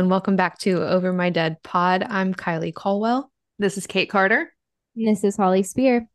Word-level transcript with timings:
Hello, 0.00 0.06
and 0.06 0.10
welcome 0.10 0.34
back 0.34 0.56
to 0.60 0.82
Over 0.82 1.12
My 1.12 1.28
Dead 1.28 1.62
Pod. 1.62 2.02
I'm 2.08 2.32
Kylee 2.32 2.72
Colwell. 2.72 3.30
This 3.58 3.76
is 3.76 3.86
Kate 3.86 4.08
Carter. 4.08 4.50
This 4.96 5.24
is 5.24 5.36
Holly 5.36 5.62
Spear. 5.62 6.08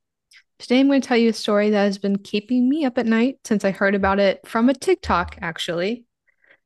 Today, 0.57 0.79
I'm 0.79 0.87
going 0.87 1.01
to 1.01 1.07
tell 1.07 1.17
you 1.17 1.29
a 1.29 1.33
story 1.33 1.69
that 1.69 1.83
has 1.83 1.99
been 1.99 2.17
keeping 2.17 2.67
me 2.67 2.83
up 2.83 2.97
at 2.97 3.05
night 3.05 3.37
since 3.43 3.63
I 3.63 3.69
heard 3.69 3.93
about 3.93 4.17
it 4.17 4.39
from 4.47 4.69
a 4.69 4.73
TikTok, 4.73 5.37
actually. 5.39 6.05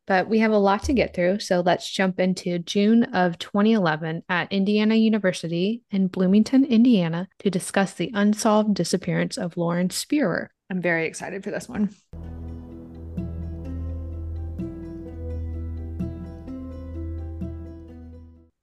But 0.07 0.29
we 0.29 0.39
have 0.39 0.53
a 0.53 0.57
lot 0.57 0.83
to 0.83 0.93
get 0.93 1.13
through, 1.13 1.39
so 1.39 1.59
let's 1.59 1.91
jump 1.91 2.21
into 2.21 2.57
June 2.57 3.03
of 3.13 3.37
2011 3.37 4.23
at 4.29 4.53
Indiana 4.53 4.95
University 4.95 5.83
in 5.91 6.07
Bloomington, 6.07 6.63
Indiana, 6.63 7.27
to 7.39 7.49
discuss 7.49 7.91
the 7.95 8.11
unsolved 8.13 8.73
disappearance 8.75 9.37
of 9.37 9.57
Lauren 9.57 9.89
Spierer. 9.89 10.47
I'm 10.71 10.81
very 10.81 11.05
excited 11.05 11.43
for 11.43 11.51
this 11.51 11.67
one. 11.67 11.93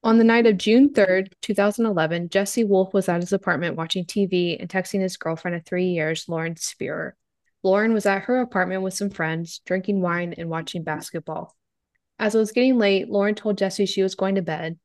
On 0.07 0.19
the 0.19 0.23
night 0.23 0.47
of 0.47 0.57
June 0.57 0.91
3rd, 0.91 1.33
2011, 1.43 2.29
Jesse 2.29 2.63
Wolf 2.63 2.95
was 2.95 3.09
at 3.09 3.23
his 3.23 3.33
apartment 3.33 3.75
watching 3.75 4.05
TV 4.05 4.57
and 4.57 4.71
texting 4.71 5.01
his 5.01 5.17
girlfriend 5.17 5.57
of 5.57 5.67
three 5.67 5.87
years, 5.87 6.29
Lauren 6.29 6.55
Spierer. 6.55 7.15
Lauren 7.65 7.93
was 7.93 8.07
at 8.07 8.23
her 8.23 8.39
apartment 8.39 8.83
with 8.83 8.95
some 8.95 9.11
friends, 9.11 9.61
drinking 9.67 10.01
wine 10.01 10.33
and 10.39 10.49
watching 10.49 10.85
basketball. 10.85 11.57
As 12.21 12.37
it 12.37 12.39
was 12.39 12.53
getting 12.53 12.79
late, 12.79 13.09
Lauren 13.09 13.35
told 13.35 13.59
Jesse 13.59 13.85
she 13.85 14.05
was 14.05 14.15
going 14.15 14.37
to 14.37 14.43
bed. 14.43 14.79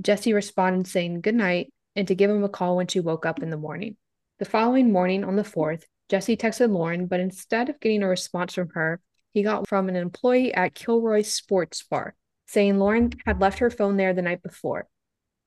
Jesse 0.00 0.32
responded 0.32 0.88
saying 0.88 1.20
good 1.20 1.36
night 1.36 1.72
and 1.94 2.08
to 2.08 2.16
give 2.16 2.28
him 2.28 2.42
a 2.42 2.48
call 2.48 2.74
when 2.74 2.88
she 2.88 2.98
woke 2.98 3.24
up 3.24 3.40
in 3.44 3.50
the 3.50 3.56
morning. 3.56 3.96
The 4.40 4.44
following 4.44 4.90
morning, 4.90 5.22
on 5.22 5.36
the 5.36 5.44
4th, 5.44 5.84
Jesse 6.08 6.36
texted 6.36 6.72
Lauren, 6.72 7.06
but 7.06 7.20
instead 7.20 7.68
of 7.68 7.78
getting 7.78 8.02
a 8.02 8.08
response 8.08 8.54
from 8.54 8.70
her, 8.70 9.00
he 9.32 9.44
got 9.44 9.68
from 9.68 9.88
an 9.88 9.94
employee 9.94 10.52
at 10.52 10.74
Kilroy 10.74 11.22
Sports 11.22 11.84
Bar 11.88 12.16
saying 12.46 12.78
Lauren 12.78 13.12
had 13.26 13.40
left 13.40 13.58
her 13.58 13.70
phone 13.70 13.96
there 13.96 14.14
the 14.14 14.22
night 14.22 14.42
before. 14.42 14.86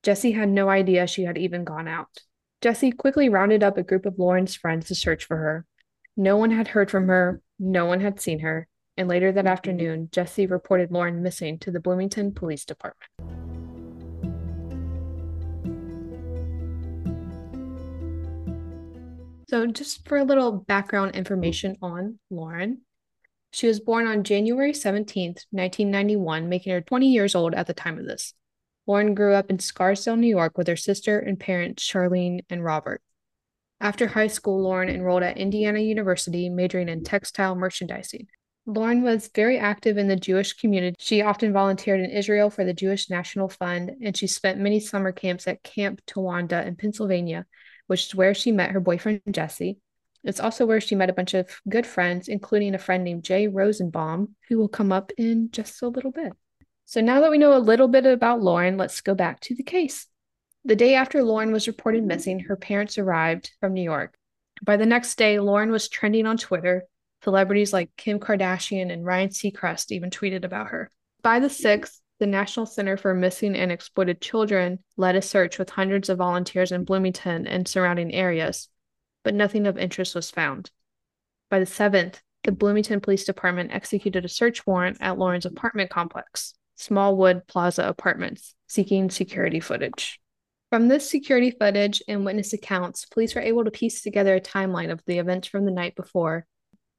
Jesse 0.02 0.32
had 0.32 0.48
no 0.48 0.68
idea 0.68 1.06
she 1.06 1.24
had 1.24 1.38
even 1.38 1.64
gone 1.64 1.88
out. 1.88 2.08
Jesse 2.60 2.92
quickly 2.92 3.28
rounded 3.28 3.62
up 3.62 3.78
a 3.78 3.82
group 3.82 4.06
of 4.06 4.18
Lauren's 4.18 4.54
friends 4.54 4.88
to 4.88 4.94
search 4.94 5.24
for 5.24 5.36
her. 5.36 5.66
No 6.16 6.36
one 6.36 6.50
had 6.50 6.68
heard 6.68 6.90
from 6.90 7.06
her, 7.08 7.40
no 7.58 7.86
one 7.86 8.00
had 8.00 8.20
seen 8.20 8.40
her, 8.40 8.66
and 8.96 9.08
later 9.08 9.30
that 9.30 9.46
afternoon, 9.46 10.08
Jesse 10.10 10.46
reported 10.46 10.90
Lauren 10.90 11.22
missing 11.22 11.58
to 11.60 11.70
the 11.70 11.80
Bloomington 11.80 12.32
Police 12.32 12.64
Department. 12.64 13.10
So, 19.48 19.66
just 19.66 20.06
for 20.06 20.18
a 20.18 20.24
little 20.24 20.52
background 20.52 21.14
information 21.14 21.76
on 21.80 22.18
Lauren, 22.28 22.82
she 23.50 23.66
was 23.66 23.80
born 23.80 24.06
on 24.06 24.24
January 24.24 24.72
17th, 24.72 25.46
1991, 25.50 26.48
making 26.48 26.72
her 26.72 26.80
20 26.80 27.08
years 27.08 27.34
old 27.34 27.54
at 27.54 27.66
the 27.66 27.74
time 27.74 27.98
of 27.98 28.06
this. 28.06 28.34
Lauren 28.86 29.14
grew 29.14 29.34
up 29.34 29.50
in 29.50 29.58
Scarsdale, 29.58 30.16
New 30.16 30.28
York, 30.28 30.56
with 30.56 30.66
her 30.66 30.76
sister 30.76 31.18
and 31.18 31.38
parents, 31.38 31.86
Charlene 31.86 32.40
and 32.48 32.64
Robert. 32.64 33.02
After 33.80 34.06
high 34.08 34.26
school, 34.26 34.62
Lauren 34.62 34.88
enrolled 34.88 35.22
at 35.22 35.38
Indiana 35.38 35.78
University, 35.78 36.48
majoring 36.48 36.88
in 36.88 37.04
textile 37.04 37.54
merchandising. 37.54 38.26
Lauren 38.66 39.02
was 39.02 39.30
very 39.34 39.58
active 39.58 39.96
in 39.96 40.08
the 40.08 40.16
Jewish 40.16 40.52
community. 40.54 40.94
She 40.98 41.22
often 41.22 41.52
volunteered 41.52 42.00
in 42.00 42.10
Israel 42.10 42.50
for 42.50 42.64
the 42.64 42.74
Jewish 42.74 43.08
National 43.08 43.48
Fund, 43.48 43.92
and 44.02 44.16
she 44.16 44.26
spent 44.26 44.58
many 44.58 44.80
summer 44.80 45.12
camps 45.12 45.46
at 45.46 45.62
Camp 45.62 46.02
Towanda 46.06 46.66
in 46.66 46.76
Pennsylvania, 46.76 47.46
which 47.86 48.06
is 48.06 48.14
where 48.14 48.34
she 48.34 48.52
met 48.52 48.72
her 48.72 48.80
boyfriend 48.80 49.22
Jesse. 49.30 49.78
It's 50.28 50.40
also 50.40 50.66
where 50.66 50.78
she 50.78 50.94
met 50.94 51.08
a 51.08 51.14
bunch 51.14 51.32
of 51.32 51.48
good 51.70 51.86
friends, 51.86 52.28
including 52.28 52.74
a 52.74 52.78
friend 52.78 53.02
named 53.02 53.24
Jay 53.24 53.48
Rosenbaum, 53.48 54.34
who 54.48 54.58
will 54.58 54.68
come 54.68 54.92
up 54.92 55.10
in 55.16 55.48
just 55.52 55.80
a 55.80 55.88
little 55.88 56.10
bit. 56.10 56.34
So 56.84 57.00
now 57.00 57.22
that 57.22 57.30
we 57.30 57.38
know 57.38 57.56
a 57.56 57.58
little 57.58 57.88
bit 57.88 58.04
about 58.04 58.42
Lauren, 58.42 58.76
let's 58.76 59.00
go 59.00 59.14
back 59.14 59.40
to 59.40 59.54
the 59.54 59.62
case. 59.62 60.06
The 60.66 60.76
day 60.76 60.94
after 60.94 61.22
Lauren 61.22 61.50
was 61.50 61.66
reported 61.66 62.04
missing, 62.04 62.40
her 62.40 62.56
parents 62.56 62.98
arrived 62.98 63.52
from 63.58 63.72
New 63.72 63.82
York. 63.82 64.18
By 64.62 64.76
the 64.76 64.84
next 64.84 65.16
day, 65.16 65.40
Lauren 65.40 65.70
was 65.70 65.88
trending 65.88 66.26
on 66.26 66.36
Twitter. 66.36 66.84
Celebrities 67.24 67.72
like 67.72 67.96
Kim 67.96 68.20
Kardashian 68.20 68.92
and 68.92 69.06
Ryan 69.06 69.30
Seacrest 69.30 69.92
even 69.92 70.10
tweeted 70.10 70.44
about 70.44 70.68
her. 70.68 70.90
By 71.22 71.40
the 71.40 71.48
6th, 71.48 72.00
the 72.18 72.26
National 72.26 72.66
Center 72.66 72.98
for 72.98 73.14
Missing 73.14 73.56
and 73.56 73.72
Exploited 73.72 74.20
Children 74.20 74.80
led 74.98 75.16
a 75.16 75.22
search 75.22 75.58
with 75.58 75.70
hundreds 75.70 76.10
of 76.10 76.18
volunteers 76.18 76.70
in 76.70 76.84
Bloomington 76.84 77.46
and 77.46 77.66
surrounding 77.66 78.12
areas 78.12 78.68
but 79.24 79.34
nothing 79.34 79.66
of 79.66 79.78
interest 79.78 80.14
was 80.14 80.30
found. 80.30 80.70
By 81.50 81.58
the 81.60 81.66
7th, 81.66 82.20
the 82.44 82.52
Bloomington 82.52 83.00
Police 83.00 83.24
Department 83.24 83.72
executed 83.72 84.24
a 84.24 84.28
search 84.28 84.66
warrant 84.66 84.98
at 85.00 85.18
Lauren's 85.18 85.46
apartment 85.46 85.90
complex, 85.90 86.54
Smallwood 86.76 87.46
Plaza 87.46 87.84
Apartments, 87.84 88.54
seeking 88.68 89.10
security 89.10 89.60
footage. 89.60 90.20
From 90.70 90.88
this 90.88 91.08
security 91.08 91.50
footage 91.50 92.02
and 92.06 92.24
witness 92.24 92.52
accounts, 92.52 93.06
police 93.06 93.34
were 93.34 93.40
able 93.40 93.64
to 93.64 93.70
piece 93.70 94.02
together 94.02 94.34
a 94.34 94.40
timeline 94.40 94.90
of 94.90 95.02
the 95.06 95.18
events 95.18 95.48
from 95.48 95.64
the 95.64 95.70
night 95.70 95.96
before. 95.96 96.46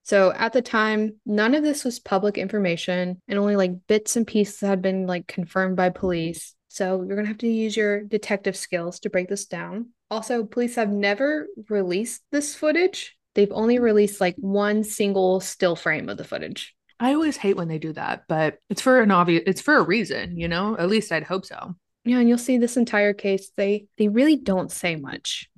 So 0.04 0.34
at 0.34 0.54
the 0.54 0.64
time, 0.64 1.18
none 1.26 1.54
of 1.54 1.64
this 1.64 1.84
was 1.84 2.00
public 2.00 2.38
information, 2.40 3.22
and 3.28 3.38
only 3.38 3.56
like 3.56 3.86
bits 3.86 4.16
and 4.16 4.26
pieces 4.26 4.60
had 4.62 4.82
been 4.82 5.06
like 5.06 5.28
confirmed 5.28 5.76
by 5.76 5.90
police. 5.90 6.56
So 6.70 7.04
you're 7.04 7.16
gonna 7.16 7.28
have 7.28 7.40
to 7.40 7.48
use 7.48 7.76
your 7.76 8.04
detective 8.04 8.56
skills 8.56 9.00
to 9.02 9.10
break 9.10 9.28
this 9.28 9.46
down. 9.46 9.90
Also, 10.12 10.44
police 10.44 10.76
have 10.76 10.90
never 10.90 11.48
released 11.68 12.22
this 12.32 12.56
footage. 12.56 13.18
They've 13.34 13.52
only 13.52 13.80
released 13.80 14.22
like 14.22 14.36
one 14.38 14.84
single 14.84 15.40
still 15.40 15.76
frame 15.76 16.10
of 16.10 16.18
the 16.18 16.24
footage. 16.24 16.76
I 17.00 17.14
always 17.14 17.38
hate 17.38 17.58
when 17.58 17.70
they 17.70 17.80
do 17.80 17.94
that, 17.94 18.26
but 18.28 18.60
it's 18.70 18.82
for 18.82 19.02
an 19.02 19.10
obvious 19.10 19.44
it's 19.48 19.62
for 19.62 19.78
a 19.78 19.84
reason, 19.84 20.38
you 20.38 20.48
know? 20.48 20.78
At 20.78 20.90
least 20.90 21.12
I'd 21.12 21.24
hope 21.24 21.46
so. 21.46 21.76
Yeah, 22.06 22.20
and 22.20 22.30
you'll 22.30 22.38
see 22.38 22.58
this 22.58 22.78
entire 22.78 23.14
case, 23.14 23.52
they 23.58 23.88
they 23.98 24.08
really 24.08 24.36
don't 24.36 24.72
say 24.72 24.96
much. 24.96 25.50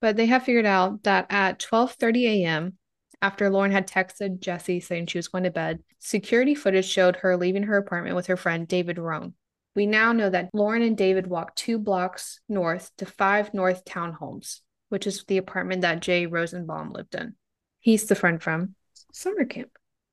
But 0.00 0.16
they 0.16 0.26
have 0.26 0.42
figured 0.42 0.66
out 0.66 1.02
that 1.04 1.26
at 1.30 1.58
12:30 1.60 2.44
a.m., 2.44 2.76
after 3.24 3.48
Lauren 3.48 3.72
had 3.72 3.88
texted 3.88 4.38
Jesse 4.38 4.80
saying 4.80 5.06
she 5.06 5.16
was 5.16 5.28
going 5.28 5.44
to 5.44 5.50
bed, 5.50 5.82
security 5.98 6.54
footage 6.54 6.84
showed 6.84 7.16
her 7.16 7.38
leaving 7.38 7.62
her 7.62 7.78
apartment 7.78 8.16
with 8.16 8.26
her 8.26 8.36
friend 8.36 8.68
David 8.68 8.98
Rohn. 8.98 9.32
We 9.74 9.86
now 9.86 10.12
know 10.12 10.28
that 10.28 10.50
Lauren 10.52 10.82
and 10.82 10.94
David 10.94 11.26
walked 11.26 11.56
two 11.56 11.78
blocks 11.78 12.40
north 12.50 12.90
to 12.98 13.06
5 13.06 13.54
North 13.54 13.86
Townhomes, 13.86 14.60
which 14.90 15.06
is 15.06 15.24
the 15.26 15.38
apartment 15.38 15.80
that 15.80 16.00
Jay 16.00 16.26
Rosenbaum 16.26 16.92
lived 16.92 17.14
in. 17.14 17.34
He's 17.80 18.04
the 18.04 18.14
friend 18.14 18.42
from 18.42 18.74
summer 19.14 19.46
camp. 19.46 19.70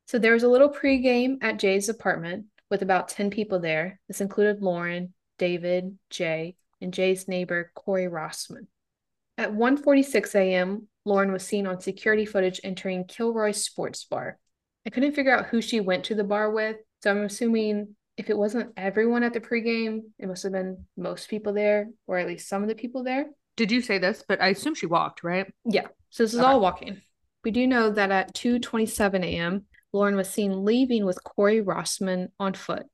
So 0.07 0.17
there 0.17 0.33
was 0.33 0.43
a 0.43 0.49
little 0.49 0.69
pregame 0.69 1.35
at 1.41 1.59
Jay's 1.59 1.89
apartment 1.89 2.45
with 2.69 2.81
about 2.81 3.09
10 3.09 3.29
people 3.29 3.59
there. 3.59 3.99
This 4.07 4.21
included 4.21 4.61
Lauren, 4.61 5.13
David, 5.37 5.97
Jay, 6.09 6.55
and 6.79 6.93
Jay's 6.93 7.27
neighbor 7.27 7.73
Corey 7.75 8.07
Rossman. 8.07 8.67
At 9.37 9.51
1:46 9.51 10.33
a.m., 10.35 10.87
Lauren 11.05 11.31
was 11.31 11.45
seen 11.45 11.67
on 11.67 11.79
security 11.79 12.25
footage 12.25 12.59
entering 12.63 13.05
Kilroy 13.05 13.51
Sports 13.51 14.05
Bar. 14.05 14.37
I 14.85 14.89
couldn't 14.89 15.13
figure 15.13 15.35
out 15.35 15.47
who 15.47 15.61
she 15.61 15.79
went 15.79 16.05
to 16.05 16.15
the 16.15 16.23
bar 16.23 16.51
with, 16.51 16.77
so 17.03 17.11
I'm 17.11 17.23
assuming 17.23 17.95
if 18.17 18.29
it 18.29 18.37
wasn't 18.37 18.73
everyone 18.77 19.23
at 19.23 19.33
the 19.33 19.39
pregame, 19.39 20.01
it 20.19 20.27
must 20.27 20.43
have 20.43 20.51
been 20.51 20.85
most 20.97 21.29
people 21.29 21.53
there, 21.53 21.89
or 22.07 22.17
at 22.17 22.27
least 22.27 22.47
some 22.47 22.61
of 22.61 22.69
the 22.69 22.75
people 22.75 23.03
there. 23.03 23.27
Did 23.57 23.71
you 23.71 23.81
say 23.81 23.97
this? 23.97 24.23
But 24.27 24.41
I 24.41 24.49
assume 24.49 24.75
she 24.75 24.85
walked, 24.85 25.23
right? 25.23 25.51
Yeah. 25.65 25.87
So 26.09 26.23
this 26.23 26.33
is 26.33 26.39
okay. 26.39 26.47
all 26.47 26.59
walking. 26.59 27.01
We 27.43 27.51
do 27.51 27.65
know 27.65 27.91
that 27.91 28.11
at 28.11 28.33
2:27 28.33 29.23
a.m., 29.23 29.65
Lauren 29.93 30.15
was 30.15 30.29
seen 30.29 30.63
leaving 30.63 31.05
with 31.05 31.23
Corey 31.23 31.61
Rossman 31.61 32.29
on 32.39 32.53
foot. 32.53 32.85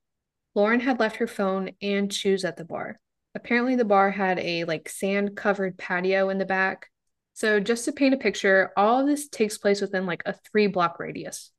Lauren 0.56 0.80
had 0.80 1.00
left 1.00 1.18
her 1.18 1.28
phone 1.28 1.72
and 1.82 2.12
shoes 2.12 2.44
at 2.44 2.58
the 2.58 2.66
bar. 2.66 3.00
Apparently 3.36 3.76
the 3.76 3.86
bar 3.86 4.10
had 4.10 4.40
a 4.40 4.64
like 4.64 4.90
sand 4.90 5.36
covered 5.36 5.78
patio 5.78 6.30
in 6.30 6.38
the 6.38 6.46
back 6.46 6.90
so, 7.38 7.60
just 7.60 7.86
to 7.86 7.92
paint 7.92 8.16
a 8.16 8.18
picture, 8.18 8.72
all 8.76 9.00
of 9.00 9.06
this 9.06 9.30
takes 9.30 9.60
place 9.60 9.80
within 9.80 10.08
like 10.08 10.24
a 10.26 10.34
three 10.34 10.66
block 10.66 11.00
radius. 11.00 11.52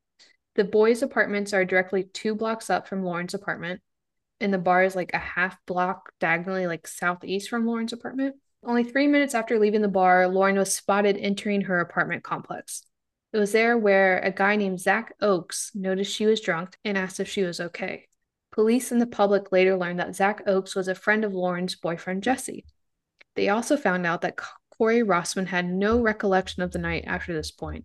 The 0.55 0.65
boys' 0.65 1.01
apartments 1.01 1.53
are 1.53 1.63
directly 1.63 2.03
two 2.03 2.35
blocks 2.35 2.69
up 2.69 2.85
from 2.85 3.05
Lauren's 3.05 3.33
apartment, 3.33 3.79
and 4.41 4.53
the 4.53 4.57
bar 4.57 4.83
is 4.83 4.93
like 4.93 5.11
a 5.13 5.19
half 5.19 5.57
block 5.65 6.11
diagonally, 6.19 6.67
like 6.67 6.85
southeast 6.85 7.49
from 7.49 7.65
Lauren's 7.65 7.93
apartment. 7.93 8.35
Only 8.61 8.83
three 8.83 9.07
minutes 9.07 9.33
after 9.33 9.57
leaving 9.57 9.81
the 9.81 9.87
bar, 9.87 10.27
Lauren 10.27 10.57
was 10.57 10.75
spotted 10.75 11.15
entering 11.15 11.61
her 11.61 11.79
apartment 11.79 12.25
complex. 12.25 12.83
It 13.31 13.37
was 13.37 13.53
there 13.53 13.77
where 13.77 14.19
a 14.19 14.31
guy 14.31 14.57
named 14.57 14.81
Zach 14.81 15.13
Oakes 15.21 15.71
noticed 15.73 16.13
she 16.13 16.25
was 16.25 16.41
drunk 16.41 16.75
and 16.83 16.97
asked 16.97 17.21
if 17.21 17.29
she 17.29 17.43
was 17.43 17.61
okay. 17.61 18.09
Police 18.51 18.91
and 18.91 18.99
the 18.99 19.07
public 19.07 19.53
later 19.53 19.77
learned 19.77 20.01
that 20.01 20.13
Zach 20.13 20.41
Oakes 20.45 20.75
was 20.75 20.89
a 20.89 20.93
friend 20.93 21.23
of 21.23 21.33
Lauren's 21.33 21.77
boyfriend, 21.77 22.21
Jesse. 22.21 22.65
They 23.37 23.47
also 23.47 23.77
found 23.77 24.05
out 24.05 24.19
that 24.23 24.35
Corey 24.79 25.03
Rossman 25.03 25.47
had 25.47 25.69
no 25.69 25.99
recollection 25.99 26.63
of 26.63 26.71
the 26.71 26.79
night 26.79 27.03
after 27.05 27.33
this 27.33 27.51
point, 27.51 27.83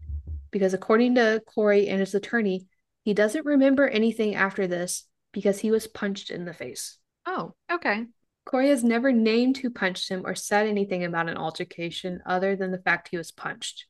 because 0.53 0.75
according 0.75 1.17
to 1.17 1.43
Corey 1.45 1.89
and 1.89 1.99
his 1.99 2.15
attorney, 2.15 2.69
he 3.03 3.13
doesn't 3.13 3.45
remember 3.45 3.89
anything 3.89 4.37
after 4.37 4.69
this 4.69 5.09
because 5.33 5.59
he 5.59 5.73
was 5.73 5.89
punched 5.89 6.31
in 6.31 6.45
the 6.45 6.55
face. 6.55 6.99
Oh, 7.27 7.55
okay. 7.69 8.07
Corey 8.47 8.69
has 8.69 8.85
never 8.85 9.11
named 9.11 9.57
who 9.57 9.71
punched 9.71 10.09
him 10.09 10.25
or 10.25 10.37
said 10.37 10.69
anything 10.69 11.03
about 11.03 11.29
an 11.29 11.37
altercation 11.37 12.21
other 12.25 12.55
than 12.55 12.71
the 12.71 12.79
fact 12.79 13.09
he 13.09 13.17
was 13.17 13.33
punched. 13.33 13.87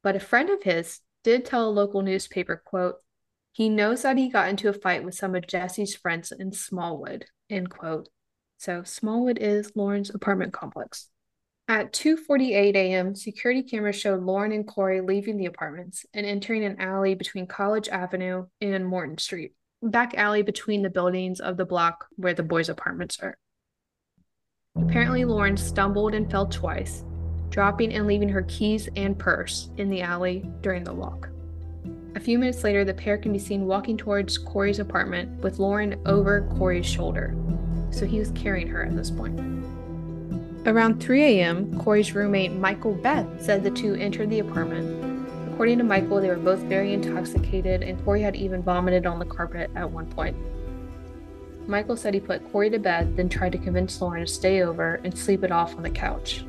But 0.00 0.14
a 0.14 0.20
friend 0.20 0.50
of 0.50 0.62
his 0.62 1.00
did 1.24 1.44
tell 1.44 1.68
a 1.68 1.70
local 1.70 2.02
newspaper, 2.02 2.62
quote, 2.64 2.96
he 3.50 3.68
knows 3.68 4.02
that 4.02 4.18
he 4.18 4.28
got 4.28 4.48
into 4.48 4.68
a 4.68 4.72
fight 4.72 5.02
with 5.02 5.16
some 5.16 5.34
of 5.34 5.48
Jesse's 5.48 5.96
friends 5.96 6.30
in 6.30 6.52
Smallwood, 6.52 7.24
end 7.50 7.70
quote. 7.70 8.08
So 8.58 8.84
Smallwood 8.84 9.38
is 9.38 9.72
Lauren's 9.74 10.10
apartment 10.10 10.52
complex. 10.52 11.08
At 11.66 11.94
2:48 11.94 12.74
a.m., 12.74 13.14
security 13.14 13.62
cameras 13.62 13.96
showed 13.96 14.22
Lauren 14.22 14.52
and 14.52 14.66
Corey 14.66 15.00
leaving 15.00 15.38
the 15.38 15.46
apartments 15.46 16.04
and 16.12 16.26
entering 16.26 16.62
an 16.62 16.78
alley 16.78 17.14
between 17.14 17.46
College 17.46 17.88
Avenue 17.88 18.46
and 18.60 18.84
Morton 18.86 19.16
Street, 19.16 19.54
back 19.82 20.14
alley 20.14 20.42
between 20.42 20.82
the 20.82 20.90
buildings 20.90 21.40
of 21.40 21.56
the 21.56 21.64
block 21.64 22.06
where 22.16 22.34
the 22.34 22.42
boys' 22.42 22.68
apartments 22.68 23.18
are. 23.20 23.38
Apparently, 24.76 25.24
Lauren 25.24 25.56
stumbled 25.56 26.14
and 26.14 26.30
fell 26.30 26.46
twice, 26.46 27.02
dropping 27.48 27.94
and 27.94 28.06
leaving 28.06 28.28
her 28.28 28.42
keys 28.42 28.90
and 28.94 29.18
purse 29.18 29.70
in 29.78 29.88
the 29.88 30.02
alley 30.02 30.44
during 30.60 30.84
the 30.84 30.92
walk. 30.92 31.30
A 32.14 32.20
few 32.20 32.38
minutes 32.38 32.62
later, 32.62 32.84
the 32.84 32.92
pair 32.92 33.16
can 33.16 33.32
be 33.32 33.38
seen 33.38 33.64
walking 33.64 33.96
towards 33.96 34.36
Corey's 34.36 34.80
apartment 34.80 35.42
with 35.42 35.58
Lauren 35.58 35.98
over 36.04 36.46
Corey's 36.58 36.84
shoulder, 36.84 37.34
so 37.90 38.04
he 38.04 38.18
was 38.18 38.32
carrying 38.32 38.68
her 38.68 38.84
at 38.84 38.94
this 38.94 39.10
point. 39.10 39.40
Around 40.66 41.02
3 41.02 41.22
a.m., 41.22 41.78
Corey's 41.78 42.14
roommate 42.14 42.52
Michael 42.52 42.94
Beth 42.94 43.26
said 43.38 43.62
the 43.62 43.70
two 43.70 43.94
entered 43.96 44.30
the 44.30 44.38
apartment. 44.38 45.52
According 45.52 45.76
to 45.76 45.84
Michael, 45.84 46.22
they 46.22 46.28
were 46.28 46.36
both 46.36 46.60
very 46.60 46.94
intoxicated, 46.94 47.82
and 47.82 48.02
Corey 48.02 48.22
had 48.22 48.34
even 48.34 48.62
vomited 48.62 49.04
on 49.04 49.18
the 49.18 49.26
carpet 49.26 49.70
at 49.76 49.90
one 49.90 50.06
point. 50.06 50.34
Michael 51.68 51.98
said 51.98 52.14
he 52.14 52.20
put 52.20 52.50
Corey 52.50 52.70
to 52.70 52.78
bed, 52.78 53.14
then 53.14 53.28
tried 53.28 53.52
to 53.52 53.58
convince 53.58 54.00
Lauren 54.00 54.24
to 54.24 54.32
stay 54.32 54.62
over 54.62 55.02
and 55.04 55.16
sleep 55.16 55.44
it 55.44 55.52
off 55.52 55.76
on 55.76 55.82
the 55.82 55.90
couch. 55.90 56.46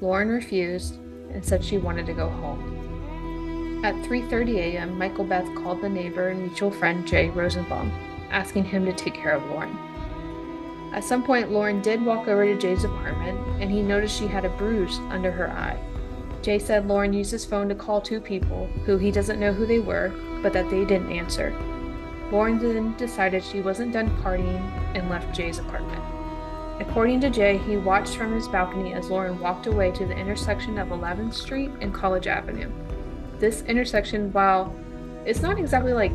Lauren 0.00 0.28
refused 0.28 0.96
and 1.30 1.44
said 1.44 1.64
she 1.64 1.78
wanted 1.78 2.06
to 2.06 2.14
go 2.14 2.28
home. 2.28 3.84
At 3.84 3.94
3:30 4.04 4.56
a.m., 4.56 4.98
Michael 4.98 5.24
Beth 5.24 5.46
called 5.54 5.82
the 5.82 5.88
neighbor 5.88 6.30
and 6.30 6.40
mutual 6.40 6.72
friend 6.72 7.06
Jay 7.06 7.28
Rosenbaum, 7.28 7.92
asking 8.30 8.64
him 8.64 8.84
to 8.86 8.92
take 8.92 9.14
care 9.14 9.32
of 9.32 9.44
Lauren. 9.46 9.78
At 10.96 11.04
some 11.04 11.22
point, 11.22 11.52
Lauren 11.52 11.82
did 11.82 12.02
walk 12.02 12.26
over 12.26 12.46
to 12.46 12.58
Jay's 12.58 12.84
apartment, 12.84 13.38
and 13.60 13.70
he 13.70 13.82
noticed 13.82 14.18
she 14.18 14.26
had 14.26 14.46
a 14.46 14.48
bruise 14.48 14.98
under 15.10 15.30
her 15.30 15.50
eye. 15.50 15.78
Jay 16.40 16.58
said 16.58 16.88
Lauren 16.88 17.12
used 17.12 17.32
his 17.32 17.44
phone 17.44 17.68
to 17.68 17.74
call 17.74 18.00
two 18.00 18.18
people 18.18 18.66
who 18.86 18.96
he 18.96 19.10
doesn't 19.10 19.38
know 19.38 19.52
who 19.52 19.66
they 19.66 19.78
were, 19.78 20.10
but 20.42 20.54
that 20.54 20.70
they 20.70 20.86
didn't 20.86 21.12
answer. 21.12 21.54
Lauren 22.32 22.58
then 22.58 22.96
decided 22.96 23.44
she 23.44 23.60
wasn't 23.60 23.92
done 23.92 24.08
partying 24.22 24.62
and 24.94 25.10
left 25.10 25.36
Jay's 25.36 25.58
apartment. 25.58 26.02
According 26.80 27.20
to 27.20 27.30
Jay, 27.30 27.58
he 27.58 27.76
watched 27.76 28.16
from 28.16 28.32
his 28.32 28.48
balcony 28.48 28.94
as 28.94 29.10
Lauren 29.10 29.38
walked 29.38 29.66
away 29.66 29.90
to 29.92 30.06
the 30.06 30.16
intersection 30.16 30.78
of 30.78 30.88
11th 30.88 31.34
Street 31.34 31.70
and 31.82 31.92
College 31.92 32.26
Avenue. 32.26 32.70
This 33.38 33.62
intersection, 33.62 34.32
while 34.32 34.74
it's 35.26 35.42
not 35.42 35.58
exactly 35.58 35.92
like 35.92 36.12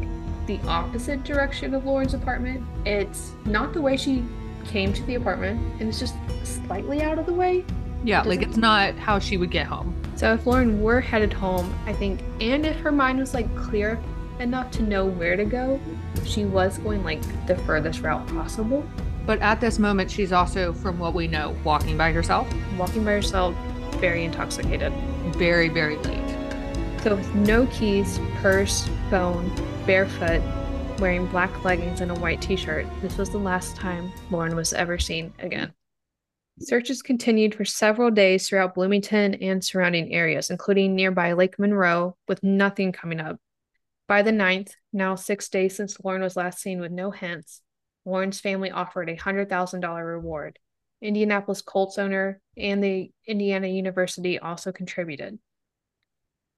the 0.48 0.60
opposite 0.68 1.24
direction 1.24 1.76
of 1.76 1.86
Lauren's 1.86 2.16
apartment, 2.16 2.64
it's 2.84 3.34
not 3.46 3.74
the 3.74 3.82
way 3.82 3.96
she 3.96 4.24
came 4.66 4.94
to 4.94 5.04
the 5.04 5.16
apartment, 5.16 5.60
and 5.80 5.90
it's 5.90 6.00
just 6.00 6.16
slightly 6.44 7.02
out 7.02 7.20
of 7.20 7.26
the 7.26 7.34
way. 7.34 7.64
Yeah, 8.04 8.22
It 8.22 8.28
like 8.28 8.42
it's 8.42 8.58
not 8.58 8.96
how 8.96 9.20
she 9.20 9.38
would 9.38 9.52
get 9.52 9.68
home. 9.68 9.96
So 10.16 10.34
if 10.34 10.46
Lauren 10.46 10.82
were 10.82 11.00
headed 11.02 11.32
home, 11.34 11.74
I 11.86 11.94
think, 11.94 12.22
and 12.40 12.66
if 12.66 12.76
her 12.78 12.92
mind 12.92 13.20
was 13.20 13.34
like 13.34 13.54
clear 13.56 14.00
enough 14.40 14.72
to 14.72 14.84
know 14.84 15.06
where 15.06 15.36
to 15.36 15.46
go, 15.46 15.80
she 16.26 16.46
was 16.46 16.78
going 16.80 17.04
like 17.04 17.22
the 17.48 17.56
furthest 17.58 18.02
route 18.02 18.26
possible. 18.28 18.84
But 19.26 19.40
at 19.40 19.62
this 19.62 19.78
moment, 19.78 20.10
she's 20.10 20.32
also, 20.32 20.74
from 20.74 20.98
what 20.98 21.14
we 21.14 21.28
know, 21.28 21.56
walking 21.64 21.96
by 21.98 22.12
herself, 22.12 22.52
Walking 22.78 23.06
by 23.06 23.12
herself, 23.12 23.56
very 23.98 24.24
intoxicated. 24.26 24.92
very, 25.36 25.70
very 25.70 25.98
late. 25.98 26.38
So 27.04 27.16
with 27.16 27.34
no 27.36 27.68
keys, 27.68 28.20
purse, 28.42 28.90
phone, 29.12 29.52
barefoot, 29.86 30.42
wearing 31.02 31.26
black 31.26 31.66
leggings 31.66 32.00
and 32.00 32.12
a 32.12 32.20
white 32.20 32.40
t-shirt, 32.44 32.86
this 33.02 33.18
was 33.18 33.32
the 33.32 33.38
last 33.38 33.76
time 33.76 34.14
Lauren 34.30 34.56
was 34.56 34.72
ever 34.72 35.00
seen 35.00 35.34
again. 35.40 35.74
Searches 36.60 37.02
continued 37.02 37.56
for 37.56 37.66
several 37.66 38.12
days 38.12 38.48
throughout 38.48 38.76
Bloomington 38.76 39.34
and 39.34 39.66
surrounding 39.66 40.14
areas, 40.14 40.52
including 40.52 40.94
nearby 40.94 41.34
Lake 41.34 41.58
Monroe, 41.58 42.16
with 42.28 42.44
nothing 42.44 42.92
coming 42.92 43.20
up. 43.20 43.40
By 44.08 44.22
the 44.22 44.32
9th, 44.32 44.74
now 44.94 45.16
six 45.16 45.50
days 45.50 45.76
since 45.76 45.98
Lauren 46.04 46.22
was 46.22 46.36
last 46.36 46.60
seen 46.60 46.80
with 46.80 46.92
no 46.92 47.10
hints, 47.10 47.62
Lauren's 48.06 48.40
family 48.40 48.70
offered 48.70 49.10
a 49.10 49.18
$100,000 49.18 50.06
reward. 50.06 50.60
Indianapolis 51.02 51.64
Colts 51.64 51.98
owner 51.98 52.40
and 52.56 52.84
the 52.84 53.12
Indiana 53.26 53.68
University 53.68 54.38
also 54.38 54.72
contributed. 54.72 55.40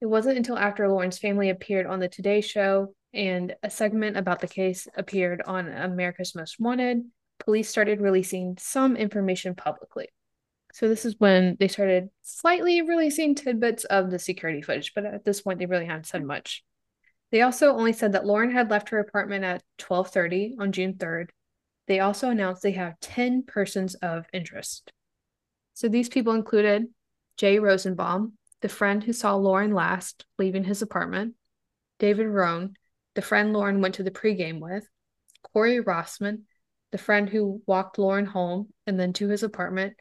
It 0.01 0.07
wasn't 0.07 0.35
until 0.35 0.57
after 0.57 0.89
Lauren's 0.89 1.17
family 1.17 1.49
appeared 1.49 1.85
on 1.85 2.01
the 2.01 2.09
Today 2.09 2.41
Show 2.41 2.93
and 3.13 3.55
a 3.63 3.69
segment 3.69 4.17
about 4.17 4.39
the 4.39 4.47
case 4.47 4.87
appeared 4.95 5.41
on 5.45 5.67
America's 5.67 6.35
Most 6.35 6.59
Wanted, 6.59 7.03
police 7.39 7.69
started 7.69 8.01
releasing 8.01 8.57
some 8.57 8.95
information 8.95 9.55
publicly. 9.55 10.09
So 10.73 10.87
this 10.87 11.05
is 11.05 11.15
when 11.19 11.55
they 11.59 11.67
started 11.67 12.09
slightly 12.23 12.81
releasing 12.81 13.35
tidbits 13.35 13.83
of 13.85 14.09
the 14.09 14.17
security 14.17 14.61
footage, 14.61 14.93
but 14.95 15.05
at 15.05 15.23
this 15.23 15.41
point 15.41 15.59
they 15.59 15.67
really 15.67 15.85
hadn't 15.85 16.07
said 16.07 16.23
much. 16.23 16.63
They 17.31 17.41
also 17.41 17.73
only 17.73 17.93
said 17.93 18.13
that 18.13 18.25
Lauren 18.25 18.51
had 18.51 18.69
left 18.69 18.89
her 18.89 18.99
apartment 18.99 19.43
at 19.43 19.63
12:30 19.77 20.55
on 20.59 20.71
June 20.71 20.93
3rd. 20.93 21.29
They 21.87 21.99
also 21.99 22.29
announced 22.29 22.63
they 22.63 22.71
have 22.71 22.99
10 23.01 23.43
persons 23.43 23.95
of 23.95 24.25
interest. 24.33 24.91
So 25.73 25.89
these 25.89 26.09
people 26.09 26.33
included 26.33 26.87
Jay 27.37 27.59
Rosenbaum, 27.59 28.37
the 28.61 28.69
friend 28.69 29.03
who 29.03 29.13
saw 29.13 29.35
Lauren 29.35 29.73
last 29.73 30.25
leaving 30.39 30.63
his 30.63 30.81
apartment, 30.81 31.35
David 31.99 32.27
Rohn, 32.27 32.75
the 33.15 33.21
friend 33.21 33.53
Lauren 33.53 33.81
went 33.81 33.95
to 33.95 34.03
the 34.03 34.11
pregame 34.11 34.59
with, 34.59 34.87
Corey 35.53 35.79
Rossman, 35.79 36.43
the 36.91 36.97
friend 36.97 37.29
who 37.29 37.61
walked 37.67 37.99
Lauren 37.99 38.25
home 38.25 38.69
and 38.87 38.99
then 38.99 39.13
to 39.13 39.27
his 39.27 39.43
apartment, 39.43 39.95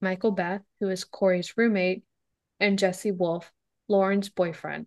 Michael 0.00 0.30
Beth, 0.30 0.62
who 0.80 0.88
is 0.88 1.04
Corey's 1.04 1.56
roommate, 1.56 2.04
and 2.60 2.78
Jesse 2.78 3.12
Wolf, 3.12 3.52
Lauren's 3.88 4.28
boyfriend. 4.28 4.86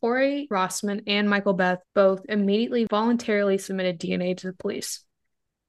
Corey 0.00 0.48
Rossman 0.50 1.02
and 1.06 1.30
Michael 1.30 1.52
Beth 1.52 1.80
both 1.94 2.22
immediately 2.28 2.86
voluntarily 2.90 3.56
submitted 3.56 4.00
DNA 4.00 4.36
to 4.38 4.48
the 4.48 4.52
police, 4.52 5.04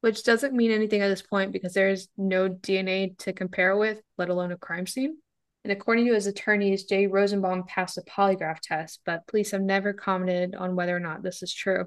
which 0.04 0.22
doesn't 0.22 0.52
mean 0.52 0.70
anything 0.70 1.00
at 1.00 1.08
this 1.08 1.22
point 1.22 1.50
because 1.50 1.72
there's 1.72 2.08
no 2.18 2.46
DNA 2.46 3.16
to 3.16 3.32
compare 3.32 3.74
with, 3.74 4.02
let 4.18 4.28
alone 4.28 4.52
a 4.52 4.56
crime 4.58 4.86
scene. 4.86 5.16
And 5.64 5.72
according 5.72 6.04
to 6.04 6.12
his 6.12 6.26
attorneys, 6.26 6.84
Jay 6.84 7.06
Rosenbaum 7.06 7.64
passed 7.66 7.96
a 7.96 8.02
polygraph 8.02 8.58
test, 8.60 9.00
but 9.06 9.26
police 9.26 9.52
have 9.52 9.62
never 9.62 9.94
commented 9.94 10.54
on 10.56 10.76
whether 10.76 10.94
or 10.94 11.00
not 11.00 11.22
this 11.22 11.42
is 11.42 11.54
true. 11.54 11.86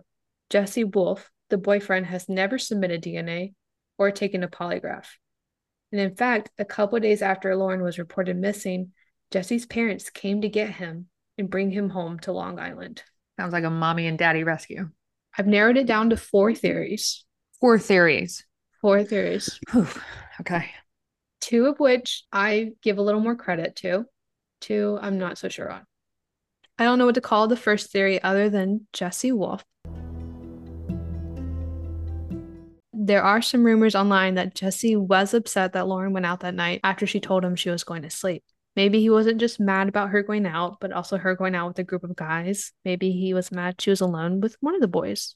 Jesse 0.50 0.84
Wolf, 0.84 1.30
the 1.52 1.60
boyfriend, 1.60 2.08
has 2.08 2.28
never 2.28 2.58
submitted 2.58 3.04
DNA 3.04 3.54
or 4.00 4.10
taken 4.10 4.42
a 4.42 4.48
polygraph. 4.48 5.06
And 5.92 6.02
in 6.02 6.16
fact, 6.16 6.50
a 6.58 6.66
couple 6.66 7.00
days 7.00 7.22
after 7.22 7.56
Lauren 7.56 7.84
was 7.84 8.00
reported 8.00 8.36
missing, 8.36 8.94
Jesse's 9.30 9.68
parents 9.68 10.10
came 10.10 10.42
to 10.42 10.50
get 10.50 10.72
him 10.72 11.06
and 11.38 11.52
bring 11.52 11.70
him 11.70 11.92
home 11.92 12.18
to 12.22 12.32
Long 12.32 12.58
Island. 12.58 13.04
Sounds 13.40 13.54
like 13.54 13.64
a 13.64 13.70
mommy 13.70 14.08
and 14.08 14.18
daddy 14.18 14.44
rescue. 14.44 14.90
I've 15.38 15.46
narrowed 15.46 15.78
it 15.78 15.86
down 15.86 16.10
to 16.10 16.18
four 16.18 16.56
theories. 16.56 17.24
Four 17.60 17.80
theories. 17.80 18.46
Four 18.82 19.04
theories. 19.04 19.60
Whew. 19.72 19.88
Okay. 20.42 20.70
Two 21.42 21.66
of 21.66 21.80
which 21.80 22.24
I 22.32 22.74
give 22.84 23.00
a 23.00 23.02
little 23.02 23.22
more 23.22 23.36
credit 23.36 23.76
to. 23.78 24.06
Two 24.62 25.00
I'm 25.02 25.18
not 25.18 25.40
so 25.40 25.50
sure 25.50 25.72
on. 25.72 25.82
I 26.78 26.84
don't 26.84 27.00
know 27.00 27.08
what 27.08 27.16
to 27.16 27.22
call 27.22 27.48
the 27.48 27.58
first 27.58 27.92
theory 27.92 28.22
other 28.22 28.50
than 28.52 28.86
Jesse 28.94 29.32
Wolf. 29.32 29.66
There 32.94 33.24
are 33.24 33.42
some 33.42 33.64
rumors 33.64 33.96
online 33.96 34.36
that 34.36 34.54
Jesse 34.54 34.96
was 34.96 35.34
upset 35.34 35.74
that 35.74 35.88
Lauren 35.88 36.14
went 36.14 36.26
out 36.28 36.42
that 36.42 36.54
night 36.54 36.82
after 36.84 37.08
she 37.08 37.20
told 37.20 37.44
him 37.44 37.56
she 37.56 37.72
was 37.72 37.84
going 37.84 38.04
to 38.04 38.10
sleep. 38.12 38.44
Maybe 38.76 39.00
he 39.00 39.10
wasn't 39.10 39.40
just 39.40 39.60
mad 39.60 39.90
about 39.90 40.10
her 40.10 40.22
going 40.22 40.46
out, 40.46 40.80
but 40.80 40.92
also 40.92 41.18
her 41.18 41.36
going 41.36 41.56
out 41.56 41.70
with 41.70 41.80
a 41.80 41.84
group 41.84 42.04
of 42.04 42.16
guys. 42.16 42.74
Maybe 42.86 43.12
he 43.12 43.34
was 43.34 43.52
mad 43.52 43.82
she 43.82 43.90
was 43.90 44.02
alone 44.02 44.42
with 44.42 44.56
one 44.60 44.76
of 44.76 44.82
the 44.82 44.88
boys. 44.88 45.36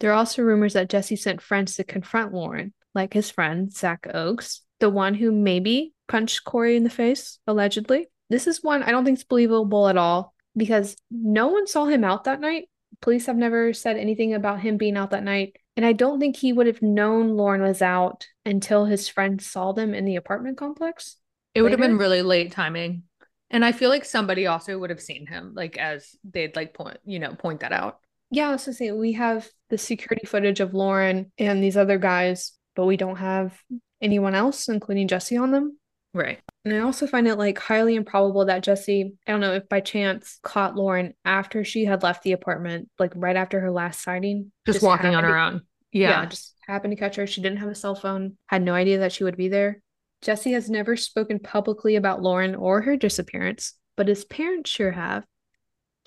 There 0.00 0.10
are 0.10 0.14
also 0.14 0.42
rumors 0.42 0.72
that 0.72 0.88
Jesse 0.88 1.16
sent 1.16 1.40
friends 1.40 1.76
to 1.76 1.84
confront 1.84 2.34
Lauren, 2.34 2.72
like 2.94 3.12
his 3.12 3.30
friend 3.30 3.72
Zach 3.72 4.06
Oakes, 4.12 4.62
the 4.80 4.90
one 4.90 5.14
who 5.14 5.30
maybe 5.30 5.92
punched 6.08 6.44
Corey 6.44 6.76
in 6.76 6.84
the 6.84 6.90
face, 6.90 7.38
allegedly. 7.46 8.08
This 8.30 8.46
is 8.46 8.62
one 8.62 8.82
I 8.82 8.90
don't 8.90 9.04
think 9.04 9.18
is 9.18 9.24
believable 9.24 9.88
at 9.88 9.96
all 9.96 10.34
because 10.56 10.96
no 11.10 11.48
one 11.48 11.66
saw 11.66 11.84
him 11.84 12.02
out 12.02 12.24
that 12.24 12.40
night. 12.40 12.68
Police 13.00 13.26
have 13.26 13.36
never 13.36 13.72
said 13.72 13.96
anything 13.96 14.34
about 14.34 14.60
him 14.60 14.76
being 14.76 14.96
out 14.96 15.10
that 15.10 15.24
night. 15.24 15.56
And 15.76 15.86
I 15.86 15.92
don't 15.92 16.20
think 16.20 16.36
he 16.36 16.52
would 16.52 16.66
have 16.66 16.82
known 16.82 17.36
Lauren 17.36 17.62
was 17.62 17.80
out 17.80 18.26
until 18.44 18.84
his 18.84 19.08
friend 19.08 19.40
saw 19.40 19.72
them 19.72 19.94
in 19.94 20.04
the 20.04 20.16
apartment 20.16 20.58
complex. 20.58 21.16
It 21.54 21.62
would 21.62 21.72
have 21.72 21.80
been 21.80 21.98
really 21.98 22.22
late 22.22 22.52
timing. 22.52 23.04
And 23.50 23.64
I 23.64 23.72
feel 23.72 23.90
like 23.90 24.04
somebody 24.04 24.46
also 24.46 24.78
would 24.78 24.90
have 24.90 25.00
seen 25.00 25.26
him, 25.26 25.52
like 25.54 25.76
as 25.76 26.14
they'd 26.22 26.54
like 26.54 26.74
point, 26.74 26.98
you 27.04 27.18
know, 27.18 27.34
point 27.34 27.60
that 27.60 27.72
out. 27.72 27.98
Yeah, 28.30 28.48
I 28.48 28.52
was 28.52 28.76
say 28.76 28.92
we 28.92 29.12
have 29.12 29.48
the 29.70 29.78
security 29.78 30.26
footage 30.26 30.60
of 30.60 30.74
Lauren 30.74 31.32
and 31.38 31.62
these 31.62 31.76
other 31.76 31.98
guys, 31.98 32.52
but 32.76 32.86
we 32.86 32.96
don't 32.96 33.16
have 33.16 33.58
anyone 34.00 34.34
else, 34.34 34.68
including 34.68 35.08
Jesse, 35.08 35.36
on 35.36 35.50
them. 35.50 35.78
Right. 36.12 36.40
And 36.64 36.74
I 36.74 36.80
also 36.80 37.06
find 37.06 37.28
it 37.28 37.36
like 37.36 37.58
highly 37.58 37.94
improbable 37.94 38.46
that 38.46 38.62
Jesse, 38.62 39.12
I 39.26 39.30
don't 39.30 39.40
know 39.40 39.54
if 39.54 39.68
by 39.68 39.80
chance 39.80 40.38
caught 40.42 40.76
Lauren 40.76 41.14
after 41.24 41.64
she 41.64 41.84
had 41.84 42.02
left 42.02 42.22
the 42.22 42.32
apartment, 42.32 42.88
like 42.98 43.12
right 43.14 43.36
after 43.36 43.60
her 43.60 43.70
last 43.70 44.02
sighting. 44.02 44.50
Just, 44.66 44.82
walking 44.82 45.14
on 45.14 45.24
her 45.24 45.30
to- 45.30 45.40
own. 45.40 45.60
Yeah. 45.92 46.26
just 46.26 46.54
happened 46.66 46.92
to 46.92 46.96
catch 46.96 47.16
her. 47.16 47.26
She 47.26 47.40
didn't 47.42 47.58
have 47.58 47.68
a 47.68 47.74
cell 47.74 47.94
phone, 47.94 48.36
had 48.46 48.62
no 48.62 48.74
idea 48.74 48.98
that 48.98 49.12
she 49.12 49.24
would 49.24 49.36
be 49.36 49.48
there. 49.48 49.82
Jesse 50.22 50.52
has 50.52 50.68
never 50.68 50.96
spoken 50.96 51.38
publicly 51.38 51.96
about 51.96 52.22
Lauren 52.22 52.54
or 52.54 52.82
her 52.82 52.96
disappearance, 52.96 53.74
but 53.96 54.06
his 54.08 54.24
parents 54.24 54.70
sure 54.70 54.92
have. 54.92 55.24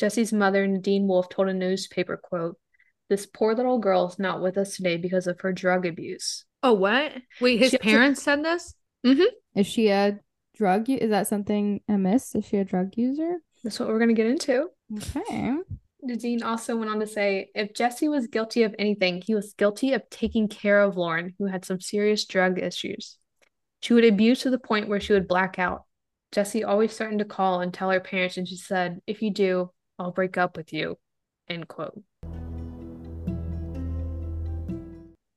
Jesse's 0.03 0.33
mother, 0.33 0.67
Nadine 0.67 1.07
Wolf, 1.07 1.29
told 1.29 1.47
a 1.47 1.53
newspaper 1.53 2.17
quote, 2.17 2.57
This 3.09 3.25
poor 3.25 3.55
little 3.55 3.79
girl 3.79 4.09
is 4.09 4.19
not 4.19 4.41
with 4.41 4.57
us 4.57 4.75
today 4.75 4.97
because 4.97 5.27
of 5.27 5.39
her 5.39 5.53
drug 5.53 5.85
abuse. 5.85 6.43
Oh, 6.61 6.73
what? 6.73 7.13
Wait, 7.39 7.57
his 7.57 7.69
She 7.69 7.77
has 7.77 7.81
a- 7.81 7.89
parents 7.89 8.21
said 8.21 8.43
this? 8.43 8.75
Mm-hmm. 9.05 9.23
Is 9.55 9.65
she 9.65 9.87
a 9.87 10.19
drug? 10.57 10.89
u- 10.89 10.97
Is 10.97 11.11
that 11.11 11.27
something 11.29 11.79
amiss? 11.87 12.35
Is 12.35 12.43
she 12.45 12.57
a 12.57 12.65
drug 12.65 12.97
user? 12.97 13.37
That's 13.63 13.79
what 13.79 13.87
we're 13.87 13.97
going 13.99 14.09
to 14.09 14.13
get 14.13 14.25
into. 14.27 14.67
Okay. 14.97 15.53
Nadine 16.01 16.43
also 16.43 16.75
went 16.75 16.91
on 16.91 16.99
to 16.99 17.07
say 17.07 17.49
if 17.55 17.73
Jesse 17.73 18.09
was 18.09 18.27
guilty 18.27 18.63
of 18.63 18.75
anything, 18.77 19.21
he 19.25 19.33
was 19.33 19.53
guilty 19.53 19.93
of 19.93 20.01
taking 20.09 20.49
care 20.49 20.81
of 20.81 20.97
Lauren, 20.97 21.33
who 21.39 21.45
had 21.45 21.63
some 21.63 21.79
serious 21.79 22.25
drug 22.25 22.59
issues. 22.59 23.17
She 23.81 23.93
would 23.93 24.03
abuse 24.03 24.41
to 24.41 24.49
the 24.49 24.59
point 24.59 24.89
where 24.89 24.99
she 24.99 25.13
would 25.13 25.29
black 25.29 25.59
out. 25.59 25.83
Jesse 26.33 26.65
always 26.65 26.91
starting 26.91 27.19
to 27.19 27.25
call 27.25 27.61
and 27.61 27.73
tell 27.73 27.89
her 27.89 28.01
parents, 28.01 28.35
and 28.35 28.45
she 28.45 28.57
said, 28.57 28.99
If 29.07 29.21
you 29.21 29.31
do, 29.31 29.69
I'll 29.99 30.11
break 30.11 30.37
up 30.37 30.57
with 30.57 30.73
you. 30.73 30.97
End 31.49 31.67
quote. 31.67 32.01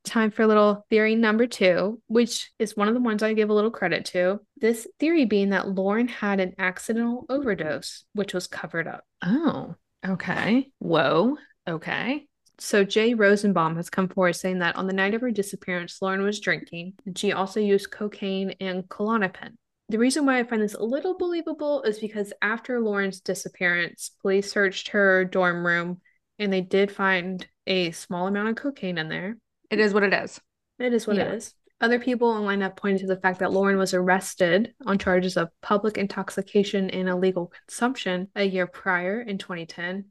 Time 0.05 0.31
for 0.31 0.43
a 0.43 0.47
little 0.47 0.87
theory 0.89 1.17
number 1.17 1.47
two, 1.47 2.01
which 2.07 2.51
is 2.59 2.77
one 2.77 2.89
of 2.89 2.95
the 2.95 3.01
ones 3.01 3.23
I 3.23 3.35
give 3.35 3.51
a 3.51 3.55
little 3.55 3.73
credit 3.73 4.05
to. 4.07 4.41
This 4.57 4.87
theory 4.99 5.25
being 5.25 5.51
that 5.51 5.69
Lauren 5.69 6.09
had 6.09 6.41
an 6.41 6.55
accidental 6.59 7.27
overdose, 7.29 8.05
which 8.15 8.33
was 8.33 8.47
covered 8.47 8.87
up. 8.87 9.05
Oh, 9.23 9.75
okay. 10.07 10.71
Whoa. 10.79 11.37
Okay. 11.69 12.27
So 12.59 12.85
Jay 12.85 13.15
Rosenbaum 13.15 13.77
has 13.77 13.91
come 13.91 14.09
forward 14.09 14.35
saying 14.35 14.61
that 14.61 14.77
on 14.77 14.87
the 14.87 14.95
night 14.95 15.15
of 15.15 15.21
her 15.21 15.31
disappearance, 15.31 16.01
Lauren 16.01 16.23
was 16.23 16.41
drinking, 16.41 16.95
and 17.05 17.19
she 17.19 17.33
also 17.33 17.61
used 17.61 17.91
cocaine 17.91 18.55
and 18.61 18.89
Klonopin. 18.89 19.57
The 19.89 19.99
reason 19.99 20.27
why 20.27 20.39
I 20.41 20.45
find 20.45 20.61
this 20.61 20.75
a 20.75 20.83
little 20.83 21.17
believable 21.17 21.83
is 21.83 22.01
because 22.01 22.33
after 22.43 22.81
Lauren's 22.81 23.21
disappearance, 23.21 24.11
police 24.21 24.51
searched 24.51 24.89
her 24.89 25.25
dorm 25.25 25.65
room 25.65 26.01
and 26.39 26.53
they 26.53 26.61
did 26.61 26.91
find 26.91 27.47
a 27.67 27.93
small 27.93 28.27
amount 28.27 28.49
of 28.49 28.57
cocaine 28.57 28.99
in 28.99 29.09
there. 29.09 29.37
It 29.71 29.79
is 29.79 29.95
what 29.95 30.03
it 30.03 30.13
is. 30.13 30.41
It 30.79 30.93
is 30.93 31.07
what 31.07 31.17
Yeah. 31.17 31.27
it 31.27 31.35
is. 31.35 31.55
Other 31.81 32.01
people 32.01 32.29
online 32.29 32.63
have 32.63 32.75
pointed 32.75 33.03
to 33.03 33.07
the 33.07 33.21
fact 33.21 33.41
that 33.41 33.53
Lauren 33.53 33.77
was 33.77 33.95
arrested 33.95 34.75
on 34.87 34.99
charges 34.99 35.37
of 35.37 35.51
public 35.61 35.99
intoxication 35.99 36.91
and 36.91 37.09
illegal 37.09 37.47
consumption 37.49 38.29
a 38.35 38.45
year 38.45 38.67
prior 38.67 39.21
in 39.21 39.39
2010. 39.39 40.07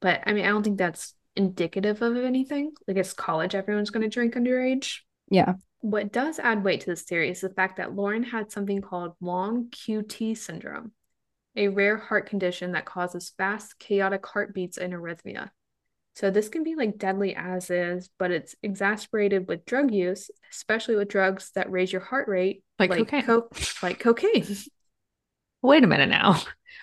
But 0.00 0.22
I 0.26 0.32
mean, 0.32 0.44
I 0.44 0.48
don't 0.48 0.62
think 0.62 0.78
that's 0.78 1.14
indicative 1.36 2.02
of 2.02 2.16
anything. 2.16 2.72
Like 2.86 2.96
it's 2.96 3.12
college, 3.12 3.54
everyone's 3.54 3.90
going 3.90 4.02
to 4.02 4.12
drink 4.12 4.34
underage. 4.34 5.00
Yeah. 5.28 5.54
What 5.80 6.12
does 6.12 6.38
add 6.38 6.64
weight 6.64 6.80
to 6.80 6.86
this 6.86 7.02
theory 7.02 7.30
is 7.30 7.40
the 7.40 7.50
fact 7.50 7.76
that 7.76 7.94
Lauren 7.94 8.22
had 8.22 8.50
something 8.50 8.80
called 8.80 9.12
long 9.20 9.66
QT 9.70 10.36
syndrome, 10.36 10.92
a 11.54 11.68
rare 11.68 11.96
heart 11.96 12.28
condition 12.28 12.72
that 12.72 12.86
causes 12.86 13.32
fast, 13.36 13.78
chaotic 13.78 14.24
heartbeats 14.26 14.78
and 14.78 14.92
arrhythmia. 14.92 15.50
So 16.14 16.30
this 16.30 16.48
can 16.48 16.64
be 16.64 16.74
like 16.76 16.96
deadly 16.96 17.36
as 17.36 17.70
is, 17.70 18.08
but 18.18 18.30
it's 18.30 18.54
exasperated 18.62 19.46
with 19.48 19.66
drug 19.66 19.92
use, 19.92 20.30
especially 20.50 20.96
with 20.96 21.08
drugs 21.08 21.50
that 21.54 21.70
raise 21.70 21.92
your 21.92 22.00
heart 22.00 22.26
rate, 22.26 22.62
Like 22.78 22.90
cocaine. 22.90 23.22
co- 23.24 23.50
like 23.82 23.98
cocaine. 24.00 24.46
Wait 25.62 25.84
a 25.84 25.86
minute 25.86 26.08
now. 26.08 26.40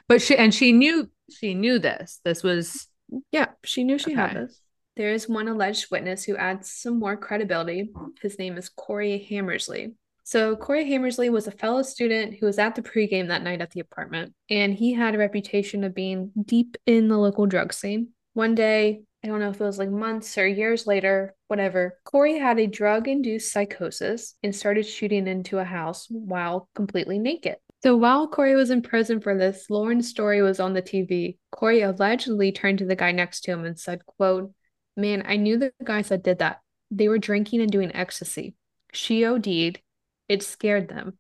But 0.08 0.22
she 0.22 0.36
and 0.38 0.54
she 0.54 0.72
knew 0.72 1.10
she 1.32 1.54
knew 1.56 1.80
this. 1.80 2.20
This 2.24 2.44
was 2.44 2.88
Yeah, 3.32 3.48
she 3.64 3.84
knew 3.84 3.98
she 3.98 4.14
had 4.14 4.36
this. 4.36 4.60
There 4.96 5.12
is 5.12 5.28
one 5.28 5.48
alleged 5.48 5.90
witness 5.90 6.24
who 6.24 6.38
adds 6.38 6.72
some 6.72 7.00
more 7.00 7.18
credibility. 7.18 7.90
His 8.22 8.38
name 8.38 8.58
is 8.58 8.70
Corey 8.70 9.26
Hammersley. 9.30 9.94
So, 10.26 10.56
Corey 10.56 10.88
Hammersley 10.88 11.30
was 11.30 11.48
a 11.48 11.52
fellow 11.52 11.82
student 11.82 12.36
who 12.40 12.46
was 12.46 12.58
at 12.58 12.76
the 12.76 12.82
pregame 12.82 13.28
that 13.28 13.44
night 13.44 13.62
at 13.62 13.72
the 13.72 13.82
apartment, 13.82 14.34
and 14.50 14.74
he 14.74 14.94
had 14.94 15.16
a 15.16 15.18
reputation 15.18 15.84
of 15.84 15.94
being 15.94 16.32
deep 16.46 16.78
in 16.86 17.10
the 17.10 17.18
local 17.18 17.46
drug 17.46 17.74
scene. 17.74 18.10
One 18.34 18.56
day, 18.56 19.02
I 19.24 19.28
don't 19.28 19.40
know 19.40 19.50
if 19.50 19.60
it 19.60 19.64
was 19.64 19.80
like 19.80 19.90
months 19.90 20.38
or 20.38 20.46
years 20.46 20.86
later, 20.86 21.34
whatever, 21.48 21.98
Corey 22.04 22.38
had 22.38 22.60
a 22.60 22.68
drug 22.68 23.08
induced 23.08 23.52
psychosis 23.52 24.36
and 24.44 24.56
started 24.56 24.86
shooting 24.86 25.28
into 25.28 25.60
a 25.60 25.64
house 25.64 26.08
while 26.10 26.70
completely 26.76 27.20
naked. 27.20 27.56
So 27.84 27.98
while 27.98 28.28
Corey 28.28 28.56
was 28.56 28.70
in 28.70 28.82
prison 28.82 29.22
for 29.22 29.38
this, 29.38 29.70
Lauren's 29.70 30.08
story 30.08 30.42
was 30.42 30.60
on 30.60 30.74
the 30.74 30.82
TV. 30.82 31.38
Corey 31.52 31.82
allegedly 31.82 32.52
turned 32.52 32.80
to 32.80 32.86
the 32.86 32.96
guy 32.96 33.12
next 33.12 33.42
to 33.42 33.52
him 33.52 33.66
and 33.66 33.80
said, 33.80 34.06
quote, 34.06 34.54
Man, 34.96 35.24
I 35.26 35.38
knew 35.38 35.58
the 35.58 35.74
guys 35.84 36.10
that 36.10 36.24
did 36.24 36.40
that. 36.40 36.62
They 36.92 37.08
were 37.08 37.18
drinking 37.18 37.62
and 37.62 37.72
doing 37.72 37.96
ecstasy. 37.96 38.56
She 38.92 39.26
OD'd. 39.26 39.82
It 40.30 40.44
scared 40.44 40.88
them. 40.88 41.18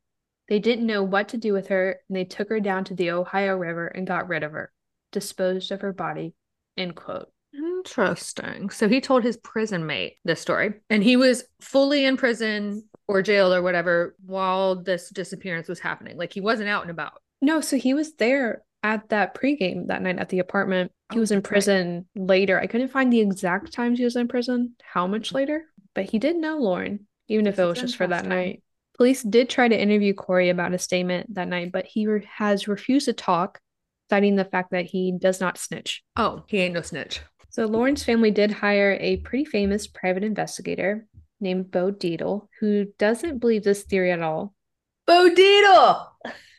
They 0.48 0.60
didn't 0.60 0.86
know 0.86 1.04
what 1.04 1.30
to 1.30 1.38
do 1.38 1.54
with 1.54 1.68
her, 1.68 2.00
and 2.08 2.16
they 2.16 2.26
took 2.26 2.50
her 2.50 2.60
down 2.60 2.84
to 2.86 2.94
the 2.96 3.12
Ohio 3.12 3.56
River 3.56 3.88
and 3.88 4.06
got 4.06 4.28
rid 4.28 4.44
of 4.44 4.52
her, 4.52 4.72
disposed 5.12 5.72
of 5.72 5.82
her 5.82 5.94
body. 5.94 6.34
End 6.78 6.96
quote. 6.96 7.30
interesting. 7.54 8.70
So 8.70 8.88
he 8.88 9.02
told 9.02 9.24
his 9.24 9.38
prison 9.38 9.86
mate 9.86 10.18
this 10.24 10.42
story, 10.42 10.74
and 10.90 11.04
he 11.04 11.16
was 11.16 11.44
fully 11.62 12.06
in 12.06 12.18
prison 12.18 12.84
or 13.08 13.22
jail 13.22 13.54
or 13.54 13.62
whatever 13.62 14.16
while 14.26 14.76
this 14.76 15.10
disappearance 15.10 15.68
was 15.68 15.80
happening. 15.80 16.18
Like 16.18 16.34
he 16.34 16.42
wasn't 16.42 16.70
out 16.70 16.84
and 16.84 16.92
about. 16.92 17.22
No, 17.42 17.62
so 17.62 17.78
he 17.78 17.94
was 17.94 18.16
there 18.16 18.64
at 18.84 19.10
that 19.10 19.36
pregame 19.36 19.88
that 19.88 20.02
night 20.02 20.20
at 20.20 20.30
the 20.30 20.40
apartment. 20.40 20.92
He 21.14 21.20
was 21.20 21.32
in 21.32 21.38
that's 21.38 21.46
right. 21.46 21.54
prison 21.54 22.08
later. 22.16 22.60
I 22.60 22.68
couldn't 22.68 22.90
find 22.90 23.12
the 23.12 23.20
exact 23.20 23.74
times 23.74 24.00
he 24.00 24.06
was 24.06 24.16
in 24.16 24.28
prison, 24.28 24.76
how 24.84 25.08
much 25.08 25.34
later, 25.34 25.66
but 25.94 26.06
he 26.06 26.20
did 26.20 26.36
know 26.36 26.58
Lauren, 26.58 27.08
even 27.28 27.48
if 27.48 27.58
it 27.58 27.64
was 27.64 27.80
just 27.80 27.96
for 27.96 28.08
that 28.08 28.26
night. 28.26 28.64
Police 28.98 29.24
did 29.24 29.50
try 29.50 29.68
to 29.68 29.80
interview 29.80 30.14
Corey 30.14 30.50
about 30.50 30.74
a 30.74 30.78
statement 30.78 31.34
that 31.36 31.48
night, 31.48 31.72
but 31.72 31.86
he 31.86 32.06
re- 32.08 32.28
has 32.32 32.68
refused 32.68 33.06
to 33.06 33.14
talk, 33.14 33.60
citing 34.10 34.36
the 34.36 34.46
fact 34.46 34.72
that 34.72 34.86
he 34.86 35.12
does 35.18 35.40
not 35.40 35.58
snitch. 35.58 36.04
Oh, 36.16 36.44
he 36.48 36.60
ain't 36.60 36.76
no 36.76 36.82
snitch. 36.82 37.22
So 37.50 37.66
Lauren's 37.66 38.04
family 38.04 38.32
did 38.32 38.52
hire 38.52 38.98
a 39.00 39.18
pretty 39.18 39.46
famous 39.46 39.88
private 39.88 40.24
investigator 40.24 41.08
named 41.40 41.72
Bo 41.72 41.92
Dietl, 41.92 42.48
who 42.60 42.88
doesn't 42.98 43.40
believe 43.40 43.64
this 43.64 43.84
theory 43.84 44.12
at 44.12 44.22
all. 44.22 44.54
Bo 45.06 45.30
Dietl. 45.30 46.08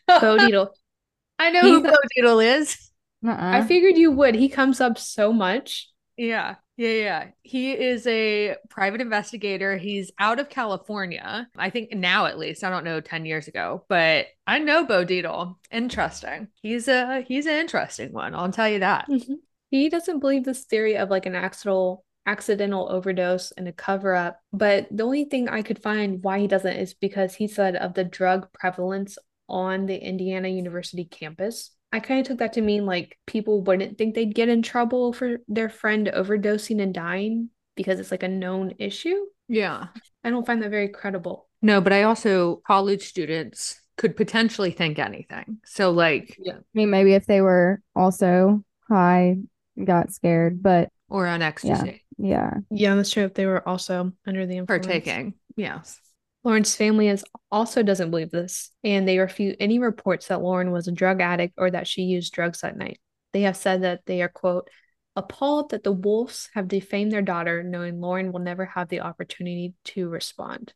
Bo 0.07 0.39
Dietl. 0.39 0.69
I 1.39 1.51
know 1.51 1.63
He's 1.63 1.71
who 1.71 1.83
Bo 1.83 1.97
Dietl 2.17 2.61
is. 2.61 2.91
Uh-uh. 3.25 3.37
I 3.39 3.63
figured 3.63 3.97
you 3.97 4.11
would. 4.13 4.35
He 4.35 4.49
comes 4.49 4.81
up 4.81 4.99
so 4.99 5.33
much. 5.33 5.91
Yeah, 6.17 6.57
yeah, 6.77 6.91
yeah. 6.91 7.27
He 7.43 7.73
is 7.73 8.07
a 8.07 8.57
private 8.71 9.01
investigator. 9.01 9.77
He's 9.77 10.13
out 10.19 10.39
of 10.39 10.49
California. 10.49 11.49
I 11.57 11.71
think 11.71 11.93
now 11.93 12.27
at 12.27 12.39
least. 12.39 12.63
I 12.63 12.71
don't 12.71 12.85
know 12.85 13.01
10 13.01 13.25
years 13.27 13.49
ago, 13.49 13.85
but 13.89 14.27
I 14.47 14.59
know 14.59 14.85
Bo 14.85 15.05
Dietl. 15.05 15.57
Interesting. 15.71 16.49
He's 16.63 16.87
a 16.89 17.23
he's 17.23 17.47
an 17.47 17.55
interesting 17.57 18.13
one. 18.13 18.35
I'll 18.35 18.53
tell 18.53 18.69
you 18.69 18.81
that. 18.81 19.09
Mhm. 19.09 19.37
He 19.71 19.89
doesn't 19.89 20.21
believe 20.21 20.45
this 20.45 20.65
theory 20.65 20.97
of 20.97 21.11
like 21.11 21.27
an 21.27 21.35
accidental 21.35 22.05
accidental 22.27 22.91
overdose 22.91 23.53
and 23.53 23.69
a 23.69 23.73
cover 23.73 24.15
up. 24.15 24.41
But 24.53 24.87
the 24.91 25.05
only 25.05 25.25
thing 25.25 25.49
I 25.49 25.63
could 25.63 25.83
find 25.83 26.23
why 26.23 26.39
he 26.39 26.47
doesn't 26.47 26.77
is 26.77 26.95
because 26.95 27.35
he 27.35 27.49
said 27.49 27.77
of 27.77 27.95
the 27.95 28.05
drug 28.05 28.51
prevalence 28.53 29.19
on 29.49 29.87
the 29.87 29.97
Indiana 29.97 30.49
University 30.49 31.05
campus. 31.05 31.74
I 31.95 32.01
kind 32.01 32.21
of 32.21 32.27
took 32.27 32.39
that 32.39 32.55
to 32.55 32.61
mean 32.61 32.87
like 32.87 33.17
people 33.25 33.63
wouldn't 33.63 33.97
think 33.97 34.17
they'd 34.17 34.35
get 34.35 34.49
in 34.49 34.63
trouble 34.63 35.13
for 35.13 35.37
their 35.47 35.69
friend 35.69 36.11
overdosing 36.13 36.83
and 36.83 36.93
dying 36.93 37.51
because 37.77 38.01
it's 38.01 38.11
like 38.11 38.25
a 38.25 38.29
known 38.29 38.73
issue. 38.81 39.27
Yeah. 39.47 39.87
I 40.25 40.31
don't 40.31 40.45
find 40.45 40.61
that 40.65 40.71
very 40.71 40.89
credible. 40.89 41.49
No, 41.63 41.81
but 41.81 41.93
I 41.93 42.03
also 42.03 42.57
college 42.67 43.03
students 43.05 43.81
could 43.97 44.17
potentially 44.17 44.73
think 44.73 44.99
anything. 44.99 45.59
So 45.65 45.93
like 45.93 46.37
yeah. 46.43 46.55
I 46.57 46.63
mean, 46.75 46.91
maybe 46.91 47.15
if 47.15 47.27
they 47.27 47.41
were 47.41 47.81
also 47.95 48.65
high, 48.89 49.37
got 49.83 50.13
scared, 50.13 50.65
but 50.65 50.89
or 51.09 51.29
on 51.29 51.43
ecstasy 51.43 52.05
yeah. 52.19 52.55
Yeah, 52.71 52.97
that's 52.97 53.11
true. 53.11 53.25
If 53.25 53.35
they 53.35 53.47
were 53.47 53.67
also 53.69 54.13
under 54.27 54.47
the 54.47 54.57
influence. 54.57 54.85
partaking. 54.85 55.35
Yes. 55.57 56.01
Lauren's 56.45 56.77
family 56.77 57.09
is 57.09 57.25
also 57.51 57.83
doesn't 57.83 58.11
believe 58.11 58.31
this, 58.31 58.71
and 58.85 59.09
they 59.09 59.19
refute 59.19 59.57
any 59.59 59.79
reports 59.79 60.29
that 60.29 60.43
Lauren 60.43 60.71
was 60.71 60.87
a 60.87 60.93
drug 60.93 61.23
addict 61.23 61.55
or 61.57 61.71
that 61.71 61.87
she 61.87 62.03
used 62.03 62.35
drugs 62.35 62.61
that 62.61 62.77
night. 62.77 63.01
They 63.33 63.43
have 63.43 63.57
said 63.57 63.83
that 63.83 64.05
they 64.05 64.21
are, 64.21 64.29
quote, 64.29 64.69
appalled 65.17 65.71
that 65.71 65.85
the 65.85 65.93
Wolves 65.93 66.51
have 66.55 66.69
defamed 66.69 67.13
their 67.13 67.23
daughter, 67.23 67.63
knowing 67.63 68.01
Lauren 68.01 68.31
will 68.31 68.41
never 68.41 68.67
have 68.67 68.89
the 68.89 69.01
opportunity 69.01 69.75
to 69.85 70.09
respond, 70.09 70.75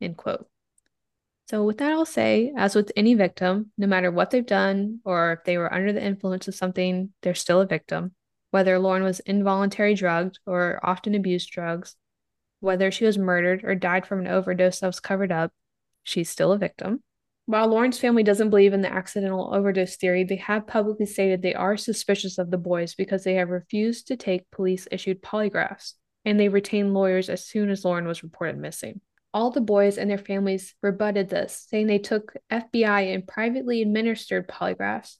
end 0.00 0.16
quote. 0.16 0.46
So, 1.48 1.64
with 1.64 1.78
that, 1.78 1.92
I'll 1.92 2.06
say, 2.06 2.52
as 2.56 2.76
with 2.76 2.92
any 2.94 3.14
victim, 3.14 3.72
no 3.76 3.88
matter 3.88 4.12
what 4.12 4.30
they've 4.30 4.46
done 4.46 5.00
or 5.04 5.32
if 5.32 5.44
they 5.44 5.58
were 5.58 5.72
under 5.72 5.92
the 5.92 6.04
influence 6.04 6.46
of 6.46 6.54
something, 6.54 7.12
they're 7.22 7.34
still 7.34 7.60
a 7.60 7.66
victim. 7.66 8.14
Whether 8.52 8.78
Lauren 8.78 9.02
was 9.02 9.18
involuntary 9.20 9.94
drugged 9.94 10.38
or 10.46 10.78
often 10.84 11.16
abused 11.16 11.50
drugs, 11.50 11.96
whether 12.60 12.90
she 12.90 13.04
was 13.04 13.18
murdered 13.18 13.64
or 13.64 13.74
died 13.74 14.06
from 14.06 14.20
an 14.20 14.28
overdose 14.28 14.80
that 14.80 14.86
was 14.86 15.00
covered 15.00 15.32
up, 15.32 15.52
she's 16.02 16.30
still 16.30 16.52
a 16.52 16.58
victim. 16.58 17.02
While 17.46 17.68
Lauren's 17.68 17.98
family 17.98 18.22
doesn't 18.22 18.50
believe 18.50 18.72
in 18.72 18.80
the 18.80 18.92
accidental 18.92 19.52
overdose 19.52 19.96
theory, 19.96 20.22
they 20.22 20.36
have 20.36 20.68
publicly 20.68 21.06
stated 21.06 21.42
they 21.42 21.54
are 21.54 21.76
suspicious 21.76 22.38
of 22.38 22.50
the 22.50 22.58
boys 22.58 22.94
because 22.94 23.24
they 23.24 23.34
have 23.34 23.48
refused 23.48 24.06
to 24.06 24.16
take 24.16 24.50
police 24.52 24.86
issued 24.92 25.20
polygraphs, 25.20 25.94
and 26.24 26.38
they 26.38 26.48
retained 26.48 26.94
lawyers 26.94 27.28
as 27.28 27.44
soon 27.44 27.70
as 27.70 27.84
Lauren 27.84 28.06
was 28.06 28.22
reported 28.22 28.56
missing. 28.56 29.00
All 29.34 29.50
the 29.50 29.60
boys 29.60 29.98
and 29.98 30.08
their 30.08 30.18
families 30.18 30.74
rebutted 30.82 31.28
this, 31.28 31.66
saying 31.68 31.86
they 31.86 31.98
took 31.98 32.34
FBI 32.52 33.14
and 33.14 33.26
privately 33.26 33.82
administered 33.82 34.48
polygraphs. 34.48 35.16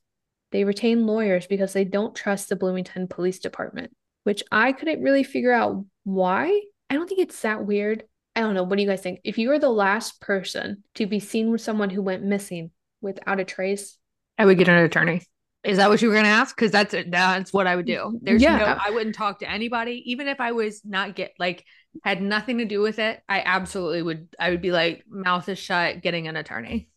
They 0.52 0.64
retained 0.64 1.06
lawyers 1.06 1.46
because 1.46 1.72
they 1.72 1.84
don't 1.84 2.14
trust 2.14 2.48
the 2.48 2.56
Bloomington 2.56 3.08
Police 3.08 3.38
Department, 3.38 3.92
which 4.24 4.42
I 4.52 4.72
couldn't 4.72 5.02
really 5.02 5.22
figure 5.22 5.52
out 5.52 5.84
why. 6.04 6.60
I 6.90 6.94
don't 6.94 7.08
think 7.08 7.20
it's 7.20 7.40
that 7.42 7.64
weird. 7.64 8.04
I 8.36 8.40
don't 8.40 8.54
know. 8.54 8.62
What 8.64 8.76
do 8.76 8.82
you 8.82 8.88
guys 8.88 9.00
think? 9.00 9.20
If 9.24 9.38
you 9.38 9.48
were 9.48 9.58
the 9.58 9.68
last 9.70 10.20
person 10.20 10.84
to 10.96 11.06
be 11.06 11.20
seen 11.20 11.50
with 11.50 11.60
someone 11.60 11.90
who 11.90 12.02
went 12.02 12.22
missing 12.24 12.70
without 13.00 13.40
a 13.40 13.44
trace, 13.44 13.96
I 14.38 14.44
would 14.44 14.58
get 14.58 14.68
an 14.68 14.76
attorney. 14.76 15.22
Is 15.62 15.76
that 15.76 15.90
what 15.90 16.00
you 16.00 16.08
were 16.08 16.14
going 16.14 16.24
to 16.24 16.30
ask? 16.30 16.56
Because 16.56 16.72
that's 16.72 16.94
that's 17.08 17.52
what 17.52 17.66
I 17.66 17.76
would 17.76 17.86
do. 17.86 17.96
Mm, 17.98 18.18
There's 18.22 18.42
Yeah. 18.42 18.56
no, 18.56 18.64
I 18.82 18.90
wouldn't 18.90 19.14
talk 19.14 19.40
to 19.40 19.50
anybody, 19.50 20.02
even 20.10 20.26
if 20.26 20.40
I 20.40 20.52
was 20.52 20.80
not 20.84 21.14
get 21.14 21.32
like 21.38 21.64
had 22.02 22.22
nothing 22.22 22.58
to 22.58 22.64
do 22.64 22.80
with 22.80 22.98
it. 22.98 23.20
I 23.28 23.42
absolutely 23.44 24.02
would. 24.02 24.28
I 24.38 24.50
would 24.50 24.62
be 24.62 24.72
like 24.72 25.04
mouth 25.08 25.48
is 25.48 25.58
shut, 25.58 26.00
getting 26.02 26.28
an 26.28 26.36
attorney. 26.36 26.88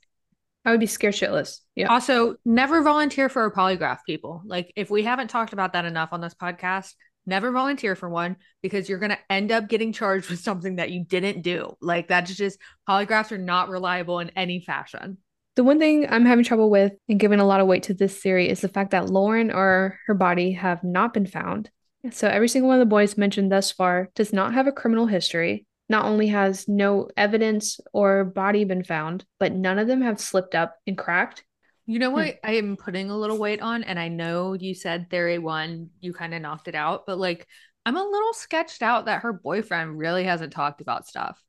I 0.66 0.72
would 0.72 0.80
be 0.80 0.86
scared 0.86 1.14
shitless. 1.14 1.60
Yeah. 1.76 1.88
Also, 1.88 2.38
never 2.46 2.82
volunteer 2.84 3.28
for 3.28 3.46
a 3.46 3.52
polygraph, 3.52 4.00
people. 4.08 4.42
Like, 4.46 4.72
if 4.78 4.90
we 4.90 5.04
haven't 5.04 5.28
talked 5.28 5.52
about 5.52 5.74
that 5.74 5.84
enough 5.84 6.10
on 6.14 6.22
this 6.22 6.34
podcast, 6.34 6.94
never 7.26 7.52
volunteer 7.52 7.96
for 7.96 8.10
one 8.10 8.38
because 8.62 8.88
you're 8.88 9.00
going 9.00 9.12
to 9.12 9.20
end 9.30 9.52
up 9.52 9.68
getting 9.68 9.94
charged 9.94 10.30
with 10.32 10.40
something 10.40 10.78
that 10.78 10.92
you 10.92 11.04
didn't 11.04 11.42
do. 11.42 11.76
Like, 11.82 12.08
that's 12.08 12.34
just 12.36 12.60
polygraphs 12.88 13.32
are 13.32 13.38
not 13.38 13.70
reliable 13.70 14.20
in 14.20 14.30
any 14.32 14.60
fashion. 14.60 15.18
The 15.56 15.64
one 15.64 15.78
thing 15.78 16.08
I'm 16.10 16.26
having 16.26 16.44
trouble 16.44 16.72
with 16.72 16.94
and 17.08 17.20
giving 17.20 17.40
a 17.40 17.46
lot 17.46 17.60
of 17.60 17.68
weight 17.68 17.84
to 17.84 17.94
this 17.94 18.18
theory 18.18 18.50
is 18.50 18.62
the 18.62 18.70
fact 18.70 18.92
that 18.92 19.10
Lauren 19.10 19.52
or 19.52 20.00
her 20.08 20.16
body 20.16 20.54
have 20.54 20.84
not 20.84 21.14
been 21.14 21.28
found. 21.28 21.70
So 22.12 22.28
every 22.28 22.48
single 22.48 22.70
one 22.70 22.80
of 22.80 22.86
the 22.86 22.90
boys 22.90 23.18
mentioned 23.18 23.52
thus 23.52 23.72
far 23.72 24.10
does 24.16 24.34
not 24.34 24.54
have 24.54 24.68
a 24.68 24.72
criminal 24.72 25.06
history. 25.06 25.68
Not 25.90 26.06
only 26.06 26.28
has 26.28 26.68
no 26.68 27.10
evidence 27.16 27.80
or 27.94 28.26
body 28.26 28.64
been 28.64 28.84
found, 28.84 29.26
but 29.40 29.54
none 29.54 29.78
of 29.78 29.88
them 29.88 30.02
have 30.02 30.20
slipped 30.20 30.56
up 30.56 30.76
and 30.88 30.98
cracked. 30.98 31.44
You 31.86 32.00
know 32.00 32.10
Hmm. 32.10 32.16
what 32.16 32.40
I 32.44 32.54
am 32.54 32.78
putting 32.78 33.10
a 33.10 33.18
little 33.18 33.38
weight 33.38 33.62
on? 33.62 33.84
And 33.84 34.00
I 34.00 34.08
know 34.08 34.54
you 34.54 34.74
said 34.74 35.10
theory 35.10 35.38
one, 35.40 35.90
you 36.00 36.14
kind 36.14 36.34
of 36.34 36.42
knocked 36.42 36.68
it 36.68 36.76
out, 36.76 37.06
but 37.06 37.18
like, 37.18 37.48
I'm 37.86 37.98
a 37.98 38.04
little 38.04 38.34
sketched 38.34 38.82
out 38.82 39.06
that 39.06 39.24
her 39.24 39.34
boyfriend 39.34 39.98
really 39.98 40.24
hasn't 40.24 40.54
talked 40.54 40.80
about 40.80 41.08
stuff 41.08 41.42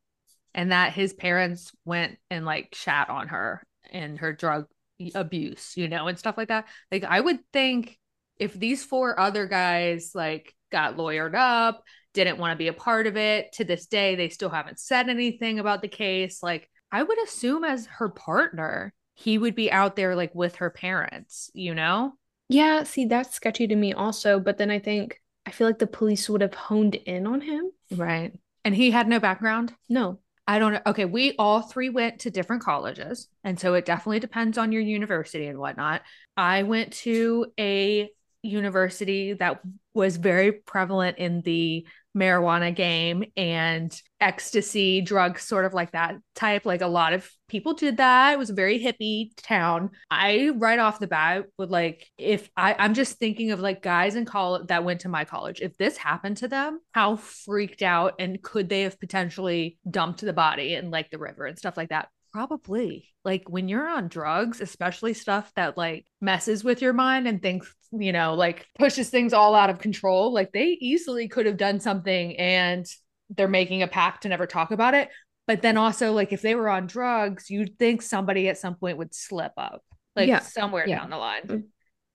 and 0.55 0.73
that 0.73 0.93
his 0.93 1.13
parents 1.13 1.73
went 1.85 2.19
and 2.31 2.45
like 2.45 2.75
shat 2.75 3.09
on 3.11 3.29
her 3.29 3.65
and 3.93 4.19
her 4.19 4.33
drug 4.33 4.67
abuse, 5.15 5.77
you 5.77 5.89
know, 5.89 6.09
and 6.09 6.19
stuff 6.19 6.37
like 6.37 6.49
that. 6.49 6.67
Like, 6.91 7.05
I 7.05 7.21
would 7.21 7.39
think 7.53 7.99
if 8.39 8.55
these 8.55 8.85
four 8.85 9.19
other 9.19 9.47
guys 9.47 10.11
like 10.15 10.53
got 10.73 10.97
lawyered 10.97 11.35
up, 11.37 11.83
didn't 12.15 12.39
want 12.39 12.53
to 12.53 12.57
be 12.57 12.69
a 12.69 12.73
part 12.73 13.07
of 13.07 13.17
it, 13.17 13.53
to 13.55 13.65
this 13.65 13.87
day, 13.87 14.15
they 14.15 14.29
still 14.29 14.51
haven't 14.51 14.81
said 14.81 15.09
anything 15.09 15.59
about 15.61 15.83
the 15.83 15.89
case. 15.89 16.43
Like, 16.43 16.69
I 16.91 17.03
would 17.03 17.23
assume 17.23 17.65
as 17.65 17.87
her 17.87 18.09
partner, 18.09 18.93
he 19.15 19.39
would 19.39 19.55
be 19.55 19.71
out 19.71 19.97
there 19.97 20.15
like 20.15 20.35
with 20.35 20.57
her 20.57 20.71
parents, 20.71 21.51
you 21.55 21.75
know? 21.75 22.15
Yeah, 22.49 22.83
see, 22.83 23.07
that's 23.07 23.35
sketchy 23.35 23.67
to 23.67 23.77
me 23.77 23.93
also. 23.93 24.39
But 24.39 24.59
then 24.59 24.71
I 24.71 24.79
think, 24.79 25.21
I 25.47 25.51
feel 25.51 25.67
like 25.67 25.79
the 25.79 25.87
police 25.87 26.29
would 26.29 26.41
have 26.41 26.55
honed 26.55 26.95
in 26.95 27.27
on 27.27 27.41
him. 27.41 27.71
Right. 27.91 28.39
And 28.65 28.75
he 28.75 28.91
had 28.91 29.09
no 29.09 29.21
background. 29.21 29.75
No. 29.89 30.19
I 30.47 30.59
don't 30.59 30.75
know. 30.75 30.81
Okay, 30.87 31.07
we 31.07 31.35
all 31.39 31.63
three 31.63 31.89
went 31.89 32.21
to 32.21 32.31
different 32.31 32.63
colleges. 32.63 33.29
And 33.45 33.59
so 33.59 33.75
it 33.75 33.87
definitely 33.87 34.21
depends 34.21 34.59
on 34.59 34.73
your 34.73 34.83
university 34.83 35.47
and 35.47 35.59
whatnot. 35.59 36.03
I 36.37 36.65
went 36.65 36.93
to 36.95 37.47
a 37.59 38.11
university 38.43 39.33
that 39.35 39.63
was 39.95 40.19
very 40.19 40.53
prevalent 40.53 41.17
in 41.17 41.41
the 41.41 41.87
marijuana 42.17 42.75
game 42.75 43.25
and 43.37 44.01
ecstasy 44.21 45.01
drugs 45.01 45.43
sort 45.43 45.65
of 45.65 45.75
like 45.75 45.93
that 45.93 46.17
type. 46.35 46.65
Like 46.65 46.81
a 46.81 46.87
lot 46.87 47.13
of 47.13 47.29
people 47.49 47.75
did 47.75 47.99
that. 47.99 48.33
It 48.33 48.39
was 48.39 48.51
a 48.51 48.55
very 48.55 48.83
hippie 48.83 49.31
town. 49.37 49.91
I 50.11 50.51
right 50.57 50.79
off 50.79 50.99
the 50.99 51.07
bat 51.07 51.47
would 51.59 51.71
like 51.71 52.07
if 52.19 52.49
i 52.57 52.75
i'm 52.79 52.95
just 52.95 53.19
thinking 53.19 53.51
of 53.51 53.61
like 53.61 53.83
guys 53.83 54.15
in 54.15 54.25
college 54.25 54.67
that 54.69 54.85
went 54.85 55.01
to 55.01 55.09
my 55.09 55.25
college 55.25 55.61
if 55.61 55.77
this 55.77 55.97
happened 55.97 56.37
to 56.37 56.49
them 56.49 56.81
how 56.93 57.17
freaked 57.17 57.83
out 57.83 58.15
and 58.19 58.43
could 58.43 58.69
they 58.69 58.83
have 58.83 58.99
potentially 58.99 59.79
dumped 59.91 60.21
the 60.21 60.33
body 60.33 60.75
in 60.75 60.91
like 60.91 61.11
the 61.11 61.19
river 61.19 61.45
and 61.45 61.59
stuff 61.59 61.77
like 61.77 61.91
that 61.91 62.09
probably. 62.35 63.09
Like 63.25 63.49
when 63.49 63.69
you're 63.69 63.89
on 63.89 64.09
drugs 64.09 64.61
especially 64.61 65.15
stuff 65.15 65.51
that 65.55 65.79
like 65.79 66.05
messes 66.21 66.65
with 66.65 66.83
your 66.83 66.93
mind 66.93 67.29
and 67.29 67.41
thinks 67.41 67.73
you 67.93 68.13
know 68.13 68.35
like 68.35 68.67
pushes 68.79 69.09
things 69.09 69.33
all 69.33 69.55
out 69.55 69.71
of 69.71 69.79
control 69.79 70.33
like 70.33 70.53
they 70.53 70.77
easily 70.81 71.29
could 71.29 71.47
have 71.47 71.57
done 71.57 71.79
something 71.79 72.37
and 72.37 72.85
they're 73.31 73.49
making 73.49 73.83
a 73.83 73.87
pact 73.89 74.23
to 74.25 74.29
never 74.29 74.47
talk 74.47 74.73
about 74.73 74.95
it. 74.95 75.09
But 75.47 75.63
then 75.63 75.77
also 75.77 76.13
like 76.13 76.33
if 76.33 76.43
they 76.43 76.55
were 76.57 76.69
on 76.69 76.89
drugs 76.89 77.49
you'd 77.49 77.79
think 77.79 78.03
somebody 78.03 78.49
at 78.49 78.59
some 78.59 78.75
point 78.75 78.99
would 78.99 79.15
slip 79.15 79.53
up 79.57 79.83
like 80.17 80.29
Yeah. 80.29 80.41
somewhere 80.41 80.87
Yeah. 80.87 80.99
down 80.99 81.11
the 81.11 81.17
line. 81.17 81.43
Mm-hmm. 81.43 81.67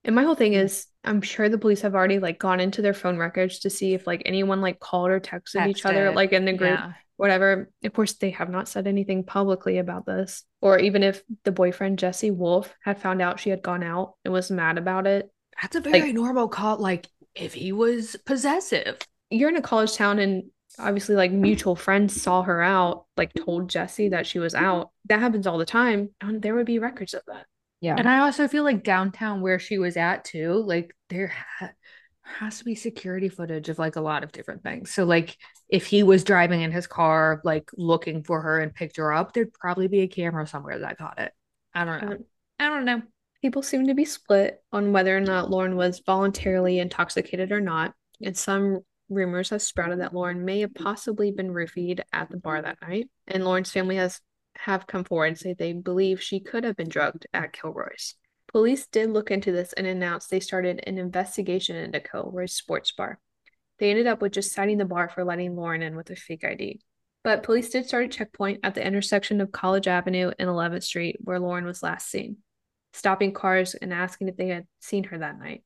And 0.04 0.16
my 0.16 0.24
whole 0.24 0.36
thing 0.36 0.54
is, 0.54 0.86
I'm 1.04 1.22
sure 1.22 1.50
the 1.50 1.58
police 1.58 1.82
have 1.82 1.96
already 1.96 2.20
like 2.20 2.40
gone 2.40 2.60
into 2.60 2.82
their 2.82 2.94
phone 2.94 3.18
records 3.18 3.60
to 3.60 3.70
see 3.70 3.94
if 3.94 4.06
like 4.06 4.22
anyone 4.26 4.62
like 4.62 4.80
called 4.80 5.10
or 5.12 5.20
texted 5.20 5.68
each 5.68 5.86
other 5.86 6.12
like 6.12 6.34
in 6.34 6.46
the 6.46 6.54
group, 6.54 6.80
yeah 6.80 6.94
whatever. 7.20 7.70
Of 7.84 7.94
course, 7.94 8.14
they 8.14 8.30
have 8.32 8.50
not 8.50 8.70
said 8.70 8.88
anything 8.88 9.26
publicly 9.26 9.78
about 9.78 10.06
this. 10.06 10.44
Or 10.62 10.80
even 10.80 11.04
if 11.04 11.22
the 11.44 11.52
boyfriend 11.52 12.00
Jesse 12.00 12.32
Wolf 12.32 12.74
had 12.82 13.02
found 13.02 13.22
out 13.22 13.40
she 13.42 13.50
had 13.50 13.62
gone 13.62 13.84
out 13.84 14.14
and 14.24 14.34
was 14.34 14.50
mad 14.50 14.78
about 14.78 15.06
it. 15.06 15.30
that's 15.62 15.76
a 15.76 15.82
very 15.82 16.02
Like- 16.02 16.14
normal 16.14 16.48
call 16.48 16.78
like 16.78 17.08
if 17.36 17.54
he 17.54 17.74
was 17.74 18.16
possessive 18.26 18.98
You're 19.30 19.50
in 19.50 19.58
a 19.58 19.62
college 19.62 19.96
town 19.98 20.18
and 20.20 20.44
obviously 20.80 21.16
like 21.16 21.32
mutual 21.32 21.76
friends 21.76 22.20
saw 22.22 22.42
her 22.44 22.62
out, 22.62 23.06
like 23.18 23.34
told 23.34 23.70
Jesse 23.70 24.10
that 24.10 24.26
she 24.26 24.40
was 24.40 24.56
out. 24.56 24.92
That 25.10 25.20
happens 25.20 25.46
all 25.46 25.58
the 25.58 25.66
time. 25.66 26.10
And 26.22 26.42
there 26.42 26.56
would 26.56 26.66
be 26.66 26.80
records 26.80 27.14
of 27.14 27.22
that. 27.28 27.46
Yeah. 27.82 27.96
And 27.98 28.08
I 28.08 28.20
also 28.20 28.48
feel 28.48 28.64
like 28.64 28.84
downtown 28.84 29.42
where 29.42 29.60
she 29.60 29.78
was 29.78 29.98
at 29.98 30.24
too, 30.24 30.54
like 30.66 30.96
there 31.10 31.28
ha- 31.60 31.72
has 32.38 32.60
to 32.60 32.66
be 32.66 32.76
security 32.76 33.30
footage 33.30 33.70
of 33.70 33.80
like 33.80 33.96
a 33.96 34.02
lot 34.02 34.24
of 34.24 34.32
different 34.32 34.64
things. 34.64 34.92
So 34.92 35.04
like 35.04 35.38
if 35.68 35.88
he 35.88 36.04
was 36.04 36.24
driving 36.24 36.62
in 36.62 36.72
his 36.72 36.88
car, 36.88 37.42
like 37.44 37.70
looking 37.76 38.24
for 38.24 38.42
her 38.42 38.60
and 38.60 38.74
picked 38.74 38.98
her 38.98 39.12
up, 39.12 39.34
there'd 39.34 39.54
probably 39.54 39.88
be 39.88 40.02
a 40.02 40.08
camera 40.08 40.48
somewhere 40.48 40.80
that 40.80 40.98
caught 40.98 41.20
it. 41.20 41.32
I 41.74 41.86
don't 41.86 42.02
know. 42.02 42.12
Um, 42.12 42.26
I 42.60 42.70
don't 42.70 42.86
know. 42.86 43.02
People 43.42 43.62
seem 43.62 43.88
to 43.88 43.94
be 43.94 44.06
split 44.06 44.62
on 44.72 44.92
whether 44.92 45.16
or 45.16 45.22
not 45.22 45.50
Lauren 45.50 45.76
was 45.76 46.02
voluntarily 46.06 46.80
intoxicated 46.80 47.52
or 47.52 47.62
not, 47.62 47.94
and 48.22 48.36
some 48.36 48.82
rumors 49.10 49.50
have 49.50 49.62
sprouted 49.62 50.02
that 50.02 50.14
Lauren 50.14 50.44
may 50.44 50.60
have 50.60 50.74
possibly 50.74 51.32
been 51.32 51.50
roofied 51.50 52.02
at 52.12 52.30
the 52.30 52.38
bar 52.38 52.62
that 52.62 52.82
night. 52.82 53.10
And 53.28 53.46
Lauren's 53.46 53.72
family 53.72 53.96
has 53.96 54.20
have 54.56 54.88
come 54.88 55.06
forward 55.06 55.28
and 55.28 55.38
say 55.38 55.54
they 55.54 55.72
believe 55.72 56.22
she 56.22 56.42
could 56.42 56.66
have 56.66 56.76
been 56.76 56.90
drugged 56.90 57.26
at 57.34 57.54
Kilroy's. 57.54 58.16
Police 58.52 58.88
did 58.88 59.12
look 59.12 59.32
into 59.32 59.52
this 59.52 59.74
and 59.74 59.86
announced 59.86 60.30
they 60.30 60.40
started 60.40 60.84
an 60.86 60.98
investigation 60.98 61.76
into 61.76 62.00
Kilroy's 62.00 62.54
sports 62.54 62.92
bar. 62.92 63.20
They 63.78 63.90
ended 63.92 64.08
up 64.08 64.22
with 64.22 64.34
just 64.34 64.54
citing 64.54 64.78
the 64.78 64.86
bar 64.86 65.10
for 65.10 65.24
letting 65.24 65.56
Lauren 65.56 65.82
in 65.82 65.96
with 65.96 66.10
a 66.10 66.16
fake 66.16 66.44
ID. 66.44 66.82
But 67.24 67.44
police 67.44 67.70
did 67.70 67.88
start 67.88 68.06
a 68.06 68.08
checkpoint 68.08 68.62
at 68.64 68.76
the 68.76 68.86
intersection 68.86 69.40
of 69.40 69.52
College 69.52 69.88
Avenue 69.88 70.32
and 70.40 70.50
11th 70.50 70.84
Street 70.84 71.18
where 71.22 71.40
Lauren 71.40 71.66
was 71.66 71.84
last 71.84 72.10
seen 72.10 72.38
stopping 72.92 73.34
cars 73.34 73.76
and 73.76 73.94
asking 73.94 74.28
if 74.28 74.36
they 74.36 74.48
had 74.48 74.66
seen 74.80 75.04
her 75.06 75.18
that 75.20 75.38
night. 75.38 75.64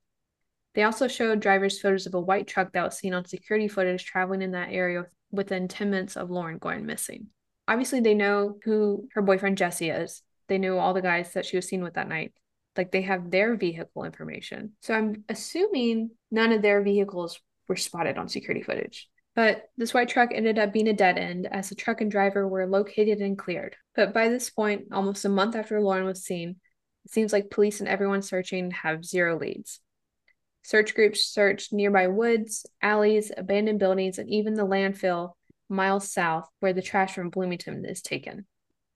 They 0.75 0.83
also 0.83 1.07
showed 1.07 1.39
drivers 1.39 1.79
photos 1.79 2.05
of 2.05 2.15
a 2.15 2.19
white 2.19 2.47
truck 2.47 2.73
that 2.73 2.83
was 2.83 2.97
seen 2.97 3.13
on 3.13 3.25
security 3.25 3.67
footage 3.67 4.03
traveling 4.03 4.41
in 4.41 4.51
that 4.51 4.71
area 4.71 5.05
within 5.31 5.67
10 5.67 5.89
minutes 5.89 6.17
of 6.17 6.29
Lauren 6.29 6.57
going 6.57 6.85
missing. 6.85 7.27
Obviously, 7.67 8.01
they 8.01 8.13
know 8.13 8.57
who 8.63 9.07
her 9.13 9.21
boyfriend 9.21 9.57
Jesse 9.57 9.89
is. 9.89 10.21
They 10.49 10.57
knew 10.57 10.77
all 10.77 10.93
the 10.93 11.01
guys 11.01 11.31
that 11.33 11.45
she 11.45 11.55
was 11.55 11.67
seen 11.67 11.83
with 11.83 11.93
that 11.93 12.09
night. 12.09 12.33
Like 12.75 12.91
they 12.91 13.01
have 13.03 13.29
their 13.29 13.55
vehicle 13.55 14.03
information. 14.03 14.73
So 14.81 14.93
I'm 14.93 15.23
assuming 15.29 16.11
none 16.31 16.51
of 16.51 16.61
their 16.61 16.81
vehicles 16.81 17.39
were 17.67 17.75
spotted 17.75 18.17
on 18.17 18.29
security 18.29 18.63
footage. 18.63 19.09
But 19.35 19.63
this 19.77 19.93
white 19.93 20.09
truck 20.09 20.29
ended 20.33 20.59
up 20.59 20.73
being 20.73 20.87
a 20.87 20.93
dead 20.93 21.17
end 21.17 21.47
as 21.51 21.69
the 21.69 21.75
truck 21.75 22.01
and 22.01 22.11
driver 22.11 22.47
were 22.47 22.67
located 22.67 23.19
and 23.19 23.37
cleared. 23.37 23.75
But 23.95 24.13
by 24.13 24.29
this 24.29 24.49
point, 24.49 24.85
almost 24.91 25.25
a 25.25 25.29
month 25.29 25.55
after 25.55 25.81
Lauren 25.81 26.05
was 26.05 26.23
seen, 26.23 26.57
it 27.05 27.11
seems 27.11 27.33
like 27.33 27.49
police 27.49 27.79
and 27.79 27.89
everyone 27.89 28.21
searching 28.21 28.71
have 28.71 29.03
zero 29.03 29.37
leads. 29.37 29.79
Search 30.61 30.95
groups 30.95 31.25
searched 31.25 31.73
nearby 31.73 32.07
woods, 32.07 32.65
alleys, 32.81 33.31
abandoned 33.35 33.79
buildings, 33.79 34.17
and 34.17 34.29
even 34.29 34.53
the 34.53 34.65
landfill 34.65 35.33
miles 35.67 36.11
south 36.11 36.47
where 36.59 36.73
the 36.73 36.81
trash 36.81 37.15
from 37.15 37.29
Bloomington 37.29 37.83
is 37.85 38.01
taken. 38.01 38.45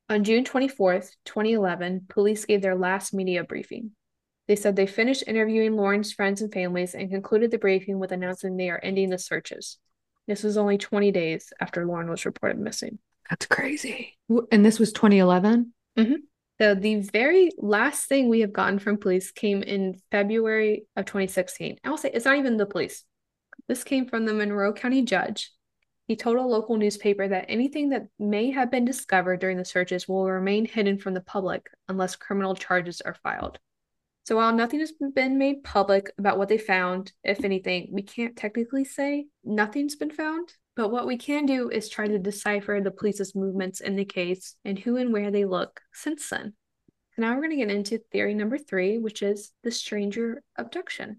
On 0.09 0.23
June 0.23 0.45
24th, 0.45 1.11
2011, 1.25 2.05
police 2.07 2.45
gave 2.45 2.61
their 2.61 2.75
last 2.75 3.13
media 3.13 3.43
briefing. 3.43 3.91
They 4.47 4.55
said 4.55 4.75
they 4.75 4.87
finished 4.87 5.25
interviewing 5.27 5.75
Lauren's 5.75 6.13
friends 6.13 6.41
and 6.41 6.53
families 6.53 6.95
and 6.95 7.09
concluded 7.09 7.51
the 7.51 7.57
briefing 7.57 7.99
with 7.99 8.13
announcing 8.13 8.55
they 8.55 8.69
are 8.69 8.79
ending 8.81 9.09
the 9.09 9.19
searches. 9.19 9.77
This 10.25 10.43
was 10.43 10.57
only 10.57 10.77
20 10.77 11.11
days 11.11 11.51
after 11.59 11.85
Lauren 11.85 12.09
was 12.09 12.25
reported 12.25 12.57
missing. 12.57 12.99
That's 13.29 13.45
crazy. 13.45 14.17
And 14.51 14.65
this 14.65 14.79
was 14.79 14.93
2011? 14.93 15.73
Mm-hmm. 15.97 16.13
So 16.61 16.73
the 16.75 17.01
very 17.01 17.51
last 17.57 18.07
thing 18.07 18.29
we 18.29 18.39
have 18.39 18.53
gotten 18.53 18.79
from 18.79 18.97
police 18.97 19.31
came 19.31 19.61
in 19.61 19.99
February 20.11 20.85
of 20.95 21.05
2016. 21.05 21.77
I 21.83 21.89
will 21.89 21.97
say 21.97 22.11
it's 22.13 22.25
not 22.25 22.37
even 22.37 22.55
the 22.57 22.65
police. 22.65 23.03
This 23.67 23.83
came 23.83 24.07
from 24.07 24.25
the 24.25 24.33
Monroe 24.33 24.73
County 24.73 25.01
judge. 25.01 25.51
He 26.07 26.15
told 26.15 26.37
a 26.37 26.41
local 26.41 26.77
newspaper 26.77 27.27
that 27.27 27.45
anything 27.49 27.89
that 27.89 28.07
may 28.17 28.49
have 28.51 28.71
been 28.71 28.85
discovered 28.85 29.41
during 29.41 29.57
the 29.57 29.65
searches 29.65 30.07
will 30.07 30.25
remain 30.25 30.65
hidden 30.65 30.97
from 30.97 31.13
the 31.13 31.21
public 31.21 31.69
unless 31.89 32.15
criminal 32.15 32.55
charges 32.55 33.01
are 33.01 33.13
filed. 33.13 33.59
So 34.25 34.37
while 34.37 34.53
nothing 34.53 34.79
has 34.79 34.93
been 34.93 35.37
made 35.37 35.63
public 35.63 36.09
about 36.17 36.37
what 36.37 36.47
they 36.47 36.57
found, 36.57 37.11
if 37.23 37.43
anything, 37.43 37.89
we 37.91 38.03
can't 38.03 38.37
technically 38.37 38.85
say 38.85 39.27
nothing's 39.43 39.95
been 39.95 40.11
found. 40.11 40.53
But 40.77 40.91
what 40.91 41.07
we 41.07 41.17
can 41.17 41.45
do 41.45 41.69
is 41.69 41.89
try 41.89 42.07
to 42.07 42.19
decipher 42.19 42.79
the 42.81 42.91
police's 42.91 43.35
movements 43.35 43.81
in 43.81 43.97
the 43.97 44.05
case 44.05 44.55
and 44.63 44.79
who 44.79 44.95
and 44.95 45.11
where 45.11 45.31
they 45.31 45.43
look 45.43 45.81
since 45.91 46.29
then. 46.29 46.53
Now 47.17 47.33
we're 47.33 47.41
going 47.41 47.51
to 47.51 47.65
get 47.65 47.71
into 47.71 47.97
theory 47.97 48.33
number 48.33 48.57
three, 48.57 48.97
which 48.97 49.21
is 49.23 49.51
the 49.63 49.71
stranger 49.71 50.43
abduction. 50.57 51.17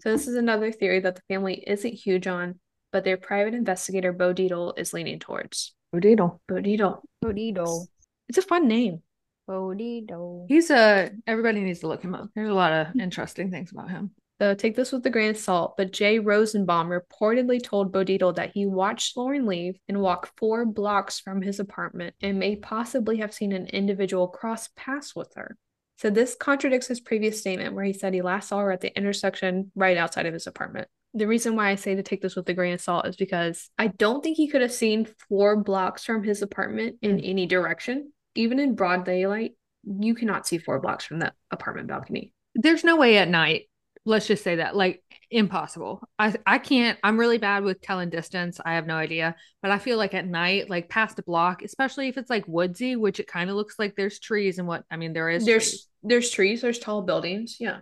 So 0.00 0.12
this 0.12 0.28
is 0.28 0.36
another 0.36 0.72
theory 0.72 1.00
that 1.00 1.16
the 1.16 1.22
family 1.28 1.64
isn't 1.66 1.94
huge 1.94 2.26
on, 2.26 2.60
but 2.92 3.04
their 3.04 3.16
private 3.16 3.54
investigator 3.54 4.12
Bo 4.12 4.34
Dietl 4.34 4.78
is 4.78 4.92
leaning 4.92 5.18
towards. 5.18 5.74
Bodito. 5.94 6.40
Bo 6.48 6.56
Dietl. 6.56 7.02
Bodido. 7.24 7.86
It's 8.28 8.38
a 8.38 8.42
fun 8.42 8.68
name. 8.68 9.02
Bodido. 9.48 10.46
He's 10.48 10.70
a, 10.70 11.10
everybody 11.26 11.60
needs 11.60 11.80
to 11.80 11.88
look 11.88 12.02
him 12.02 12.14
up. 12.14 12.28
There's 12.34 12.50
a 12.50 12.54
lot 12.54 12.72
of 12.72 13.00
interesting 13.00 13.50
things 13.50 13.72
about 13.72 13.90
him. 13.90 14.10
So 14.38 14.54
take 14.54 14.76
this 14.76 14.92
with 14.92 15.06
a 15.06 15.10
grain 15.10 15.30
of 15.30 15.38
salt, 15.38 15.78
but 15.78 15.92
Jay 15.92 16.18
Rosenbaum 16.18 16.90
reportedly 16.90 17.62
told 17.62 17.90
Bo 17.90 18.04
Dietl 18.04 18.36
that 18.36 18.52
he 18.52 18.66
watched 18.66 19.16
Lauren 19.16 19.46
leave 19.46 19.78
and 19.88 20.02
walk 20.02 20.30
four 20.36 20.66
blocks 20.66 21.18
from 21.18 21.40
his 21.40 21.58
apartment 21.58 22.14
and 22.20 22.38
may 22.38 22.56
possibly 22.56 23.16
have 23.18 23.32
seen 23.32 23.52
an 23.52 23.66
individual 23.68 24.28
cross 24.28 24.68
paths 24.76 25.16
with 25.16 25.32
her. 25.36 25.56
So 25.96 26.10
this 26.10 26.36
contradicts 26.38 26.86
his 26.86 27.00
previous 27.00 27.40
statement 27.40 27.74
where 27.74 27.84
he 27.84 27.92
said 27.92 28.12
he 28.12 28.22
last 28.22 28.48
saw 28.48 28.58
her 28.58 28.70
at 28.70 28.80
the 28.80 28.96
intersection 28.96 29.72
right 29.74 29.96
outside 29.96 30.26
of 30.26 30.34
his 30.34 30.46
apartment. 30.46 30.88
The 31.14 31.26
reason 31.26 31.56
why 31.56 31.70
I 31.70 31.76
say 31.76 31.94
to 31.94 32.02
take 32.02 32.20
this 32.20 32.36
with 32.36 32.48
a 32.50 32.54
grain 32.54 32.74
of 32.74 32.80
salt 32.80 33.06
is 33.06 33.16
because 33.16 33.70
I 33.78 33.86
don't 33.86 34.22
think 34.22 34.36
he 34.36 34.48
could 34.48 34.60
have 34.60 34.72
seen 34.72 35.08
four 35.28 35.56
blocks 35.56 36.04
from 36.04 36.22
his 36.22 36.42
apartment 36.42 36.96
in 37.00 37.20
any 37.20 37.46
direction. 37.46 38.12
Even 38.34 38.58
in 38.58 38.74
broad 38.74 39.06
daylight, 39.06 39.52
you 39.84 40.14
cannot 40.14 40.46
see 40.46 40.58
four 40.58 40.78
blocks 40.78 41.06
from 41.06 41.20
the 41.20 41.32
apartment 41.50 41.88
balcony. 41.88 42.32
There's 42.54 42.84
no 42.84 42.96
way 42.96 43.16
at 43.16 43.28
night. 43.28 43.70
Let's 44.04 44.26
just 44.26 44.44
say 44.44 44.56
that, 44.56 44.76
like, 44.76 45.02
impossible. 45.30 46.02
I 46.18 46.34
I 46.46 46.58
can't. 46.58 46.98
I'm 47.02 47.18
really 47.18 47.38
bad 47.38 47.64
with 47.64 47.80
telling 47.80 48.10
distance. 48.10 48.60
I 48.64 48.74
have 48.74 48.86
no 48.86 48.96
idea, 48.96 49.36
but 49.62 49.70
I 49.70 49.78
feel 49.78 49.98
like 49.98 50.14
at 50.14 50.26
night, 50.26 50.70
like 50.70 50.88
past 50.88 51.18
a 51.18 51.22
block, 51.22 51.62
especially 51.62 52.08
if 52.08 52.16
it's 52.16 52.30
like 52.30 52.44
woodsy, 52.46 52.96
which 52.96 53.20
it 53.20 53.26
kind 53.26 53.50
of 53.50 53.56
looks 53.56 53.78
like 53.78 53.94
there's 53.96 54.18
trees 54.18 54.58
and 54.58 54.68
what. 54.68 54.84
I 54.90 54.96
mean, 54.96 55.12
there 55.12 55.30
is. 55.30 55.44
There's 55.44 55.68
trees. 55.70 55.88
there's 56.02 56.30
trees, 56.30 56.60
there's 56.62 56.78
tall 56.78 57.02
buildings. 57.02 57.56
Yeah. 57.60 57.78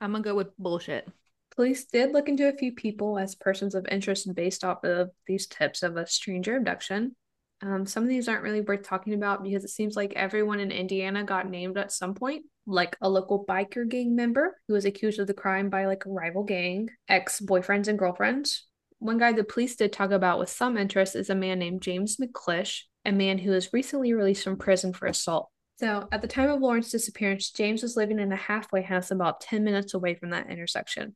I'm 0.00 0.12
gonna 0.12 0.24
go 0.24 0.34
with 0.34 0.56
bullshit. 0.58 1.08
Police 1.56 1.86
did 1.86 2.12
look 2.12 2.28
into 2.28 2.48
a 2.48 2.56
few 2.56 2.72
people 2.72 3.18
as 3.18 3.34
persons 3.34 3.74
of 3.74 3.86
interest 3.90 4.32
based 4.34 4.62
off 4.62 4.84
of 4.84 5.10
these 5.26 5.46
tips 5.46 5.82
of 5.82 5.96
a 5.96 6.06
stranger 6.06 6.56
abduction. 6.56 7.16
Um, 7.60 7.86
some 7.86 8.04
of 8.04 8.08
these 8.08 8.28
aren't 8.28 8.44
really 8.44 8.60
worth 8.60 8.84
talking 8.84 9.14
about 9.14 9.42
because 9.42 9.64
it 9.64 9.70
seems 9.70 9.96
like 9.96 10.12
everyone 10.14 10.60
in 10.60 10.70
Indiana 10.70 11.24
got 11.24 11.50
named 11.50 11.76
at 11.76 11.92
some 11.92 12.14
point, 12.14 12.44
like 12.66 12.96
a 13.00 13.08
local 13.08 13.44
biker 13.44 13.88
gang 13.88 14.14
member 14.14 14.56
who 14.68 14.74
was 14.74 14.84
accused 14.84 15.18
of 15.18 15.26
the 15.26 15.34
crime 15.34 15.68
by 15.68 15.86
like 15.86 16.06
a 16.06 16.10
rival 16.10 16.44
gang, 16.44 16.88
ex 17.08 17.40
boyfriends 17.40 17.88
and 17.88 17.98
girlfriends. 17.98 18.66
One 19.00 19.18
guy 19.18 19.32
the 19.32 19.44
police 19.44 19.76
did 19.76 19.92
talk 19.92 20.10
about 20.10 20.38
with 20.38 20.50
some 20.50 20.76
interest 20.76 21.16
is 21.16 21.30
a 21.30 21.34
man 21.34 21.58
named 21.58 21.82
James 21.82 22.16
McClish, 22.16 22.82
a 23.04 23.12
man 23.12 23.38
who 23.38 23.50
was 23.50 23.72
recently 23.72 24.12
released 24.12 24.44
from 24.44 24.56
prison 24.56 24.92
for 24.92 25.06
assault. 25.06 25.50
So, 25.80 26.08
at 26.10 26.22
the 26.22 26.28
time 26.28 26.50
of 26.50 26.60
Lauren's 26.60 26.90
disappearance, 26.90 27.50
James 27.50 27.82
was 27.82 27.96
living 27.96 28.18
in 28.18 28.32
a 28.32 28.36
halfway 28.36 28.82
house 28.82 29.12
about 29.12 29.40
10 29.40 29.62
minutes 29.62 29.94
away 29.94 30.14
from 30.14 30.30
that 30.30 30.50
intersection. 30.50 31.14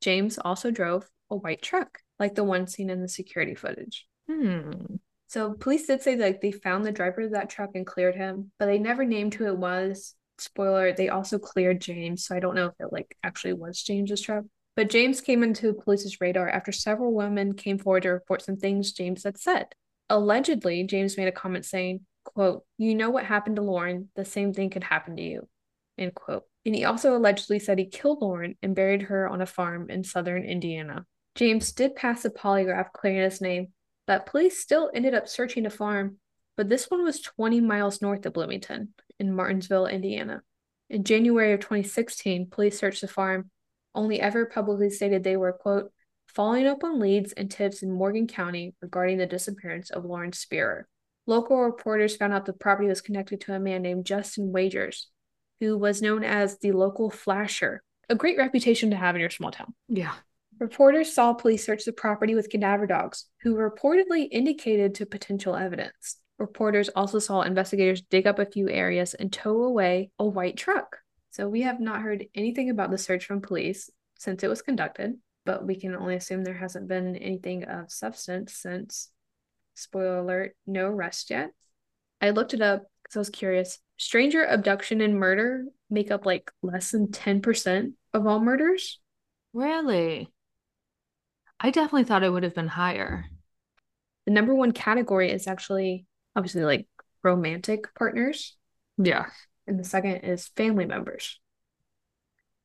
James 0.00 0.38
also 0.38 0.70
drove 0.70 1.06
a 1.30 1.36
white 1.36 1.60
truck, 1.60 1.98
like 2.18 2.34
the 2.34 2.44
one 2.44 2.66
seen 2.66 2.88
in 2.88 3.02
the 3.02 3.08
security 3.08 3.54
footage. 3.54 4.06
Hmm. 4.26 4.96
So 5.28 5.52
police 5.52 5.86
did 5.86 6.02
say 6.02 6.14
that 6.16 6.40
they 6.40 6.52
found 6.52 6.84
the 6.84 6.92
driver 6.92 7.22
of 7.22 7.32
that 7.32 7.50
truck 7.50 7.70
and 7.74 7.86
cleared 7.86 8.16
him, 8.16 8.50
but 8.58 8.66
they 8.66 8.78
never 8.78 9.04
named 9.04 9.34
who 9.34 9.46
it 9.46 9.58
was. 9.58 10.14
Spoiler, 10.38 10.92
they 10.92 11.10
also 11.10 11.38
cleared 11.38 11.80
James, 11.80 12.24
so 12.24 12.34
I 12.34 12.40
don't 12.40 12.54
know 12.54 12.66
if 12.66 12.74
it 12.80 12.92
like 12.92 13.16
actually 13.22 13.52
was 13.52 13.82
James's 13.82 14.22
truck. 14.22 14.44
But 14.74 14.90
James 14.90 15.20
came 15.20 15.42
into 15.42 15.74
police's 15.74 16.20
radar 16.20 16.48
after 16.48 16.72
several 16.72 17.12
women 17.12 17.54
came 17.54 17.78
forward 17.78 18.04
to 18.04 18.10
report 18.10 18.42
some 18.42 18.56
things 18.56 18.92
James 18.92 19.24
had 19.24 19.36
said. 19.36 19.66
Allegedly, 20.08 20.84
James 20.84 21.16
made 21.16 21.28
a 21.28 21.32
comment 21.32 21.66
saying, 21.66 22.06
quote, 22.24 22.64
You 22.78 22.94
know 22.94 23.10
what 23.10 23.24
happened 23.24 23.56
to 23.56 23.62
Lauren, 23.62 24.08
the 24.16 24.24
same 24.24 24.54
thing 24.54 24.70
could 24.70 24.84
happen 24.84 25.16
to 25.16 25.22
you. 25.22 25.48
End 25.98 26.14
quote. 26.14 26.44
And 26.64 26.74
he 26.74 26.84
also 26.84 27.16
allegedly 27.16 27.58
said 27.58 27.78
he 27.78 27.86
killed 27.86 28.22
Lauren 28.22 28.56
and 28.62 28.74
buried 28.74 29.02
her 29.02 29.28
on 29.28 29.42
a 29.42 29.46
farm 29.46 29.90
in 29.90 30.04
southern 30.04 30.44
Indiana. 30.44 31.04
James 31.34 31.72
did 31.72 31.96
pass 31.96 32.24
a 32.24 32.30
polygraph 32.30 32.92
clearing 32.92 33.22
his 33.22 33.40
name, 33.40 33.68
but 34.08 34.24
police 34.24 34.58
still 34.58 34.90
ended 34.94 35.12
up 35.12 35.28
searching 35.28 35.66
a 35.66 35.70
farm, 35.70 36.16
but 36.56 36.70
this 36.70 36.86
one 36.86 37.04
was 37.04 37.20
20 37.20 37.60
miles 37.60 38.00
north 38.00 38.24
of 38.24 38.32
Bloomington 38.32 38.94
in 39.20 39.34
Martinsville, 39.34 39.86
Indiana. 39.86 40.42
In 40.88 41.04
January 41.04 41.52
of 41.52 41.60
2016, 41.60 42.48
police 42.50 42.78
searched 42.78 43.02
the 43.02 43.06
farm, 43.06 43.50
only 43.94 44.18
ever 44.18 44.46
publicly 44.46 44.88
stated 44.88 45.22
they 45.22 45.36
were, 45.36 45.52
quote, 45.52 45.92
following 46.26 46.66
up 46.66 46.82
on 46.84 46.98
leads 46.98 47.32
and 47.32 47.50
tips 47.50 47.82
in 47.82 47.92
Morgan 47.92 48.26
County 48.26 48.74
regarding 48.80 49.18
the 49.18 49.26
disappearance 49.26 49.90
of 49.90 50.06
Lauren 50.06 50.32
Spierer. 50.32 50.88
Local 51.26 51.60
reporters 51.60 52.16
found 52.16 52.32
out 52.32 52.46
the 52.46 52.54
property 52.54 52.88
was 52.88 53.02
connected 53.02 53.42
to 53.42 53.54
a 53.54 53.60
man 53.60 53.82
named 53.82 54.06
Justin 54.06 54.52
Wagers, 54.52 55.10
who 55.60 55.76
was 55.76 56.00
known 56.00 56.24
as 56.24 56.58
the 56.58 56.72
local 56.72 57.10
flasher, 57.10 57.82
a 58.08 58.14
great 58.14 58.38
reputation 58.38 58.88
to 58.90 58.96
have 58.96 59.14
in 59.16 59.20
your 59.20 59.28
small 59.28 59.50
town. 59.50 59.74
Yeah. 59.86 60.14
Reporters 60.58 61.14
saw 61.14 61.34
police 61.34 61.64
search 61.64 61.84
the 61.84 61.92
property 61.92 62.34
with 62.34 62.50
cadaver 62.50 62.86
dogs, 62.86 63.26
who 63.42 63.54
reportedly 63.54 64.28
indicated 64.30 64.94
to 64.96 65.06
potential 65.06 65.54
evidence. 65.54 66.16
Reporters 66.38 66.88
also 66.90 67.20
saw 67.20 67.42
investigators 67.42 68.02
dig 68.02 68.26
up 68.26 68.40
a 68.40 68.46
few 68.46 68.68
areas 68.68 69.14
and 69.14 69.32
tow 69.32 69.62
away 69.62 70.10
a 70.18 70.24
white 70.24 70.56
truck. 70.56 70.98
So 71.30 71.48
we 71.48 71.62
have 71.62 71.78
not 71.78 72.02
heard 72.02 72.26
anything 72.34 72.70
about 72.70 72.90
the 72.90 72.98
search 72.98 73.24
from 73.24 73.40
police 73.40 73.90
since 74.18 74.42
it 74.42 74.48
was 74.48 74.62
conducted, 74.62 75.14
but 75.44 75.64
we 75.64 75.76
can 75.76 75.94
only 75.94 76.16
assume 76.16 76.42
there 76.42 76.54
hasn't 76.54 76.88
been 76.88 77.14
anything 77.16 77.64
of 77.64 77.92
substance 77.92 78.54
since, 78.54 79.10
spoiler 79.74 80.18
alert, 80.18 80.56
no 80.66 80.86
arrest 80.86 81.30
yet. 81.30 81.50
I 82.20 82.30
looked 82.30 82.54
it 82.54 82.62
up 82.62 82.84
because 83.02 83.16
I 83.16 83.20
was 83.20 83.30
curious. 83.30 83.78
Stranger 83.96 84.44
abduction 84.44 85.00
and 85.00 85.14
murder 85.14 85.66
make 85.88 86.10
up 86.10 86.26
like 86.26 86.50
less 86.62 86.90
than 86.90 87.08
10% 87.08 87.92
of 88.12 88.26
all 88.26 88.40
murders. 88.40 88.98
Really? 89.52 90.30
I 91.60 91.70
definitely 91.70 92.04
thought 92.04 92.22
it 92.22 92.30
would 92.30 92.42
have 92.44 92.54
been 92.54 92.68
higher. 92.68 93.24
The 94.26 94.32
number 94.32 94.54
one 94.54 94.72
category 94.72 95.30
is 95.30 95.46
actually 95.46 96.06
obviously 96.36 96.62
like 96.64 96.86
romantic 97.22 97.94
partners, 97.94 98.56
Yeah. 98.96 99.26
and 99.66 99.78
the 99.78 99.84
second 99.84 100.18
is 100.18 100.48
family 100.48 100.86
members. 100.86 101.40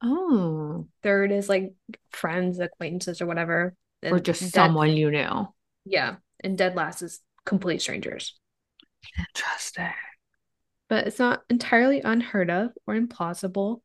Oh. 0.01 0.88
Third 1.01 1.32
is 1.32 1.47
like 1.49 1.73
friends, 2.12 2.60
acquaintances, 2.60 3.21
or 3.21 3.25
whatever. 3.25 3.75
Or 4.03 4.19
just 4.19 4.41
dead- 4.41 4.51
someone 4.51 4.89
you 4.91 5.10
knew. 5.12 5.47
Yeah, 5.86 6.17
and 6.41 6.58
dead 6.58 6.75
last 6.75 7.01
is 7.01 7.19
complete 7.45 7.82
strangers. 7.82 8.38
Interesting. 9.17 9.93
But 10.89 11.08
it's 11.08 11.19
not 11.19 11.41
entirely 11.49 12.01
unheard 12.01 12.49
of 12.51 12.71
or 12.86 12.95
implausible. 12.95 13.82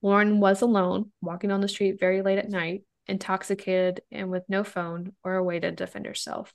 Lauren 0.00 0.40
was 0.40 0.62
alone, 0.62 1.12
walking 1.20 1.50
on 1.50 1.60
the 1.60 1.68
street 1.68 2.00
very 2.00 2.22
late 2.22 2.38
at 2.38 2.48
night, 2.48 2.84
intoxicated 3.08 4.02
and 4.10 4.30
with 4.30 4.44
no 4.48 4.64
phone 4.64 5.12
or 5.24 5.36
a 5.36 5.44
way 5.44 5.58
to 5.60 5.70
defend 5.70 6.06
herself. 6.06 6.52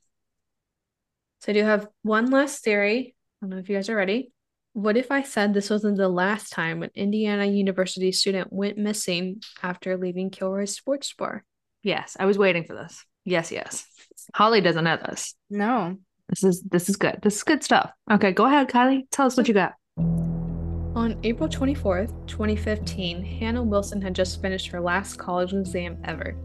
So 1.39 1.51
I 1.51 1.53
do 1.53 1.63
have 1.63 1.87
one 2.03 2.29
last 2.29 2.63
theory. 2.63 3.15
I 3.41 3.45
don't 3.45 3.49
know 3.49 3.57
if 3.57 3.69
you 3.69 3.75
guys 3.75 3.89
are 3.89 3.95
ready. 3.95 4.31
What 4.73 4.97
if 4.97 5.11
I 5.11 5.21
said 5.23 5.53
this 5.53 5.69
wasn't 5.69 5.97
the 5.97 6.09
last 6.09 6.51
time 6.51 6.81
an 6.81 6.89
Indiana 6.95 7.45
University 7.45 8.11
student 8.11 8.51
went 8.51 8.77
missing 8.77 9.41
after 9.61 9.97
leaving 9.97 10.29
Kilroy's 10.29 10.75
sports 10.75 11.13
bar? 11.13 11.43
Yes, 11.83 12.17
I 12.19 12.25
was 12.25 12.37
waiting 12.37 12.63
for 12.63 12.73
this. 12.73 13.05
Yes, 13.25 13.51
yes. 13.51 13.85
Holly 14.33 14.61
doesn't 14.61 14.83
know 14.83 14.97
this. 14.97 15.35
No. 15.49 15.97
This 16.29 16.43
is 16.43 16.61
this 16.61 16.89
is 16.89 16.95
good. 16.95 17.19
This 17.21 17.35
is 17.35 17.43
good 17.43 17.63
stuff. 17.63 17.91
Okay, 18.09 18.31
go 18.31 18.45
ahead, 18.45 18.69
Kylee. 18.69 19.03
Tell 19.11 19.27
us 19.27 19.37
what 19.37 19.47
you 19.47 19.53
got. 19.53 19.73
On 20.95 21.17
April 21.23 21.49
24th, 21.49 22.11
2015, 22.27 23.23
Hannah 23.23 23.63
Wilson 23.63 23.99
had 23.99 24.13
just 24.13 24.39
finished 24.43 24.67
her 24.67 24.79
last 24.79 25.17
college 25.17 25.51
exam 25.51 25.97
ever. 26.03 26.35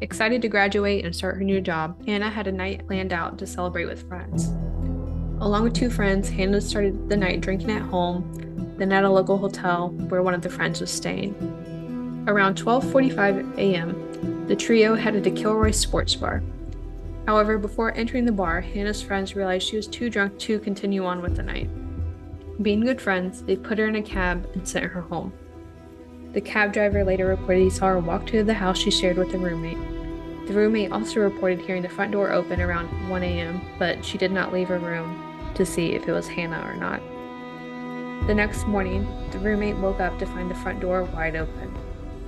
Excited 0.00 0.40
to 0.42 0.48
graduate 0.48 1.04
and 1.04 1.14
start 1.14 1.34
her 1.34 1.42
new 1.42 1.60
job, 1.60 2.00
Hannah 2.06 2.30
had 2.30 2.46
a 2.46 2.52
night 2.52 2.86
planned 2.86 3.12
out 3.12 3.38
to 3.38 3.46
celebrate 3.46 3.86
with 3.86 4.06
friends. 4.08 4.50
Along 5.40 5.64
with 5.64 5.72
two 5.72 5.90
friends, 5.90 6.28
Hannah 6.28 6.60
started 6.60 7.08
the 7.08 7.16
night 7.16 7.40
drinking 7.40 7.72
at 7.72 7.82
home, 7.82 8.76
then 8.78 8.92
at 8.92 9.02
a 9.02 9.10
local 9.10 9.36
hotel 9.36 9.88
where 9.88 10.22
one 10.22 10.34
of 10.34 10.42
the 10.42 10.48
friends 10.48 10.80
was 10.80 10.92
staying. 10.92 11.34
Around 12.28 12.56
12:45 12.56 13.58
a.m., 13.58 14.46
the 14.46 14.54
trio 14.54 14.94
headed 14.94 15.24
to 15.24 15.32
Kilroy 15.32 15.72
Sports 15.72 16.14
Bar. 16.14 16.40
However, 17.26 17.58
before 17.58 17.92
entering 17.96 18.26
the 18.26 18.32
bar, 18.32 18.60
Hannah's 18.60 19.02
friends 19.02 19.34
realized 19.34 19.66
she 19.66 19.76
was 19.76 19.88
too 19.88 20.08
drunk 20.08 20.38
to 20.38 20.60
continue 20.60 21.04
on 21.04 21.20
with 21.20 21.34
the 21.34 21.42
night. 21.42 21.68
Being 22.60 22.80
good 22.80 23.00
friends, 23.00 23.42
they 23.42 23.54
put 23.54 23.78
her 23.78 23.86
in 23.86 23.94
a 23.94 24.02
cab 24.02 24.48
and 24.54 24.66
sent 24.66 24.86
her 24.86 25.00
home. 25.00 25.32
The 26.32 26.40
cab 26.40 26.72
driver 26.72 27.04
later 27.04 27.26
reported 27.26 27.62
he 27.62 27.70
saw 27.70 27.86
her 27.86 28.00
walk 28.00 28.26
to 28.28 28.42
the 28.42 28.54
house 28.54 28.78
she 28.78 28.90
shared 28.90 29.16
with 29.16 29.32
a 29.32 29.38
roommate. 29.38 29.78
The 30.48 30.54
roommate 30.54 30.90
also 30.90 31.20
reported 31.20 31.60
hearing 31.60 31.82
the 31.82 31.88
front 31.88 32.10
door 32.10 32.32
open 32.32 32.60
around 32.60 32.88
1 33.08 33.22
a.m., 33.22 33.60
but 33.78 34.04
she 34.04 34.18
did 34.18 34.32
not 34.32 34.52
leave 34.52 34.68
her 34.68 34.78
room 34.80 35.52
to 35.54 35.64
see 35.64 35.92
if 35.92 36.08
it 36.08 36.12
was 36.12 36.26
Hannah 36.26 36.64
or 36.66 36.74
not. 36.74 37.00
The 38.26 38.34
next 38.34 38.66
morning, 38.66 39.06
the 39.30 39.38
roommate 39.38 39.76
woke 39.76 40.00
up 40.00 40.18
to 40.18 40.26
find 40.26 40.50
the 40.50 40.54
front 40.56 40.80
door 40.80 41.04
wide 41.04 41.36
open. 41.36 41.72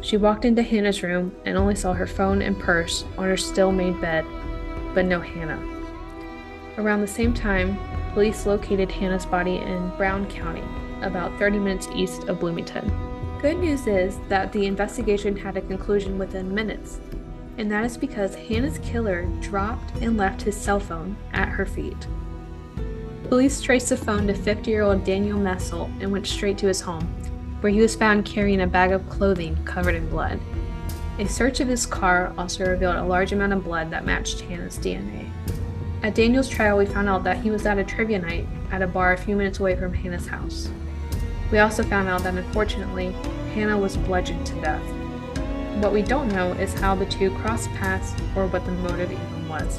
She 0.00 0.16
walked 0.16 0.44
into 0.44 0.62
Hannah's 0.62 1.02
room 1.02 1.34
and 1.44 1.58
only 1.58 1.74
saw 1.74 1.92
her 1.92 2.06
phone 2.06 2.40
and 2.40 2.58
purse 2.58 3.04
on 3.18 3.24
her 3.24 3.36
still 3.36 3.72
made 3.72 4.00
bed, 4.00 4.24
but 4.94 5.06
no 5.06 5.20
Hannah. 5.20 5.60
Around 6.78 7.00
the 7.00 7.08
same 7.08 7.34
time, 7.34 7.78
police 8.12 8.46
located 8.46 8.90
Hannah's 8.90 9.26
body 9.26 9.56
in 9.56 9.90
Brown 9.96 10.28
County, 10.28 10.64
about 11.02 11.38
30 11.38 11.58
minutes 11.58 11.88
east 11.94 12.24
of 12.24 12.40
Bloomington. 12.40 12.90
Good 13.40 13.58
news 13.58 13.86
is 13.86 14.18
that 14.28 14.52
the 14.52 14.66
investigation 14.66 15.36
had 15.36 15.56
a 15.56 15.62
conclusion 15.62 16.18
within 16.18 16.54
minutes, 16.54 17.00
and 17.56 17.70
that 17.70 17.84
is 17.84 17.96
because 17.96 18.34
Hannah's 18.34 18.78
killer 18.78 19.26
dropped 19.40 19.94
and 20.00 20.16
left 20.16 20.42
his 20.42 20.56
cell 20.56 20.80
phone 20.80 21.16
at 21.32 21.48
her 21.48 21.64
feet. 21.64 22.06
Police 23.28 23.60
traced 23.60 23.90
the 23.90 23.96
phone 23.96 24.26
to 24.26 24.34
50 24.34 24.70
year 24.70 24.82
old 24.82 25.04
Daniel 25.04 25.38
Messel 25.38 25.88
and 26.00 26.10
went 26.10 26.26
straight 26.26 26.58
to 26.58 26.66
his 26.66 26.80
home, 26.80 27.06
where 27.60 27.72
he 27.72 27.80
was 27.80 27.94
found 27.94 28.24
carrying 28.24 28.62
a 28.62 28.66
bag 28.66 28.90
of 28.90 29.08
clothing 29.08 29.56
covered 29.64 29.94
in 29.94 30.10
blood. 30.10 30.40
A 31.18 31.28
search 31.28 31.60
of 31.60 31.68
his 31.68 31.86
car 31.86 32.32
also 32.36 32.64
revealed 32.66 32.96
a 32.96 33.04
large 33.04 33.32
amount 33.32 33.52
of 33.52 33.62
blood 33.62 33.90
that 33.90 34.04
matched 34.04 34.40
Hannah's 34.40 34.78
DNA. 34.78 35.29
At 36.02 36.14
Daniel's 36.14 36.48
trial, 36.48 36.78
we 36.78 36.86
found 36.86 37.10
out 37.10 37.24
that 37.24 37.42
he 37.42 37.50
was 37.50 37.66
at 37.66 37.76
a 37.76 37.84
trivia 37.84 38.18
night 38.18 38.46
at 38.70 38.80
a 38.80 38.86
bar 38.86 39.12
a 39.12 39.18
few 39.18 39.36
minutes 39.36 39.60
away 39.60 39.76
from 39.76 39.92
Hannah's 39.92 40.26
house. 40.26 40.70
We 41.52 41.58
also 41.58 41.82
found 41.82 42.08
out 42.08 42.22
that 42.22 42.34
unfortunately, 42.34 43.12
Hannah 43.52 43.76
was 43.76 43.98
bludgeoned 43.98 44.46
to 44.46 44.60
death. 44.62 44.82
What 45.82 45.92
we 45.92 46.00
don't 46.00 46.28
know 46.28 46.52
is 46.52 46.72
how 46.72 46.94
the 46.94 47.04
two 47.04 47.30
crossed 47.36 47.68
paths 47.72 48.14
or 48.34 48.46
what 48.46 48.64
the 48.64 48.72
motive 48.72 49.12
even 49.12 49.48
was. 49.48 49.78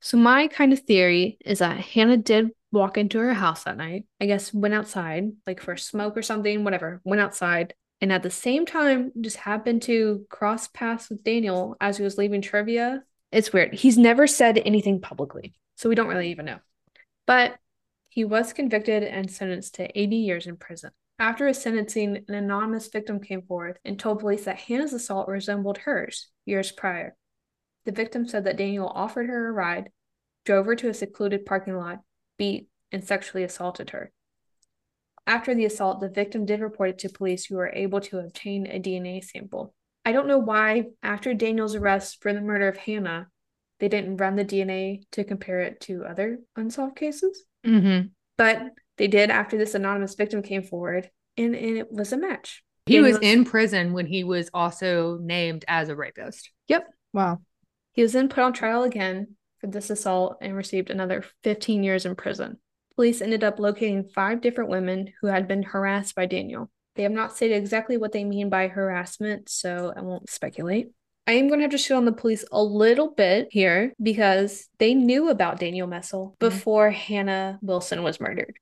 So 0.00 0.16
my 0.16 0.48
kind 0.48 0.72
of 0.72 0.80
theory 0.80 1.38
is 1.44 1.60
that 1.60 1.78
Hannah 1.78 2.16
did 2.16 2.50
walk 2.72 2.98
into 2.98 3.18
her 3.20 3.34
house 3.34 3.62
that 3.64 3.76
night. 3.76 4.04
I 4.20 4.26
guess 4.26 4.52
went 4.52 4.74
outside, 4.74 5.30
like 5.46 5.60
for 5.60 5.72
a 5.74 5.78
smoke 5.78 6.16
or 6.16 6.22
something, 6.22 6.64
whatever. 6.64 7.00
Went 7.04 7.22
outside, 7.22 7.72
and 8.00 8.12
at 8.12 8.24
the 8.24 8.30
same 8.30 8.66
time, 8.66 9.12
just 9.20 9.36
happened 9.36 9.82
to 9.82 10.26
cross 10.28 10.66
paths 10.66 11.08
with 11.08 11.22
Daniel 11.22 11.76
as 11.80 11.98
he 11.98 12.02
was 12.02 12.18
leaving 12.18 12.42
trivia. 12.42 13.04
It's 13.34 13.52
weird. 13.52 13.74
He's 13.74 13.98
never 13.98 14.28
said 14.28 14.62
anything 14.64 15.00
publicly, 15.00 15.54
so 15.74 15.88
we 15.88 15.96
don't 15.96 16.06
really 16.06 16.30
even 16.30 16.44
know. 16.44 16.58
But 17.26 17.56
he 18.08 18.24
was 18.24 18.52
convicted 18.52 19.02
and 19.02 19.28
sentenced 19.28 19.74
to 19.74 19.98
80 19.98 20.14
years 20.14 20.46
in 20.46 20.56
prison. 20.56 20.92
After 21.18 21.48
his 21.48 21.60
sentencing, 21.60 22.24
an 22.28 22.34
anonymous 22.34 22.86
victim 22.86 23.18
came 23.18 23.42
forward 23.42 23.80
and 23.84 23.98
told 23.98 24.20
police 24.20 24.44
that 24.44 24.60
Hannah's 24.60 24.92
assault 24.92 25.26
resembled 25.26 25.78
hers 25.78 26.28
years 26.46 26.70
prior. 26.70 27.16
The 27.86 27.90
victim 27.90 28.28
said 28.28 28.44
that 28.44 28.56
Daniel 28.56 28.86
offered 28.86 29.26
her 29.26 29.48
a 29.48 29.52
ride, 29.52 29.90
drove 30.44 30.66
her 30.66 30.76
to 30.76 30.88
a 30.88 30.94
secluded 30.94 31.44
parking 31.44 31.76
lot, 31.76 32.02
beat, 32.38 32.68
and 32.92 33.02
sexually 33.02 33.42
assaulted 33.42 33.90
her. 33.90 34.12
After 35.26 35.56
the 35.56 35.64
assault, 35.64 36.00
the 36.00 36.08
victim 36.08 36.46
did 36.46 36.60
report 36.60 36.90
it 36.90 36.98
to 37.00 37.08
police 37.08 37.46
who 37.46 37.56
were 37.56 37.72
able 37.74 38.00
to 38.02 38.20
obtain 38.20 38.68
a 38.68 38.78
DNA 38.78 39.24
sample. 39.24 39.74
I 40.04 40.12
don't 40.12 40.28
know 40.28 40.38
why, 40.38 40.86
after 41.02 41.34
Daniel's 41.34 41.74
arrest 41.74 42.22
for 42.22 42.32
the 42.32 42.40
murder 42.40 42.68
of 42.68 42.76
Hannah, 42.76 43.28
they 43.80 43.88
didn't 43.88 44.18
run 44.18 44.36
the 44.36 44.44
DNA 44.44 45.02
to 45.12 45.24
compare 45.24 45.60
it 45.60 45.80
to 45.82 46.04
other 46.04 46.38
unsolved 46.56 46.96
cases. 46.96 47.44
Mm-hmm. 47.66 48.08
But 48.36 48.62
they 48.98 49.08
did 49.08 49.30
after 49.30 49.56
this 49.56 49.74
anonymous 49.74 50.14
victim 50.14 50.42
came 50.42 50.62
forward, 50.62 51.10
and, 51.36 51.54
and 51.54 51.78
it 51.78 51.90
was 51.90 52.12
a 52.12 52.16
match. 52.16 52.62
He 52.86 52.96
Daniel 52.96 53.12
was 53.12 53.20
in 53.22 53.44
prison 53.44 53.92
when 53.92 54.06
he 54.06 54.24
was 54.24 54.50
also 54.52 55.18
named 55.18 55.64
as 55.68 55.88
a 55.88 55.96
rapist. 55.96 56.50
Yep. 56.68 56.86
Wow. 57.12 57.40
He 57.92 58.02
was 58.02 58.12
then 58.12 58.28
put 58.28 58.44
on 58.44 58.52
trial 58.52 58.82
again 58.82 59.36
for 59.58 59.68
this 59.68 59.88
assault 59.88 60.38
and 60.42 60.54
received 60.54 60.90
another 60.90 61.24
15 61.44 61.82
years 61.82 62.04
in 62.04 62.14
prison. 62.14 62.58
Police 62.96 63.22
ended 63.22 63.42
up 63.42 63.58
locating 63.58 64.04
five 64.04 64.40
different 64.40 64.70
women 64.70 65.12
who 65.20 65.28
had 65.28 65.48
been 65.48 65.62
harassed 65.62 66.14
by 66.14 66.26
Daniel. 66.26 66.70
They 66.94 67.02
have 67.02 67.12
not 67.12 67.34
stated 67.34 67.56
exactly 67.56 67.96
what 67.96 68.12
they 68.12 68.22
mean 68.22 68.48
by 68.48 68.68
harassment, 68.68 69.48
so 69.48 69.92
I 69.96 70.00
won't 70.00 70.30
speculate. 70.30 70.90
I 71.26 71.32
am 71.32 71.48
going 71.48 71.58
to 71.58 71.64
have 71.64 71.72
to 71.72 71.78
shit 71.78 71.96
on 71.96 72.04
the 72.04 72.12
police 72.12 72.44
a 72.52 72.62
little 72.62 73.10
bit 73.10 73.48
here 73.50 73.94
because 74.00 74.68
they 74.78 74.94
knew 74.94 75.28
about 75.30 75.58
Daniel 75.58 75.88
Messel 75.88 76.26
mm-hmm. 76.26 76.34
before 76.38 76.90
Hannah 76.90 77.58
Wilson 77.62 78.02
was 78.04 78.20
murdered. 78.20 78.56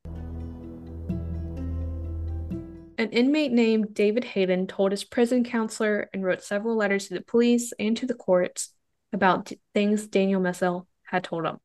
An 2.96 3.10
inmate 3.10 3.52
named 3.52 3.94
David 3.94 4.24
Hayden 4.24 4.66
told 4.66 4.92
his 4.92 5.04
prison 5.04 5.44
counselor 5.44 6.08
and 6.14 6.24
wrote 6.24 6.42
several 6.42 6.76
letters 6.76 7.08
to 7.08 7.14
the 7.14 7.20
police 7.20 7.72
and 7.78 7.96
to 7.96 8.06
the 8.06 8.14
courts 8.14 8.72
about 9.12 9.46
d- 9.46 9.60
things 9.74 10.06
Daniel 10.06 10.40
Messel 10.40 10.86
had 11.02 11.24
told 11.24 11.44
him. 11.44 11.58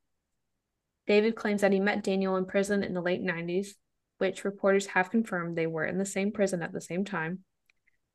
David 1.06 1.36
claims 1.36 1.62
that 1.62 1.72
he 1.72 1.80
met 1.80 2.04
Daniel 2.04 2.36
in 2.36 2.46
prison 2.46 2.84
in 2.84 2.94
the 2.94 3.02
late 3.02 3.22
90s, 3.22 3.76
which 4.18 4.44
reporters 4.44 4.88
have 4.88 5.12
confirmed 5.12 5.58
they 5.58 5.68
were 5.68 5.86
in 5.86 5.98
the 5.98 6.06
same 6.06 6.32
prison 6.32 6.62
at 6.62 6.74
the 6.74 6.82
same 6.82 7.06
time. 7.06 7.40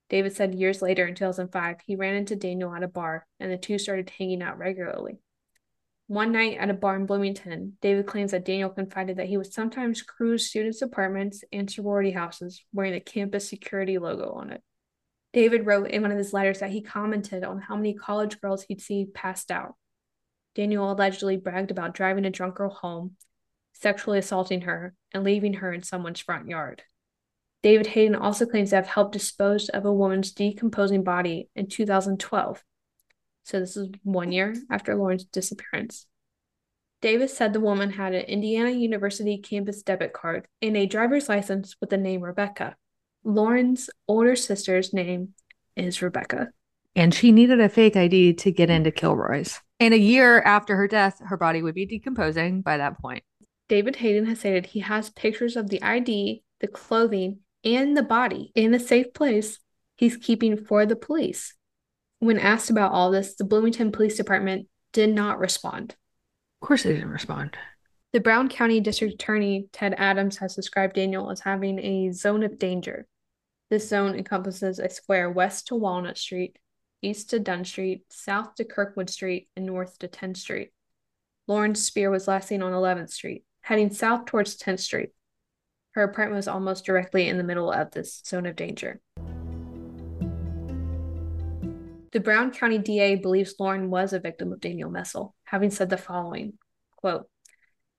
David 0.08 0.34
said 0.34 0.54
years 0.54 0.82
later 0.82 1.06
in 1.06 1.14
2005 1.14 1.76
he 1.86 1.96
ran 1.96 2.14
into 2.14 2.36
Daniel 2.36 2.74
at 2.74 2.82
a 2.82 2.88
bar 2.88 3.26
and 3.40 3.50
the 3.50 3.56
two 3.56 3.78
started 3.78 4.10
hanging 4.10 4.42
out 4.42 4.58
regularly. 4.58 5.18
One 6.08 6.32
night 6.32 6.58
at 6.58 6.68
a 6.68 6.74
bar 6.74 6.96
in 6.96 7.06
Bloomington, 7.06 7.78
David 7.80 8.06
claims 8.06 8.32
that 8.32 8.44
Daniel 8.44 8.68
confided 8.68 9.16
that 9.16 9.28
he 9.28 9.38
would 9.38 9.50
sometimes 9.50 10.02
cruise 10.02 10.46
students' 10.46 10.82
apartments 10.82 11.42
and 11.52 11.70
sorority 11.70 12.10
houses 12.10 12.62
wearing 12.74 12.92
the 12.92 13.00
campus 13.00 13.48
security 13.48 13.96
logo 13.96 14.32
on 14.32 14.50
it. 14.50 14.62
David 15.32 15.64
wrote 15.64 15.88
in 15.88 16.02
one 16.02 16.10
of 16.10 16.18
his 16.18 16.34
letters 16.34 16.58
that 16.58 16.70
he 16.70 16.82
commented 16.82 17.44
on 17.44 17.62
how 17.62 17.76
many 17.76 17.94
college 17.94 18.40
girls 18.40 18.64
he'd 18.64 18.82
see 18.82 19.06
passed 19.06 19.50
out. 19.50 19.76
Daniel 20.54 20.92
allegedly 20.92 21.38
bragged 21.38 21.70
about 21.70 21.94
driving 21.94 22.26
a 22.26 22.30
drunk 22.30 22.56
girl 22.56 22.68
home, 22.68 23.16
sexually 23.82 24.18
assaulting 24.18 24.62
her, 24.62 24.94
and 25.12 25.24
leaving 25.24 25.54
her 25.54 25.72
in 25.72 25.82
someone's 25.82 26.20
front 26.20 26.48
yard. 26.48 26.82
David 27.62 27.88
Hayden 27.88 28.16
also 28.16 28.46
claims 28.46 28.70
to 28.70 28.76
have 28.76 28.86
helped 28.86 29.12
dispose 29.12 29.68
of 29.68 29.84
a 29.84 29.92
woman's 29.92 30.32
decomposing 30.32 31.04
body 31.04 31.48
in 31.54 31.68
2012. 31.68 32.62
So 33.44 33.60
this 33.60 33.76
is 33.76 33.88
one 34.02 34.32
year 34.32 34.54
after 34.70 34.94
Lauren's 34.94 35.24
disappearance. 35.24 36.06
Davis 37.00 37.36
said 37.36 37.52
the 37.52 37.60
woman 37.60 37.90
had 37.90 38.14
an 38.14 38.22
Indiana 38.22 38.70
University 38.70 39.38
campus 39.38 39.82
debit 39.82 40.12
card 40.12 40.46
and 40.60 40.76
a 40.76 40.86
driver's 40.86 41.28
license 41.28 41.76
with 41.80 41.90
the 41.90 41.96
name 41.96 42.20
Rebecca. 42.20 42.76
Lauren's 43.24 43.90
older 44.06 44.36
sister's 44.36 44.92
name 44.92 45.30
is 45.76 46.02
Rebecca. 46.02 46.50
And 46.94 47.12
she 47.12 47.32
needed 47.32 47.60
a 47.60 47.68
fake 47.68 47.96
ID 47.96 48.34
to 48.34 48.52
get 48.52 48.70
into 48.70 48.90
Kilroy's. 48.90 49.60
And 49.80 49.94
a 49.94 49.98
year 49.98 50.40
after 50.42 50.76
her 50.76 50.86
death, 50.86 51.20
her 51.24 51.36
body 51.36 51.62
would 51.62 51.74
be 51.74 51.86
decomposing 51.86 52.62
by 52.62 52.76
that 52.76 53.00
point. 53.00 53.24
David 53.68 53.96
Hayden 53.96 54.26
has 54.26 54.40
stated 54.40 54.66
he 54.66 54.80
has 54.80 55.10
pictures 55.10 55.56
of 55.56 55.70
the 55.70 55.82
ID, 55.82 56.42
the 56.60 56.66
clothing, 56.68 57.40
and 57.64 57.96
the 57.96 58.02
body 58.02 58.52
in 58.54 58.74
a 58.74 58.80
safe 58.80 59.14
place 59.14 59.58
he's 59.96 60.16
keeping 60.16 60.56
for 60.56 60.84
the 60.84 60.96
police. 60.96 61.54
When 62.18 62.38
asked 62.38 62.70
about 62.70 62.92
all 62.92 63.10
this, 63.10 63.34
the 63.34 63.44
Bloomington 63.44 63.92
Police 63.92 64.16
Department 64.16 64.68
did 64.92 65.10
not 65.10 65.38
respond. 65.38 65.96
Of 66.60 66.66
course, 66.66 66.82
they 66.82 66.92
didn't 66.92 67.10
respond. 67.10 67.56
The 68.12 68.20
Brown 68.20 68.48
County 68.48 68.80
District 68.80 69.14
Attorney 69.14 69.68
Ted 69.72 69.94
Adams 69.96 70.36
has 70.38 70.54
described 70.54 70.96
Daniel 70.96 71.30
as 71.30 71.40
having 71.40 71.78
a 71.78 72.12
zone 72.12 72.42
of 72.42 72.58
danger. 72.58 73.06
This 73.70 73.88
zone 73.88 74.14
encompasses 74.14 74.78
a 74.78 74.90
square 74.90 75.30
west 75.30 75.68
to 75.68 75.76
Walnut 75.76 76.18
Street, 76.18 76.58
east 77.00 77.30
to 77.30 77.40
Dunn 77.40 77.64
Street, 77.64 78.04
south 78.10 78.54
to 78.56 78.64
Kirkwood 78.64 79.08
Street, 79.08 79.48
and 79.56 79.64
north 79.64 79.98
to 80.00 80.08
10th 80.08 80.36
Street. 80.36 80.72
Lawrence 81.48 81.90
Spierer 81.90 82.10
was 82.10 82.28
last 82.28 82.48
seen 82.48 82.62
on 82.62 82.72
11th 82.72 83.10
Street, 83.10 83.44
heading 83.62 83.90
south 83.90 84.26
towards 84.26 84.56
10th 84.56 84.80
Street. 84.80 85.10
Her 85.92 86.02
apartment 86.02 86.36
was 86.36 86.48
almost 86.48 86.84
directly 86.84 87.28
in 87.28 87.38
the 87.38 87.44
middle 87.44 87.70
of 87.70 87.90
this 87.90 88.22
zone 88.26 88.46
of 88.46 88.56
danger. 88.56 89.00
The 92.12 92.20
Brown 92.20 92.50
County 92.50 92.78
DA 92.78 93.16
believes 93.16 93.54
Lauren 93.58 93.88
was 93.88 94.12
a 94.12 94.20
victim 94.20 94.52
of 94.52 94.60
Daniel 94.60 94.90
Messel, 94.90 95.34
having 95.44 95.70
said 95.70 95.88
the 95.88 95.96
following 95.96 96.54
quote, 96.96 97.26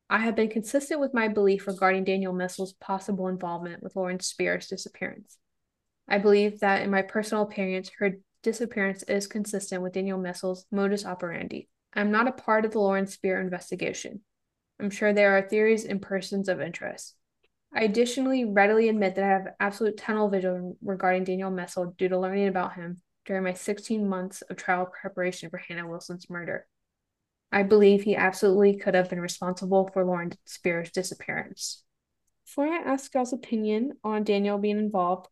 I 0.09 0.19
have 0.19 0.35
been 0.35 0.49
consistent 0.49 0.99
with 0.99 1.13
my 1.13 1.27
belief 1.27 1.65
regarding 1.65 2.03
Daniel 2.03 2.33
Messel's 2.33 2.73
possible 2.73 3.27
involvement 3.27 3.81
with 3.81 3.95
Lauren 3.95 4.19
Spierer's 4.19 4.67
disappearance. 4.67 5.37
I 6.07 6.19
believe 6.19 6.59
that, 6.59 6.83
in 6.83 6.91
my 6.91 7.01
personal 7.01 7.43
opinion, 7.43 7.83
her 7.99 8.17
disappearance 8.43 9.03
is 9.03 9.25
consistent 9.25 9.81
with 9.81 9.93
Daniel 9.93 10.19
Messel's 10.19 10.65
modus 10.71 11.05
operandi. 11.05 11.67
I'm 11.93 12.11
not 12.11 12.27
a 12.27 12.31
part 12.31 12.65
of 12.65 12.71
the 12.71 12.79
Lauren 12.79 13.07
Spierer 13.07 13.41
investigation. 13.41 14.21
I'm 14.79 14.89
sure 14.89 15.13
there 15.13 15.37
are 15.37 15.41
theories 15.41 15.85
and 15.85 16.01
persons 16.01 16.49
of 16.49 16.61
interest. 16.61 17.15
I 17.75 17.83
additionally 17.83 18.45
readily 18.45 18.89
admit 18.89 19.15
that 19.15 19.23
I 19.23 19.29
have 19.29 19.47
absolute 19.59 19.97
tunnel 19.97 20.29
vision 20.29 20.77
regarding 20.83 21.23
Daniel 21.23 21.49
Messel 21.49 21.95
due 21.97 22.09
to 22.09 22.19
learning 22.19 22.47
about 22.47 22.75
him 22.75 23.01
during 23.25 23.43
my 23.43 23.53
16 23.53 24.07
months 24.07 24.41
of 24.43 24.57
trial 24.57 24.85
preparation 24.85 25.49
for 25.49 25.57
Hannah 25.57 25.87
Wilson's 25.87 26.29
murder. 26.29 26.67
I 27.51 27.63
believe 27.63 28.03
he 28.03 28.15
absolutely 28.15 28.77
could 28.77 28.95
have 28.95 29.09
been 29.09 29.21
responsible 29.21 29.89
for 29.93 30.03
Lauren 30.03 30.33
Spierer's 30.45 30.91
disappearance. 30.91 31.83
Before 32.45 32.67
I 32.67 32.77
ask 32.77 33.13
y'all's 33.13 33.33
opinion 33.33 33.93
on 34.03 34.23
Daniel 34.23 34.57
being 34.57 34.77
involved, 34.77 35.27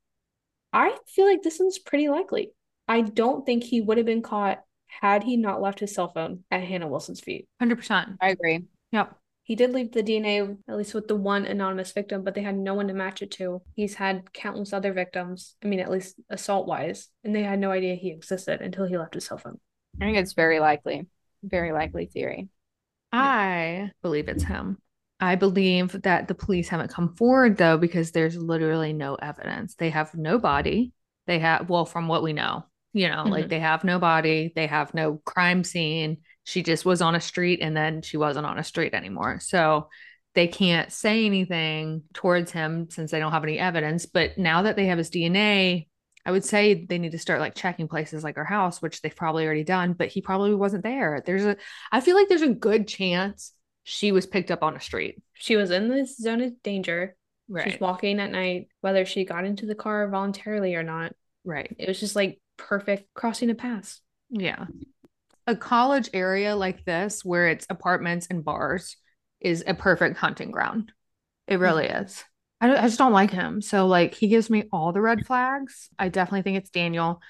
I 0.71 0.95
feel 1.07 1.25
like 1.25 1.41
this 1.41 1.59
one's 1.59 1.79
pretty 1.79 2.09
likely. 2.09 2.51
I 2.87 3.01
don't 3.01 3.45
think 3.45 3.63
he 3.63 3.81
would 3.81 3.97
have 3.97 4.05
been 4.05 4.21
caught 4.21 4.63
had 4.87 5.23
he 5.23 5.37
not 5.37 5.61
left 5.61 5.79
his 5.79 5.93
cell 5.93 6.09
phone 6.09 6.43
at 6.51 6.63
Hannah 6.63 6.87
Wilson's 6.87 7.21
feet. 7.21 7.47
100%. 7.61 8.17
I 8.21 8.29
agree. 8.29 8.65
Yep. 8.91 9.15
He 9.51 9.55
did 9.57 9.73
leave 9.73 9.91
the 9.91 10.01
DNA, 10.01 10.57
at 10.69 10.77
least 10.77 10.93
with 10.93 11.09
the 11.09 11.15
one 11.17 11.45
anonymous 11.45 11.91
victim, 11.91 12.23
but 12.23 12.35
they 12.35 12.41
had 12.41 12.55
no 12.55 12.73
one 12.73 12.87
to 12.87 12.93
match 12.93 13.21
it 13.21 13.31
to. 13.31 13.61
He's 13.75 13.95
had 13.95 14.31
countless 14.31 14.71
other 14.71 14.93
victims, 14.93 15.57
I 15.61 15.67
mean, 15.67 15.81
at 15.81 15.91
least 15.91 16.15
assault 16.29 16.67
wise, 16.67 17.09
and 17.25 17.35
they 17.35 17.43
had 17.43 17.59
no 17.59 17.69
idea 17.69 17.95
he 17.95 18.11
existed 18.11 18.61
until 18.61 18.85
he 18.85 18.97
left 18.97 19.13
his 19.13 19.25
cell 19.25 19.37
phone. 19.37 19.59
I 19.99 20.05
think 20.05 20.15
it's 20.15 20.31
very 20.31 20.61
likely. 20.61 21.05
Very 21.43 21.73
likely 21.73 22.05
theory. 22.05 22.47
I 23.11 23.91
believe 24.01 24.29
it's 24.29 24.45
him. 24.45 24.77
I 25.19 25.35
believe 25.35 26.01
that 26.03 26.29
the 26.29 26.33
police 26.33 26.69
haven't 26.69 26.93
come 26.93 27.13
forward 27.17 27.57
though 27.57 27.77
because 27.77 28.11
there's 28.13 28.37
literally 28.37 28.93
no 28.93 29.15
evidence. 29.15 29.75
They 29.75 29.89
have 29.89 30.15
no 30.15 30.39
body. 30.39 30.93
They 31.27 31.39
have, 31.39 31.69
well, 31.69 31.83
from 31.83 32.07
what 32.07 32.23
we 32.23 32.31
know, 32.31 32.63
you 32.93 33.09
know, 33.09 33.25
like 33.25 33.47
Mhm. 33.47 33.49
they 33.49 33.59
have 33.59 33.83
no 33.83 33.99
body, 33.99 34.53
they 34.55 34.67
have 34.67 34.93
no 34.93 35.17
crime 35.25 35.65
scene. 35.65 36.19
She 36.43 36.63
just 36.63 36.85
was 36.85 37.01
on 37.01 37.15
a 37.15 37.21
street 37.21 37.59
and 37.61 37.75
then 37.75 38.01
she 38.01 38.17
wasn't 38.17 38.45
on 38.45 38.57
a 38.57 38.63
street 38.63 38.93
anymore. 38.93 39.39
So 39.39 39.89
they 40.33 40.47
can't 40.47 40.91
say 40.91 41.25
anything 41.25 42.03
towards 42.13 42.51
him 42.51 42.89
since 42.89 43.11
they 43.11 43.19
don't 43.19 43.31
have 43.31 43.43
any 43.43 43.59
evidence. 43.59 44.05
But 44.05 44.37
now 44.37 44.63
that 44.63 44.75
they 44.75 44.87
have 44.87 44.97
his 44.97 45.09
DNA, 45.09 45.87
I 46.25 46.31
would 46.31 46.45
say 46.45 46.85
they 46.85 46.99
need 46.99 47.11
to 47.11 47.19
start 47.19 47.39
like 47.39 47.55
checking 47.55 47.87
places 47.87 48.23
like 48.23 48.37
our 48.37 48.45
house, 48.45 48.81
which 48.81 49.01
they've 49.01 49.15
probably 49.15 49.45
already 49.45 49.63
done, 49.63 49.93
but 49.93 50.07
he 50.07 50.21
probably 50.21 50.55
wasn't 50.55 50.83
there. 50.83 51.21
There's 51.25 51.45
a, 51.45 51.57
I 51.91 52.01
feel 52.01 52.15
like 52.15 52.29
there's 52.29 52.41
a 52.41 52.49
good 52.49 52.87
chance 52.87 53.53
she 53.83 54.11
was 54.11 54.25
picked 54.25 54.51
up 54.51 54.63
on 54.63 54.75
a 54.75 54.79
street. 54.79 55.21
She 55.33 55.55
was 55.55 55.71
in 55.71 55.89
this 55.89 56.17
zone 56.17 56.41
of 56.41 56.61
danger. 56.63 57.15
Right. 57.49 57.81
walking 57.81 58.21
at 58.21 58.31
night, 58.31 58.69
whether 58.79 59.03
she 59.03 59.25
got 59.25 59.43
into 59.43 59.65
the 59.65 59.75
car 59.75 60.07
voluntarily 60.07 60.75
or 60.75 60.83
not. 60.83 61.13
Right. 61.43 61.75
It 61.77 61.85
was 61.85 61.99
just 61.99 62.15
like 62.15 62.39
perfect 62.55 63.13
crossing 63.13 63.49
a 63.49 63.55
pass. 63.55 63.99
Yeah. 64.29 64.67
A 65.47 65.55
college 65.55 66.09
area 66.13 66.55
like 66.55 66.85
this, 66.85 67.25
where 67.25 67.47
it's 67.47 67.65
apartments 67.69 68.27
and 68.29 68.43
bars, 68.43 68.97
is 69.39 69.63
a 69.65 69.73
perfect 69.73 70.17
hunting 70.17 70.51
ground. 70.51 70.91
It 71.47 71.57
hmm. 71.57 71.61
really 71.63 71.87
is. 71.87 72.23
I, 72.59 72.75
I 72.75 72.81
just 72.83 72.99
don't 72.99 73.11
like 73.11 73.31
him. 73.31 73.61
So, 73.61 73.87
like, 73.87 74.13
he 74.13 74.27
gives 74.27 74.49
me 74.49 74.65
all 74.71 74.93
the 74.93 75.01
red 75.01 75.25
flags. 75.25 75.89
I 75.97 76.09
definitely 76.09 76.43
think 76.43 76.57
it's 76.57 76.69
Daniel. 76.69 77.21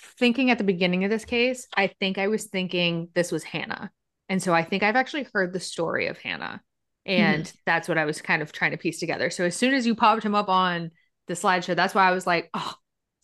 Thinking 0.00 0.50
at 0.50 0.58
the 0.58 0.64
beginning 0.64 1.04
of 1.04 1.10
this 1.10 1.24
case, 1.24 1.66
I 1.76 1.88
think 1.88 2.18
I 2.18 2.28
was 2.28 2.44
thinking 2.44 3.08
this 3.14 3.32
was 3.32 3.44
Hannah. 3.44 3.90
And 4.28 4.42
so 4.42 4.54
I 4.54 4.62
think 4.62 4.82
I've 4.82 4.96
actually 4.96 5.26
heard 5.32 5.52
the 5.52 5.60
story 5.60 6.06
of 6.06 6.18
Hannah. 6.18 6.62
Hmm. 7.06 7.12
And 7.12 7.52
that's 7.66 7.88
what 7.88 7.98
I 7.98 8.04
was 8.04 8.20
kind 8.20 8.42
of 8.42 8.52
trying 8.52 8.72
to 8.72 8.76
piece 8.76 9.00
together. 9.00 9.30
So, 9.30 9.44
as 9.44 9.56
soon 9.56 9.74
as 9.74 9.86
you 9.86 9.94
popped 9.94 10.22
him 10.22 10.34
up 10.34 10.48
on 10.48 10.90
the 11.26 11.34
slideshow, 11.34 11.76
that's 11.76 11.94
why 11.94 12.08
I 12.08 12.12
was 12.12 12.26
like, 12.26 12.48
oh, 12.54 12.74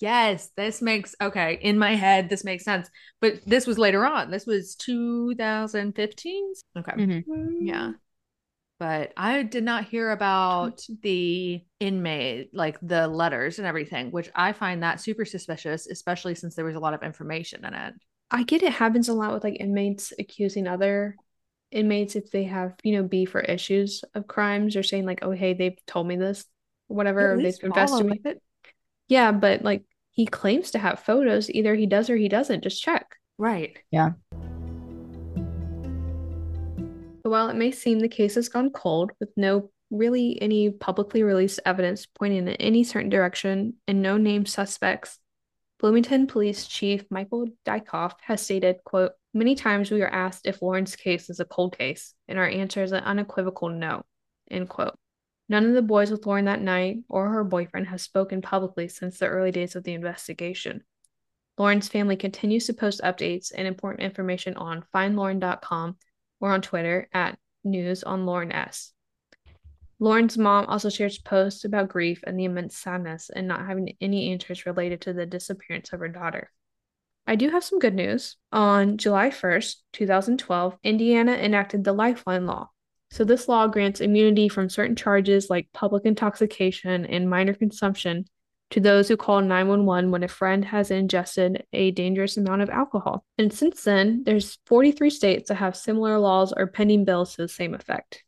yes, 0.04 0.50
this 0.56 0.82
makes 0.82 1.14
okay 1.20 1.58
in 1.60 1.78
my 1.78 1.94
head. 1.94 2.28
This 2.28 2.44
makes 2.44 2.64
sense. 2.64 2.88
But 3.20 3.40
this 3.46 3.66
was 3.66 3.78
later 3.78 4.04
on. 4.04 4.30
This 4.30 4.46
was 4.46 4.76
2015. 4.76 6.52
Okay. 6.76 6.92
Mhm. 6.92 7.24
Yeah. 7.60 7.92
But 8.78 9.12
I 9.16 9.44
did 9.44 9.64
not 9.64 9.84
hear 9.86 10.10
about 10.10 10.84
the 11.02 11.62
inmate, 11.80 12.54
like 12.54 12.78
the 12.82 13.08
letters 13.08 13.58
and 13.58 13.66
everything, 13.66 14.10
which 14.10 14.30
I 14.34 14.52
find 14.52 14.82
that 14.82 15.00
super 15.00 15.24
suspicious, 15.24 15.86
especially 15.86 16.34
since 16.34 16.54
there 16.54 16.64
was 16.64 16.74
a 16.76 16.80
lot 16.80 16.92
of 16.92 17.02
information 17.02 17.64
in 17.64 17.72
it. 17.72 17.94
I 18.30 18.42
get 18.42 18.62
it 18.62 18.72
happens 18.72 19.08
a 19.08 19.14
lot 19.14 19.32
with 19.32 19.44
like 19.44 19.56
inmates 19.60 20.12
accusing 20.18 20.66
other 20.66 21.16
inmates 21.70 22.16
if 22.16 22.30
they 22.30 22.44
have, 22.44 22.74
you 22.82 22.96
know, 22.96 23.02
beef 23.04 23.34
or 23.34 23.40
issues 23.40 24.04
of 24.14 24.26
crimes 24.26 24.76
or 24.76 24.82
saying 24.82 25.06
like, 25.06 25.20
oh, 25.22 25.30
hey, 25.30 25.54
they've 25.54 25.78
told 25.86 26.06
me 26.06 26.16
this, 26.16 26.44
whatever, 26.88 27.36
At 27.36 27.42
they've 27.42 27.58
confessed 27.58 27.98
to 27.98 28.04
me. 28.04 28.20
it. 28.24 28.42
Yeah, 29.08 29.32
but 29.32 29.62
like 29.62 29.82
he 30.14 30.26
claims 30.26 30.70
to 30.70 30.78
have 30.78 31.00
photos. 31.00 31.50
Either 31.50 31.74
he 31.74 31.86
does 31.86 32.08
or 32.08 32.16
he 32.16 32.28
doesn't. 32.28 32.62
Just 32.62 32.82
check. 32.82 33.16
Right. 33.36 33.76
Yeah. 33.90 34.12
So 37.22 37.30
while 37.30 37.48
it 37.48 37.56
may 37.56 37.72
seem 37.72 37.98
the 37.98 38.08
case 38.08 38.36
has 38.36 38.48
gone 38.48 38.70
cold 38.70 39.10
with 39.18 39.30
no 39.36 39.70
really 39.90 40.40
any 40.40 40.70
publicly 40.70 41.22
released 41.22 41.60
evidence 41.66 42.06
pointing 42.06 42.46
in 42.46 42.54
any 42.56 42.84
certain 42.84 43.10
direction 43.10 43.74
and 43.88 44.02
no 44.02 44.16
named 44.16 44.48
suspects, 44.48 45.18
Bloomington 45.80 46.28
Police 46.28 46.66
Chief 46.66 47.04
Michael 47.10 47.48
Diekhoff 47.66 48.12
has 48.22 48.40
stated, 48.40 48.76
quote, 48.84 49.12
Many 49.32 49.56
times 49.56 49.90
we 49.90 50.00
are 50.02 50.08
asked 50.08 50.46
if 50.46 50.62
Lauren's 50.62 50.94
case 50.94 51.28
is 51.28 51.40
a 51.40 51.44
cold 51.44 51.76
case, 51.76 52.14
and 52.28 52.38
our 52.38 52.48
answer 52.48 52.84
is 52.84 52.92
an 52.92 53.02
unequivocal 53.02 53.68
no, 53.68 54.04
end 54.48 54.68
quote. 54.68 54.94
None 55.48 55.66
of 55.66 55.74
the 55.74 55.82
boys 55.82 56.10
with 56.10 56.24
Lauren 56.26 56.46
that 56.46 56.62
night 56.62 56.98
or 57.08 57.28
her 57.28 57.44
boyfriend 57.44 57.88
have 57.88 58.00
spoken 58.00 58.40
publicly 58.40 58.88
since 58.88 59.18
the 59.18 59.28
early 59.28 59.50
days 59.50 59.76
of 59.76 59.84
the 59.84 59.92
investigation. 59.92 60.84
Lauren's 61.58 61.88
family 61.88 62.16
continues 62.16 62.66
to 62.66 62.72
post 62.72 63.00
updates 63.02 63.52
and 63.54 63.66
important 63.66 64.02
information 64.02 64.56
on 64.56 64.84
findlauren.com 64.94 65.96
or 66.40 66.50
on 66.50 66.62
Twitter 66.62 67.08
at 67.12 67.38
news 67.62 68.02
on 68.02 68.26
Lauren 68.26 68.52
S. 68.52 68.92
Lauren's 70.00 70.36
mom 70.36 70.66
also 70.66 70.88
shares 70.88 71.18
posts 71.18 71.64
about 71.64 71.88
grief 71.88 72.24
and 72.26 72.38
the 72.38 72.44
immense 72.44 72.76
sadness 72.76 73.30
and 73.34 73.46
not 73.46 73.66
having 73.66 73.96
any 74.00 74.32
answers 74.32 74.66
related 74.66 75.00
to 75.02 75.12
the 75.12 75.26
disappearance 75.26 75.92
of 75.92 76.00
her 76.00 76.08
daughter. 76.08 76.50
I 77.26 77.36
do 77.36 77.48
have 77.50 77.64
some 77.64 77.78
good 77.78 77.94
news. 77.94 78.36
On 78.52 78.98
July 78.98 79.30
1st, 79.30 79.76
2012, 79.92 80.76
Indiana 80.82 81.32
enacted 81.32 81.84
the 81.84 81.92
Lifeline 81.92 82.46
Law. 82.46 82.70
So, 83.14 83.22
this 83.22 83.46
law 83.46 83.68
grants 83.68 84.00
immunity 84.00 84.48
from 84.48 84.68
certain 84.68 84.96
charges 84.96 85.48
like 85.48 85.68
public 85.72 86.04
intoxication 86.04 87.06
and 87.06 87.30
minor 87.30 87.54
consumption 87.54 88.24
to 88.70 88.80
those 88.80 89.06
who 89.06 89.16
call 89.16 89.40
911 89.40 90.10
when 90.10 90.24
a 90.24 90.28
friend 90.28 90.64
has 90.64 90.90
ingested 90.90 91.64
a 91.72 91.92
dangerous 91.92 92.36
amount 92.36 92.62
of 92.62 92.70
alcohol. 92.70 93.24
And 93.38 93.52
since 93.52 93.84
then, 93.84 94.24
there's 94.24 94.58
43 94.66 95.10
states 95.10 95.48
that 95.48 95.54
have 95.54 95.76
similar 95.76 96.18
laws 96.18 96.52
or 96.56 96.66
pending 96.66 97.04
bills 97.04 97.36
to 97.36 97.42
the 97.42 97.48
same 97.48 97.72
effect. 97.72 98.24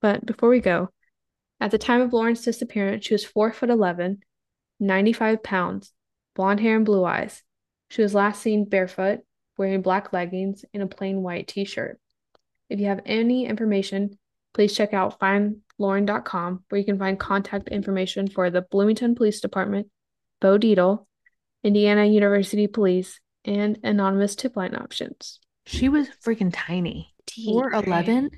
But 0.00 0.26
before 0.26 0.48
we 0.48 0.58
go, 0.58 0.88
at 1.60 1.70
the 1.70 1.78
time 1.78 2.00
of 2.00 2.12
Lauren's 2.12 2.42
disappearance, 2.42 3.06
she 3.06 3.14
was 3.14 3.24
4 3.24 3.52
foot 3.52 3.70
11, 3.70 4.18
95 4.80 5.44
pounds, 5.44 5.92
blonde 6.34 6.58
hair 6.58 6.74
and 6.74 6.84
blue 6.84 7.04
eyes. 7.04 7.44
She 7.88 8.02
was 8.02 8.16
last 8.16 8.42
seen 8.42 8.64
barefoot, 8.64 9.20
wearing 9.56 9.80
black 9.80 10.12
leggings 10.12 10.64
and 10.74 10.82
a 10.82 10.88
plain 10.88 11.22
white 11.22 11.46
t-shirt. 11.46 12.00
If 12.72 12.80
you 12.80 12.86
have 12.86 13.02
any 13.04 13.44
information, 13.44 14.18
please 14.54 14.74
check 14.74 14.94
out 14.94 15.20
findlauren.com 15.20 16.64
where 16.70 16.78
you 16.78 16.86
can 16.86 16.98
find 16.98 17.20
contact 17.20 17.68
information 17.68 18.28
for 18.28 18.48
the 18.48 18.62
Bloomington 18.62 19.14
Police 19.14 19.42
Department, 19.42 19.88
Bo 20.40 20.56
Dietl, 20.56 21.04
Indiana 21.62 22.06
University 22.06 22.66
Police, 22.66 23.20
and 23.44 23.78
anonymous 23.84 24.36
tip 24.36 24.56
line 24.56 24.74
options. 24.74 25.38
She 25.66 25.90
was 25.90 26.08
freaking 26.24 26.50
tiny. 26.50 27.14
Or 27.46 27.74
11. 27.74 28.30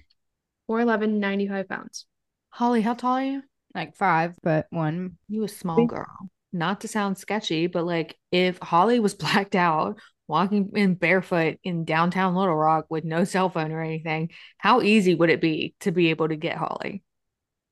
4'11, 0.69 1.13
95 1.13 1.69
pounds. 1.69 2.07
Holly, 2.51 2.81
how 2.81 2.95
tall 2.95 3.19
are 3.19 3.25
you? 3.25 3.43
Like 3.73 3.95
five, 3.95 4.35
but 4.43 4.67
one. 4.71 5.17
You 5.29 5.45
a 5.45 5.49
small 5.49 5.87
girl. 5.87 6.07
Not 6.53 6.81
to 6.81 6.89
sound 6.89 7.19
sketchy, 7.19 7.69
but 7.69 7.87
like 7.87 8.19
if 8.33 8.59
Holly 8.59 8.99
was 8.99 9.15
blacked 9.15 9.55
out, 9.55 10.01
walking 10.27 10.71
in 10.75 10.95
barefoot 10.95 11.59
in 11.65 11.85
downtown 11.85 12.35
Little 12.35 12.55
Rock 12.55 12.87
with 12.89 13.05
no 13.05 13.25
cell 13.25 13.49
phone 13.51 13.73
or 13.73 13.83
anything, 13.83 14.31
how 14.59 14.81
easy 14.81 15.15
would 15.15 15.31
it 15.31 15.41
be 15.41 15.75
to 15.81 15.93
be 15.93 16.11
able 16.11 16.29
to 16.29 16.37
get 16.37 16.57
Holly? 16.57 17.03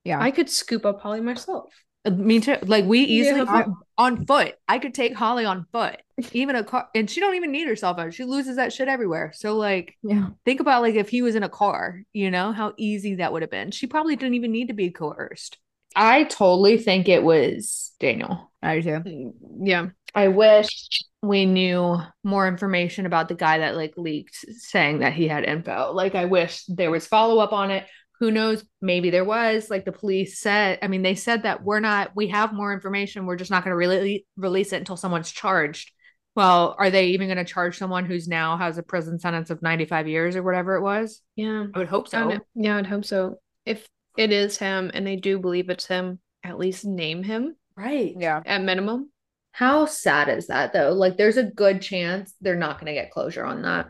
Yeah. 0.04 0.20
I 0.20 0.30
could 0.30 0.50
scoop 0.50 0.84
up 0.84 1.00
Holly 1.00 1.20
myself. 1.20 1.72
Uh, 2.04 2.10
Me 2.10 2.40
too. 2.40 2.56
Like 2.62 2.84
we 2.84 3.00
easily 3.00 3.40
Yeah. 3.40 3.46
on, 3.46 3.76
on 3.96 4.26
foot. 4.26 4.54
I 4.66 4.78
could 4.78 4.94
take 4.94 5.14
Holly 5.14 5.44
on 5.44 5.66
foot. 5.72 6.00
Even 6.32 6.56
a 6.56 6.64
car 6.64 6.88
and 6.94 7.10
she 7.10 7.20
don't 7.20 7.34
even 7.34 7.50
need 7.52 7.66
her 7.68 7.76
cell 7.76 7.94
phone. 7.94 8.10
She 8.10 8.24
loses 8.24 8.56
that 8.56 8.72
shit 8.72 8.88
everywhere. 8.88 9.32
So 9.34 9.56
like 9.56 9.96
yeah. 10.02 10.28
think 10.44 10.60
about 10.60 10.82
like 10.82 10.94
if 10.94 11.08
he 11.08 11.22
was 11.22 11.34
in 11.34 11.42
a 11.42 11.48
car, 11.48 12.02
you 12.12 12.30
know, 12.30 12.52
how 12.52 12.74
easy 12.76 13.16
that 13.16 13.32
would 13.32 13.42
have 13.42 13.50
been. 13.50 13.70
She 13.70 13.86
probably 13.86 14.16
didn't 14.16 14.34
even 14.34 14.52
need 14.52 14.68
to 14.68 14.74
be 14.74 14.90
coerced. 14.90 15.58
I 15.94 16.24
totally 16.24 16.78
think 16.78 17.08
it 17.08 17.22
was 17.22 17.92
Daniel. 18.00 18.50
I 18.62 18.80
do 18.80 19.02
too. 19.02 19.34
Yeah. 19.60 19.88
I 20.14 20.28
wish 20.28 20.88
we 21.22 21.46
knew 21.46 21.98
more 22.24 22.46
information 22.48 23.06
about 23.06 23.28
the 23.28 23.34
guy 23.34 23.58
that 23.58 23.76
like 23.76 23.94
leaked 23.96 24.34
saying 24.58 24.98
that 24.98 25.12
he 25.14 25.28
had 25.28 25.44
info. 25.44 25.92
Like 25.94 26.14
I 26.14 26.26
wish 26.26 26.64
there 26.66 26.90
was 26.90 27.06
follow 27.06 27.38
up 27.38 27.52
on 27.52 27.70
it. 27.70 27.86
Who 28.20 28.30
knows? 28.30 28.64
Maybe 28.80 29.10
there 29.10 29.24
was. 29.24 29.70
Like 29.70 29.84
the 29.84 29.92
police 29.92 30.38
said, 30.38 30.78
I 30.82 30.88
mean, 30.88 31.02
they 31.02 31.14
said 31.14 31.42
that 31.44 31.64
we're 31.64 31.80
not, 31.80 32.12
we 32.14 32.28
have 32.28 32.52
more 32.52 32.72
information. 32.72 33.26
We're 33.26 33.36
just 33.36 33.50
not 33.50 33.64
going 33.64 33.72
to 33.72 33.76
really 33.76 34.26
release 34.36 34.72
it 34.72 34.76
until 34.76 34.96
someone's 34.96 35.30
charged. 35.32 35.90
Well, 36.36 36.76
are 36.78 36.90
they 36.90 37.08
even 37.08 37.26
going 37.28 37.38
to 37.38 37.44
charge 37.44 37.78
someone 37.78 38.04
who's 38.06 38.28
now 38.28 38.56
has 38.56 38.78
a 38.78 38.82
prison 38.82 39.18
sentence 39.18 39.50
of 39.50 39.60
95 39.60 40.08
years 40.08 40.36
or 40.36 40.42
whatever 40.42 40.76
it 40.76 40.82
was? 40.82 41.20
Yeah. 41.36 41.66
I 41.74 41.78
would 41.78 41.88
hope 41.88 42.08
I 42.14 42.18
don't 42.20 42.30
so. 42.30 42.36
know. 42.36 42.40
Yeah, 42.54 42.76
I'd 42.76 42.86
hope 42.86 43.04
so. 43.04 43.38
If 43.66 43.86
it 44.16 44.30
is 44.30 44.56
him 44.56 44.90
and 44.94 45.06
they 45.06 45.16
do 45.16 45.38
believe 45.38 45.68
it's 45.68 45.86
him, 45.86 46.20
at 46.44 46.58
least 46.58 46.84
name 46.84 47.22
him 47.22 47.56
Right. 47.76 48.14
Yeah. 48.16 48.40
at 48.46 48.62
minimum. 48.62 49.10
How 49.52 49.86
sad 49.86 50.28
is 50.28 50.48
that 50.48 50.72
though? 50.72 50.92
Like 50.92 51.16
there's 51.16 51.36
a 51.36 51.42
good 51.44 51.82
chance 51.82 52.34
they're 52.40 52.56
not 52.56 52.80
going 52.80 52.86
to 52.94 53.00
get 53.00 53.10
closure 53.10 53.44
on 53.44 53.62
that. 53.62 53.88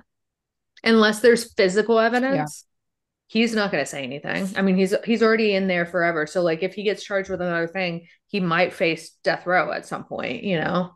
unless 0.85 1.21
there's 1.21 1.53
physical 1.55 1.99
evidence. 1.99 2.65
He's 3.29 3.55
not 3.55 3.71
going 3.71 3.83
to 3.83 3.89
say 3.91 4.03
anything. 4.03 4.49
I 4.57 4.63
mean, 4.63 4.77
he's 4.77 4.95
he's 5.05 5.23
already 5.23 5.55
in 5.55 5.67
there 5.69 5.87
forever. 5.87 6.27
So 6.27 6.43
like 6.43 6.63
if 6.63 6.75
he 6.75 6.83
gets 6.83 7.03
charged 7.03 7.31
with 7.31 7.41
another 7.41 7.67
thing, 7.69 8.07
he 8.27 8.41
might 8.41 8.75
face 8.75 9.11
death 9.25 9.47
row 9.47 9.73
at 9.73 9.87
some 9.87 10.05
point, 10.05 10.45
you 10.45 10.59
know. 10.61 10.91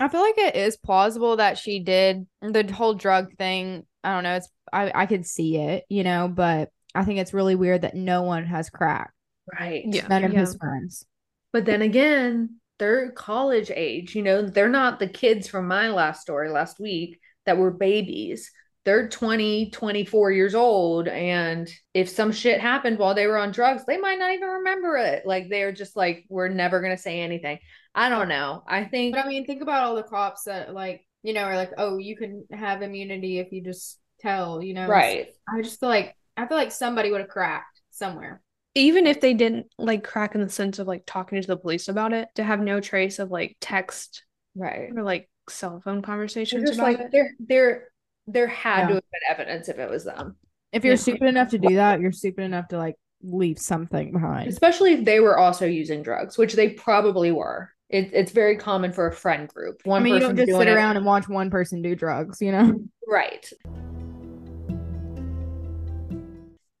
I 0.00 0.08
feel 0.08 0.20
like 0.22 0.38
it 0.38 0.56
is 0.56 0.76
plausible 0.78 1.36
that 1.36 1.58
she 1.58 1.80
did 1.80 2.26
the 2.40 2.72
whole 2.72 2.94
drug 2.94 3.34
thing. 3.36 3.84
I 4.04 4.14
don't 4.14 4.22
know. 4.22 4.36
It's 4.36 4.48
I 4.72 4.92
I 4.94 5.06
could 5.06 5.26
see 5.26 5.56
it, 5.58 5.84
you 5.90 6.04
know, 6.04 6.28
but 6.28 6.70
I 6.94 7.04
think 7.04 7.18
it's 7.18 7.34
really 7.34 7.54
weird 7.56 7.82
that 7.82 7.94
no 7.94 8.22
one 8.22 8.46
has 8.46 8.70
cracked. 8.70 9.12
Right. 9.52 9.82
Yeah. 9.86 10.06
None 10.08 10.24
of 10.24 10.32
Yeah. 10.32 10.40
his 10.40 10.54
friends. 10.56 11.04
But 11.52 11.64
then 11.66 11.82
again, 11.82 12.60
they're 12.78 13.10
college 13.12 13.70
age, 13.74 14.14
you 14.14 14.22
know, 14.22 14.42
they're 14.42 14.68
not 14.68 14.98
the 14.98 15.08
kids 15.08 15.48
from 15.48 15.66
my 15.66 15.90
last 15.90 16.20
story 16.22 16.50
last 16.50 16.78
week 16.80 17.20
that 17.46 17.58
were 17.58 17.70
babies. 17.70 18.50
They're 18.84 19.08
20, 19.08 19.70
24 19.70 20.32
years 20.32 20.54
old. 20.54 21.08
And 21.08 21.68
if 21.92 22.08
some 22.08 22.32
shit 22.32 22.60
happened 22.60 22.98
while 22.98 23.14
they 23.14 23.26
were 23.26 23.36
on 23.36 23.50
drugs, 23.52 23.84
they 23.86 23.98
might 23.98 24.18
not 24.18 24.32
even 24.32 24.48
remember 24.48 24.96
it. 24.96 25.26
Like 25.26 25.48
they're 25.50 25.72
just 25.72 25.96
like, 25.96 26.24
we're 26.28 26.48
never 26.48 26.80
going 26.80 26.96
to 26.96 27.02
say 27.02 27.20
anything. 27.20 27.58
I 27.94 28.08
don't 28.08 28.28
know. 28.28 28.62
I 28.66 28.84
think, 28.84 29.14
But 29.14 29.26
I 29.26 29.28
mean, 29.28 29.44
think 29.44 29.60
about 29.60 29.82
all 29.82 29.96
the 29.96 30.04
cops 30.04 30.44
that 30.44 30.72
like, 30.72 31.04
you 31.22 31.34
know, 31.34 31.42
are 31.42 31.56
like, 31.56 31.72
oh, 31.76 31.98
you 31.98 32.16
can 32.16 32.46
have 32.52 32.80
immunity 32.80 33.38
if 33.40 33.52
you 33.52 33.62
just 33.62 33.98
tell, 34.20 34.62
you 34.62 34.72
know. 34.72 34.86
right. 34.86 35.28
I 35.48 35.60
just 35.62 35.80
feel 35.80 35.88
like 35.88 36.14
I 36.36 36.46
feel 36.46 36.56
like 36.56 36.72
somebody 36.72 37.10
would 37.10 37.20
have 37.20 37.28
cracked 37.28 37.80
somewhere. 37.90 38.40
Even 38.78 39.06
if 39.06 39.20
they 39.20 39.34
didn't 39.34 39.66
like 39.78 40.04
crack 40.04 40.34
in 40.34 40.40
the 40.40 40.48
sense 40.48 40.78
of 40.78 40.86
like 40.86 41.02
talking 41.06 41.40
to 41.40 41.46
the 41.46 41.56
police 41.56 41.88
about 41.88 42.12
it, 42.12 42.28
to 42.36 42.44
have 42.44 42.60
no 42.60 42.80
trace 42.80 43.18
of 43.18 43.30
like 43.30 43.56
text 43.60 44.24
Right. 44.54 44.90
or 44.96 45.02
like 45.02 45.28
cell 45.48 45.80
phone 45.84 46.00
conversations 46.02 46.62
just 46.64 46.78
about 46.78 46.84
like, 46.86 47.00
it. 47.00 47.10
there, 47.12 47.30
there, 47.40 47.88
there 48.26 48.46
had 48.46 48.80
Yeah. 48.82 48.88
to 48.88 48.94
have 48.94 49.02
been 49.10 49.20
evidence 49.30 49.68
if 49.68 49.78
it 49.78 49.90
was 49.90 50.04
them. 50.04 50.36
If 50.72 50.84
you're 50.84 50.94
Yeah. 50.94 50.98
stupid 51.00 51.22
enough 51.28 51.48
to 51.50 51.58
do 51.58 51.74
that, 51.76 52.00
you're 52.00 52.12
stupid 52.12 52.44
enough 52.44 52.68
to 52.68 52.78
like 52.78 52.94
leave 53.22 53.58
something 53.58 54.12
behind. 54.12 54.48
especially 54.48 54.92
if 54.92 55.04
they 55.04 55.18
were 55.18 55.36
also 55.38 55.66
using 55.66 56.02
drugs, 56.02 56.38
which 56.38 56.52
they 56.54 56.70
probably 56.70 57.32
were. 57.32 57.70
It, 57.88 58.10
it's 58.12 58.32
very 58.32 58.56
common 58.56 58.92
for 58.92 59.06
a 59.08 59.12
friend 59.12 59.48
group. 59.48 59.80
I 59.86 59.88
One 59.88 60.02
mean, 60.02 60.14
you 60.14 60.20
person 60.20 60.36
don't 60.36 60.46
just 60.46 60.48
doing 60.50 60.60
sit 60.60 60.68
it- 60.68 60.74
around 60.76 60.96
and 60.98 61.06
watch 61.06 61.28
one 61.28 61.50
person 61.50 61.82
do 61.82 61.96
drugs, 61.96 62.40
you 62.40 62.52
know? 62.52 62.78
right. 63.08 63.50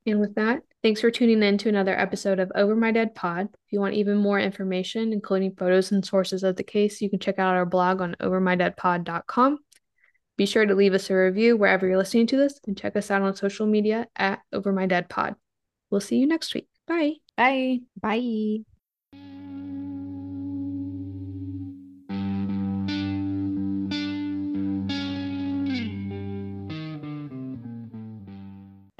And 0.08 0.20
with 0.20 0.34
that, 0.36 0.62
thanks 0.82 1.00
for 1.00 1.10
tuning 1.10 1.42
in 1.42 1.58
to 1.58 1.68
another 1.68 1.98
episode 1.98 2.38
of 2.38 2.50
Over 2.54 2.74
My 2.74 2.92
Dead 2.92 3.14
Pod. 3.14 3.48
If 3.52 3.72
you 3.72 3.80
want 3.80 3.94
even 3.94 4.16
more 4.16 4.40
information, 4.40 5.12
including 5.12 5.54
photos 5.54 5.92
and 5.92 6.04
sources 6.04 6.42
of 6.42 6.56
the 6.56 6.62
case, 6.62 7.00
you 7.00 7.10
can 7.10 7.18
check 7.18 7.38
out 7.38 7.54
our 7.54 7.66
blog 7.66 8.00
on 8.00 8.16
overmydeadpod.com. 8.20 9.58
Be 10.38 10.46
sure 10.46 10.64
to 10.64 10.74
leave 10.74 10.94
us 10.94 11.10
a 11.10 11.14
review 11.14 11.56
wherever 11.56 11.86
you're 11.86 11.98
listening 11.98 12.28
to 12.28 12.36
this 12.36 12.58
and 12.66 12.78
check 12.78 12.96
us 12.96 13.10
out 13.10 13.22
on 13.22 13.34
social 13.34 13.66
media 13.66 14.06
at 14.16 14.40
Over 14.52 14.72
My 14.72 14.86
Dead 14.86 15.08
Pod. 15.08 15.34
We'll 15.90 16.00
see 16.00 16.16
you 16.16 16.26
next 16.26 16.54
week. 16.54 16.68
Bye. 16.86 17.14
Bye. 17.36 17.80
Bye. 18.00 18.67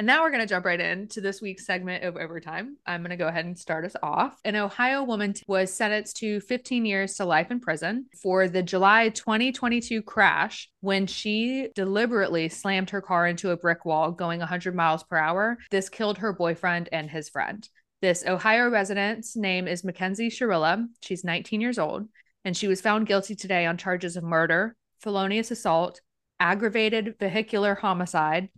Now 0.09 0.23
we're 0.23 0.31
going 0.31 0.41
to 0.41 0.47
jump 0.47 0.65
right 0.65 0.81
into 0.81 1.21
this 1.21 1.43
week's 1.43 1.67
segment 1.67 2.03
of 2.03 2.17
Overtime. 2.17 2.79
I'm 2.87 3.03
going 3.03 3.11
to 3.11 3.17
go 3.17 3.29
ahead 3.29 3.45
and 3.45 3.59
start 3.59 3.85
us 3.85 3.95
off. 4.03 4.41
An 4.43 4.57
Ohio 4.57 5.05
woman 5.05 5.35
was 5.47 5.71
sentenced 5.71 6.17
to 6.17 6.41
15 6.41 6.87
years 6.87 7.17
to 7.17 7.27
life 7.27 7.51
in 7.51 7.61
prison 7.61 8.07
for 8.23 8.49
the 8.49 8.63
July 8.63 9.11
2022 9.11 10.01
crash 10.01 10.71
when 10.81 11.07
she 11.07 11.69
deliberately 11.75 12.49
slammed 12.49 12.89
her 12.89 13.03
car 13.03 13.27
into 13.27 13.51
a 13.51 13.57
brick 13.59 13.85
wall 13.85 14.11
going 14.11 14.39
100 14.39 14.75
miles 14.75 15.05
per 15.05 15.19
hour. 15.19 15.59
This 15.71 15.91
killed 15.91 16.17
her 16.19 16.33
boyfriend 16.33 16.89
and 16.91 17.11
his 17.11 17.29
friend. 17.29 17.69
This 18.01 18.25
Ohio 18.27 18.71
resident's 18.71 19.37
name 19.37 19.69
is 19.69 19.85
Mackenzie 19.85 20.31
Shirilla. 20.31 20.87
She's 21.03 21.23
19 21.23 21.61
years 21.61 21.79
old, 21.79 22.09
and 22.47 22.57
she 22.57 22.67
was 22.67 22.81
found 22.81 23.07
guilty 23.07 23.37
today 23.37 23.67
on 23.67 23.77
charges 23.77 24.17
of 24.17 24.25
murder, 24.25 24.75
felonious 25.03 25.51
assault, 25.51 26.01
aggravated 26.41 27.17
vehicular 27.21 27.75
homicide, 27.75 28.49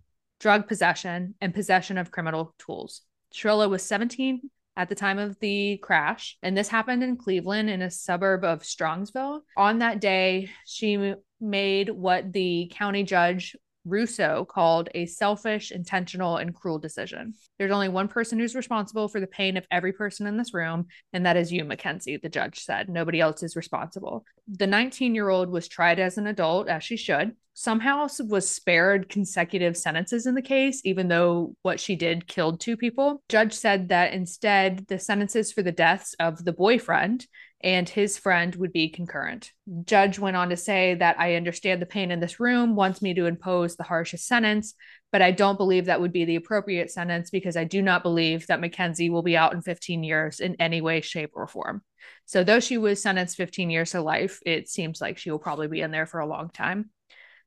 drug 0.40 0.66
possession, 0.66 1.34
and 1.40 1.54
possession 1.54 1.98
of 1.98 2.10
criminal 2.10 2.54
tools. 2.58 3.02
Shirilla 3.32 3.70
was 3.70 3.84
17 3.84 4.50
at 4.76 4.88
the 4.88 4.94
time 4.94 5.18
of 5.18 5.38
the 5.40 5.76
crash, 5.78 6.36
and 6.42 6.56
this 6.56 6.68
happened 6.68 7.04
in 7.04 7.16
Cleveland 7.16 7.70
in 7.70 7.82
a 7.82 7.90
suburb 7.90 8.42
of 8.42 8.62
Strongsville. 8.62 9.42
On 9.56 9.78
that 9.78 10.00
day, 10.00 10.48
she 10.66 11.14
made 11.40 11.90
what 11.90 12.32
the 12.32 12.72
county 12.74 13.02
judge 13.02 13.54
Russo 13.84 14.44
called 14.44 14.88
a 14.94 15.06
selfish, 15.06 15.72
intentional, 15.72 16.36
and 16.36 16.54
cruel 16.54 16.78
decision. 16.78 17.34
There's 17.58 17.72
only 17.72 17.88
one 17.88 18.08
person 18.08 18.38
who's 18.38 18.54
responsible 18.54 19.08
for 19.08 19.20
the 19.20 19.26
pain 19.26 19.56
of 19.56 19.66
every 19.70 19.92
person 19.92 20.26
in 20.26 20.36
this 20.36 20.54
room, 20.54 20.86
and 21.12 21.24
that 21.26 21.36
is 21.36 21.52
you, 21.52 21.64
Mackenzie, 21.64 22.16
the 22.16 22.28
judge 22.28 22.60
said. 22.60 22.88
Nobody 22.88 23.20
else 23.20 23.42
is 23.42 23.56
responsible. 23.56 24.24
The 24.48 24.66
19 24.66 25.14
year 25.14 25.28
old 25.28 25.50
was 25.50 25.68
tried 25.68 25.98
as 25.98 26.18
an 26.18 26.26
adult, 26.26 26.68
as 26.68 26.84
she 26.84 26.96
should. 26.96 27.36
Somehow 27.54 28.06
was 28.20 28.50
spared 28.50 29.08
consecutive 29.08 29.76
sentences 29.76 30.26
in 30.26 30.34
the 30.34 30.40
case, 30.40 30.80
even 30.84 31.08
though 31.08 31.54
what 31.62 31.78
she 31.78 31.94
did 31.94 32.26
killed 32.26 32.58
two 32.58 32.76
people. 32.76 33.22
Judge 33.28 33.52
said 33.52 33.88
that 33.88 34.14
instead, 34.14 34.86
the 34.86 34.98
sentences 34.98 35.52
for 35.52 35.62
the 35.62 35.72
deaths 35.72 36.14
of 36.18 36.44
the 36.44 36.52
boyfriend 36.52 37.26
and 37.62 37.88
his 37.88 38.16
friend 38.16 38.54
would 38.56 38.72
be 38.72 38.88
concurrent. 38.88 39.52
Judge 39.84 40.18
went 40.18 40.36
on 40.36 40.48
to 40.48 40.56
say 40.56 40.94
that 40.94 41.20
I 41.20 41.34
understand 41.34 41.82
the 41.82 41.86
pain 41.86 42.10
in 42.10 42.20
this 42.20 42.40
room, 42.40 42.74
wants 42.74 43.02
me 43.02 43.12
to 43.14 43.26
impose 43.26 43.76
the 43.76 43.82
harshest 43.82 44.26
sentence, 44.26 44.74
but 45.12 45.20
I 45.20 45.30
don't 45.30 45.58
believe 45.58 45.86
that 45.86 46.00
would 46.00 46.12
be 46.12 46.24
the 46.24 46.36
appropriate 46.36 46.90
sentence 46.90 47.30
because 47.30 47.56
I 47.56 47.64
do 47.64 47.82
not 47.82 48.02
believe 48.02 48.46
that 48.46 48.60
Mackenzie 48.60 49.10
will 49.10 49.22
be 49.22 49.36
out 49.36 49.52
in 49.52 49.60
15 49.60 50.02
years 50.02 50.40
in 50.40 50.56
any 50.58 50.80
way, 50.80 51.02
shape, 51.02 51.32
or 51.34 51.46
form. 51.46 51.82
So, 52.24 52.44
though 52.44 52.60
she 52.60 52.78
was 52.78 53.02
sentenced 53.02 53.36
15 53.36 53.68
years 53.68 53.90
to 53.90 54.00
life, 54.00 54.40
it 54.46 54.68
seems 54.68 55.00
like 55.00 55.18
she 55.18 55.30
will 55.30 55.38
probably 55.38 55.68
be 55.68 55.82
in 55.82 55.90
there 55.90 56.06
for 56.06 56.20
a 56.20 56.26
long 56.26 56.48
time. 56.48 56.90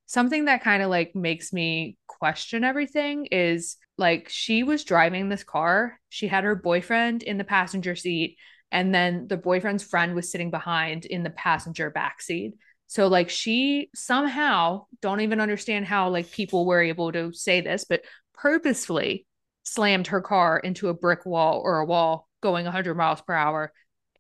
Something 0.06 0.46
that 0.46 0.64
kind 0.64 0.84
of 0.84 0.90
like 0.90 1.16
makes 1.16 1.52
me 1.54 1.98
question 2.08 2.64
everything 2.64 3.28
is 3.28 3.78
like 3.98 4.28
she 4.30 4.64
was 4.64 4.84
driving 4.84 5.30
this 5.30 5.44
car, 5.44 6.00
she 6.10 6.28
had 6.28 6.44
her 6.44 6.56
boyfriend 6.56 7.24
in 7.24 7.38
the 7.38 7.44
passenger 7.44 7.96
seat, 7.96 8.38
and 8.74 8.94
then 8.94 9.28
the 9.28 9.38
boyfriend's 9.38 9.84
friend 9.84 10.16
was 10.16 10.32
sitting 10.32 10.50
behind 10.50 11.06
in 11.06 11.22
the 11.22 11.30
passenger 11.30 11.92
back 11.92 12.22
seat. 12.22 12.56
So 12.88 13.08
like 13.08 13.30
she 13.30 13.92
somehow 13.94 14.88
don't 15.00 15.22
even 15.22 15.40
understand 15.40 15.86
how 15.86 16.10
like 16.10 16.32
people 16.32 16.66
were 16.66 16.82
able 16.82 17.12
to 17.12 17.32
say 17.34 17.62
this, 17.62 17.86
but 17.88 18.02
purposefully 18.34 19.28
slammed 19.62 20.08
her 20.08 20.22
car 20.22 20.58
into 20.58 20.90
a 20.90 20.94
brick 20.94 21.24
wall 21.24 21.62
or 21.64 21.80
a 21.80 21.86
wall 21.86 22.28
going 22.42 22.66
100 22.66 22.96
miles 22.96 23.22
per 23.22 23.36
hour 23.36 23.72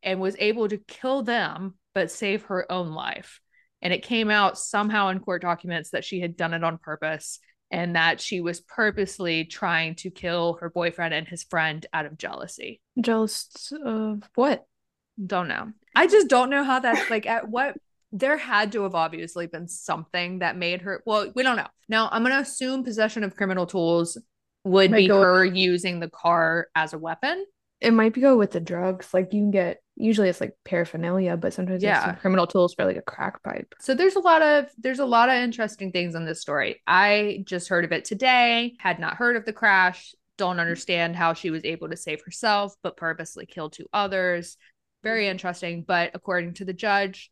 and 0.03 0.21
was 0.21 0.35
able 0.37 0.69
to 0.69 0.77
kill 0.77 1.23
them 1.23 1.73
but 1.95 2.11
save 2.11 2.43
her 2.43 2.71
own 2.71 2.91
life. 2.91 3.41
And 3.81 3.91
it 3.91 4.03
came 4.03 4.29
out 4.29 4.59
somehow 4.59 5.09
in 5.09 5.19
court 5.19 5.41
documents 5.41 5.89
that 5.89 6.05
she 6.05 6.19
had 6.19 6.37
done 6.37 6.53
it 6.53 6.63
on 6.63 6.77
purpose 6.77 7.39
and 7.73 7.95
that 7.95 8.21
she 8.21 8.39
was 8.39 8.61
purposely 8.61 9.45
trying 9.45 9.95
to 9.95 10.11
kill 10.11 10.53
her 10.61 10.69
boyfriend 10.69 11.11
and 11.11 11.27
his 11.27 11.43
friend 11.43 11.85
out 11.91 12.05
of 12.05 12.19
jealousy. 12.19 12.79
Jealous 13.01 13.73
of 13.83 14.21
what? 14.35 14.63
Don't 15.25 15.47
know. 15.47 15.71
I 15.95 16.05
just 16.05 16.27
don't 16.27 16.51
know 16.51 16.63
how 16.63 16.79
that's 16.79 17.09
like 17.09 17.25
at 17.25 17.49
what 17.49 17.75
there 18.11 18.37
had 18.37 18.71
to 18.73 18.83
have 18.83 18.93
obviously 18.93 19.47
been 19.47 19.67
something 19.67 20.39
that 20.39 20.55
made 20.55 20.83
her 20.83 21.01
well, 21.07 21.31
we 21.35 21.41
don't 21.41 21.57
know. 21.57 21.67
Now 21.89 22.09
I'm 22.11 22.21
gonna 22.21 22.37
assume 22.37 22.83
possession 22.83 23.23
of 23.23 23.35
criminal 23.35 23.65
tools 23.65 24.19
would 24.63 24.91
be 24.91 25.07
go- 25.07 25.19
her 25.19 25.43
using 25.43 25.99
the 25.99 26.09
car 26.09 26.67
as 26.75 26.93
a 26.93 26.99
weapon. 26.99 27.43
It 27.81 27.91
might 27.91 28.13
go 28.19 28.37
with 28.37 28.51
the 28.51 28.59
drugs. 28.59 29.13
Like 29.15 29.33
you 29.33 29.41
can 29.41 29.51
get 29.51 29.82
usually 29.95 30.29
it's 30.29 30.41
like 30.41 30.57
paraphernalia, 30.65 31.37
but 31.37 31.53
sometimes 31.53 31.77
it's 31.77 31.83
Yeah. 31.83 32.05
some 32.05 32.15
criminal 32.15 32.47
tools 32.47 32.73
for 32.73 32.85
like 32.85 32.97
a 32.97 33.01
crack 33.01 33.41
pipe. 33.43 33.73
So 33.79 33.93
there's 33.93 34.15
a 34.15 34.19
lot 34.19 34.41
of 34.41 34.69
there's 34.77 34.99
a 34.99 35.05
lot 35.05 35.29
of 35.29 35.35
interesting 35.35 35.91
things 35.91 36.15
in 36.15 36.25
this 36.25 36.41
story. 36.41 36.81
I 36.87 37.43
just 37.45 37.69
heard 37.69 37.85
of 37.85 37.91
it 37.91 38.05
today, 38.05 38.75
had 38.79 38.99
not 38.99 39.15
heard 39.15 39.35
of 39.35 39.45
the 39.45 39.53
crash, 39.53 40.13
don't 40.37 40.59
understand 40.59 41.15
how 41.15 41.33
she 41.33 41.51
was 41.51 41.63
able 41.63 41.89
to 41.89 41.97
save 41.97 42.21
herself 42.23 42.75
but 42.81 42.97
purposely 42.97 43.45
kill 43.45 43.69
two 43.69 43.87
others. 43.93 44.57
Very 45.03 45.25
mm. 45.25 45.31
interesting, 45.31 45.83
but 45.87 46.11
according 46.13 46.55
to 46.55 46.65
the 46.65 46.73
judge, 46.73 47.31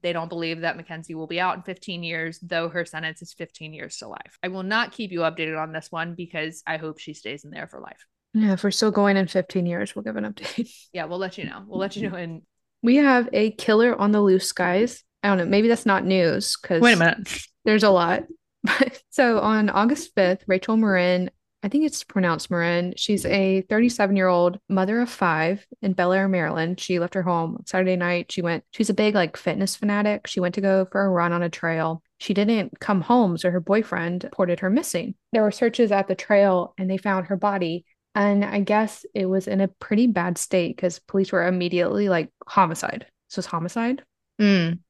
they 0.00 0.12
don't 0.12 0.28
believe 0.28 0.60
that 0.60 0.76
Mackenzie 0.76 1.14
will 1.14 1.26
be 1.26 1.40
out 1.40 1.56
in 1.56 1.62
15 1.62 2.02
years, 2.02 2.38
though 2.40 2.68
her 2.68 2.84
sentence 2.84 3.20
is 3.20 3.32
15 3.34 3.74
years 3.74 3.96
to 3.98 4.08
life. 4.08 4.38
I 4.42 4.48
will 4.48 4.62
not 4.62 4.92
keep 4.92 5.10
you 5.10 5.20
updated 5.20 5.60
on 5.60 5.72
this 5.72 5.90
one 5.90 6.14
because 6.14 6.62
I 6.66 6.76
hope 6.78 6.98
she 6.98 7.14
stays 7.14 7.44
in 7.44 7.50
there 7.50 7.66
for 7.66 7.80
life. 7.80 8.06
Yeah, 8.34 8.54
if 8.54 8.64
we're 8.64 8.70
still 8.70 8.90
going 8.90 9.16
in 9.16 9.26
15 9.26 9.66
years, 9.66 9.94
we'll 9.94 10.02
give 10.04 10.16
an 10.16 10.24
update. 10.24 10.70
Yeah, 10.92 11.04
we'll 11.06 11.18
let 11.18 11.38
you 11.38 11.44
know. 11.44 11.64
We'll 11.66 11.78
let 11.78 11.96
you 11.96 12.08
know 12.08 12.16
in 12.16 12.42
We 12.82 12.96
have 12.96 13.28
a 13.32 13.52
killer 13.52 13.98
on 13.98 14.12
the 14.12 14.20
loose, 14.20 14.52
guys. 14.52 15.02
I 15.22 15.28
don't 15.28 15.38
know. 15.38 15.44
Maybe 15.46 15.68
that's 15.68 15.86
not 15.86 16.04
news 16.04 16.56
because 16.60 16.82
wait 16.82 16.94
a 16.94 16.96
minute. 16.96 17.46
there's 17.64 17.82
a 17.84 17.90
lot. 17.90 18.24
so 19.10 19.38
on 19.38 19.70
August 19.70 20.14
5th, 20.16 20.40
Rachel 20.46 20.76
Marin, 20.76 21.30
I 21.64 21.68
think 21.68 21.84
it's 21.84 22.02
pronounced 22.02 22.50
Marin, 22.50 22.94
she's 22.96 23.24
a 23.24 23.62
37 23.62 24.16
year 24.16 24.26
old 24.26 24.58
mother 24.68 25.00
of 25.00 25.08
five 25.08 25.64
in 25.80 25.92
Bel 25.92 26.12
Air, 26.12 26.26
Maryland. 26.28 26.80
She 26.80 26.98
left 26.98 27.14
her 27.14 27.22
home 27.22 27.62
Saturday 27.66 27.94
night. 27.96 28.32
She 28.32 28.42
went, 28.42 28.64
she's 28.72 28.90
a 28.90 28.94
big 28.94 29.14
like 29.14 29.36
fitness 29.36 29.76
fanatic. 29.76 30.26
She 30.26 30.40
went 30.40 30.56
to 30.56 30.60
go 30.60 30.86
for 30.90 31.04
a 31.04 31.08
run 31.08 31.32
on 31.32 31.42
a 31.42 31.48
trail. 31.48 32.02
she 32.18 32.34
didn't 32.34 32.80
come 32.80 33.00
home, 33.00 33.38
so 33.38 33.50
her 33.50 33.60
boyfriend 33.60 34.24
reported 34.24 34.60
her 34.60 34.70
missing. 34.70 35.14
There 35.32 35.42
were 35.42 35.52
searches 35.52 35.92
at 35.92 36.08
the 36.08 36.14
trail 36.16 36.74
and 36.78 36.90
they 36.90 36.98
found 36.98 37.26
her 37.26 37.36
body. 37.36 37.84
And 38.14 38.44
I 38.44 38.60
guess 38.60 39.06
it 39.14 39.26
was 39.26 39.48
in 39.48 39.60
a 39.60 39.68
pretty 39.68 40.06
bad 40.06 40.36
state 40.38 40.76
because 40.76 40.98
police 40.98 41.32
were 41.32 41.46
immediately 41.46 42.08
like 42.08 42.30
homicide. 42.46 43.06
This 43.28 43.36
was 43.36 43.46
homicide. 43.46 44.02
Mm. 44.40 44.80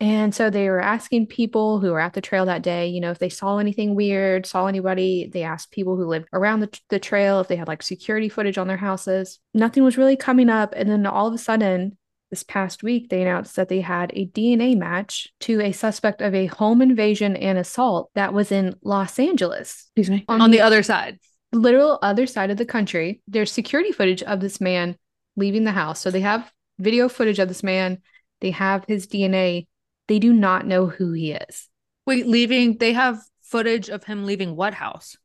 And 0.00 0.34
so 0.34 0.50
they 0.50 0.68
were 0.68 0.80
asking 0.80 1.28
people 1.28 1.78
who 1.78 1.92
were 1.92 2.00
at 2.00 2.14
the 2.14 2.20
trail 2.20 2.46
that 2.46 2.62
day, 2.62 2.88
you 2.88 3.00
know, 3.00 3.10
if 3.10 3.18
they 3.18 3.28
saw 3.28 3.58
anything 3.58 3.94
weird, 3.94 4.44
saw 4.44 4.66
anybody. 4.66 5.30
They 5.32 5.44
asked 5.44 5.70
people 5.70 5.96
who 5.96 6.06
lived 6.06 6.28
around 6.32 6.60
the, 6.60 6.80
the 6.90 6.98
trail 6.98 7.40
if 7.40 7.48
they 7.48 7.56
had 7.56 7.68
like 7.68 7.82
security 7.82 8.28
footage 8.28 8.58
on 8.58 8.66
their 8.66 8.76
houses. 8.76 9.38
Nothing 9.52 9.84
was 9.84 9.96
really 9.96 10.16
coming 10.16 10.50
up. 10.50 10.74
And 10.76 10.90
then 10.90 11.06
all 11.06 11.28
of 11.28 11.34
a 11.34 11.38
sudden, 11.38 11.96
this 12.30 12.42
past 12.42 12.82
week, 12.82 13.08
they 13.10 13.22
announced 13.22 13.54
that 13.56 13.68
they 13.68 13.80
had 13.80 14.10
a 14.14 14.26
DNA 14.26 14.76
match 14.76 15.28
to 15.40 15.60
a 15.60 15.70
suspect 15.70 16.20
of 16.20 16.34
a 16.34 16.46
home 16.46 16.82
invasion 16.82 17.36
and 17.36 17.56
assault 17.56 18.10
that 18.14 18.34
was 18.34 18.50
in 18.50 18.74
Los 18.82 19.18
Angeles. 19.20 19.90
Excuse 19.96 20.10
me. 20.10 20.24
On, 20.28 20.40
on 20.40 20.50
the, 20.50 20.56
the 20.56 20.62
other 20.64 20.82
side. 20.82 21.20
Literal 21.54 21.98
other 22.02 22.26
side 22.26 22.50
of 22.50 22.56
the 22.56 22.66
country. 22.66 23.22
There's 23.28 23.52
security 23.52 23.92
footage 23.92 24.22
of 24.22 24.40
this 24.40 24.60
man 24.60 24.96
leaving 25.36 25.64
the 25.64 25.72
house. 25.72 26.00
So 26.00 26.10
they 26.10 26.20
have 26.20 26.50
video 26.78 27.08
footage 27.08 27.38
of 27.38 27.48
this 27.48 27.62
man. 27.62 27.98
They 28.40 28.50
have 28.50 28.84
his 28.86 29.06
DNA 29.06 29.66
they 30.06 30.18
do 30.18 30.32
not 30.32 30.66
know 30.66 30.86
who 30.86 31.12
he 31.12 31.32
is. 31.32 31.68
Wait, 32.06 32.26
leaving, 32.26 32.76
they 32.78 32.92
have 32.92 33.20
footage 33.42 33.88
of 33.88 34.04
him 34.04 34.24
leaving 34.24 34.56
what 34.56 34.74
house? 34.74 35.16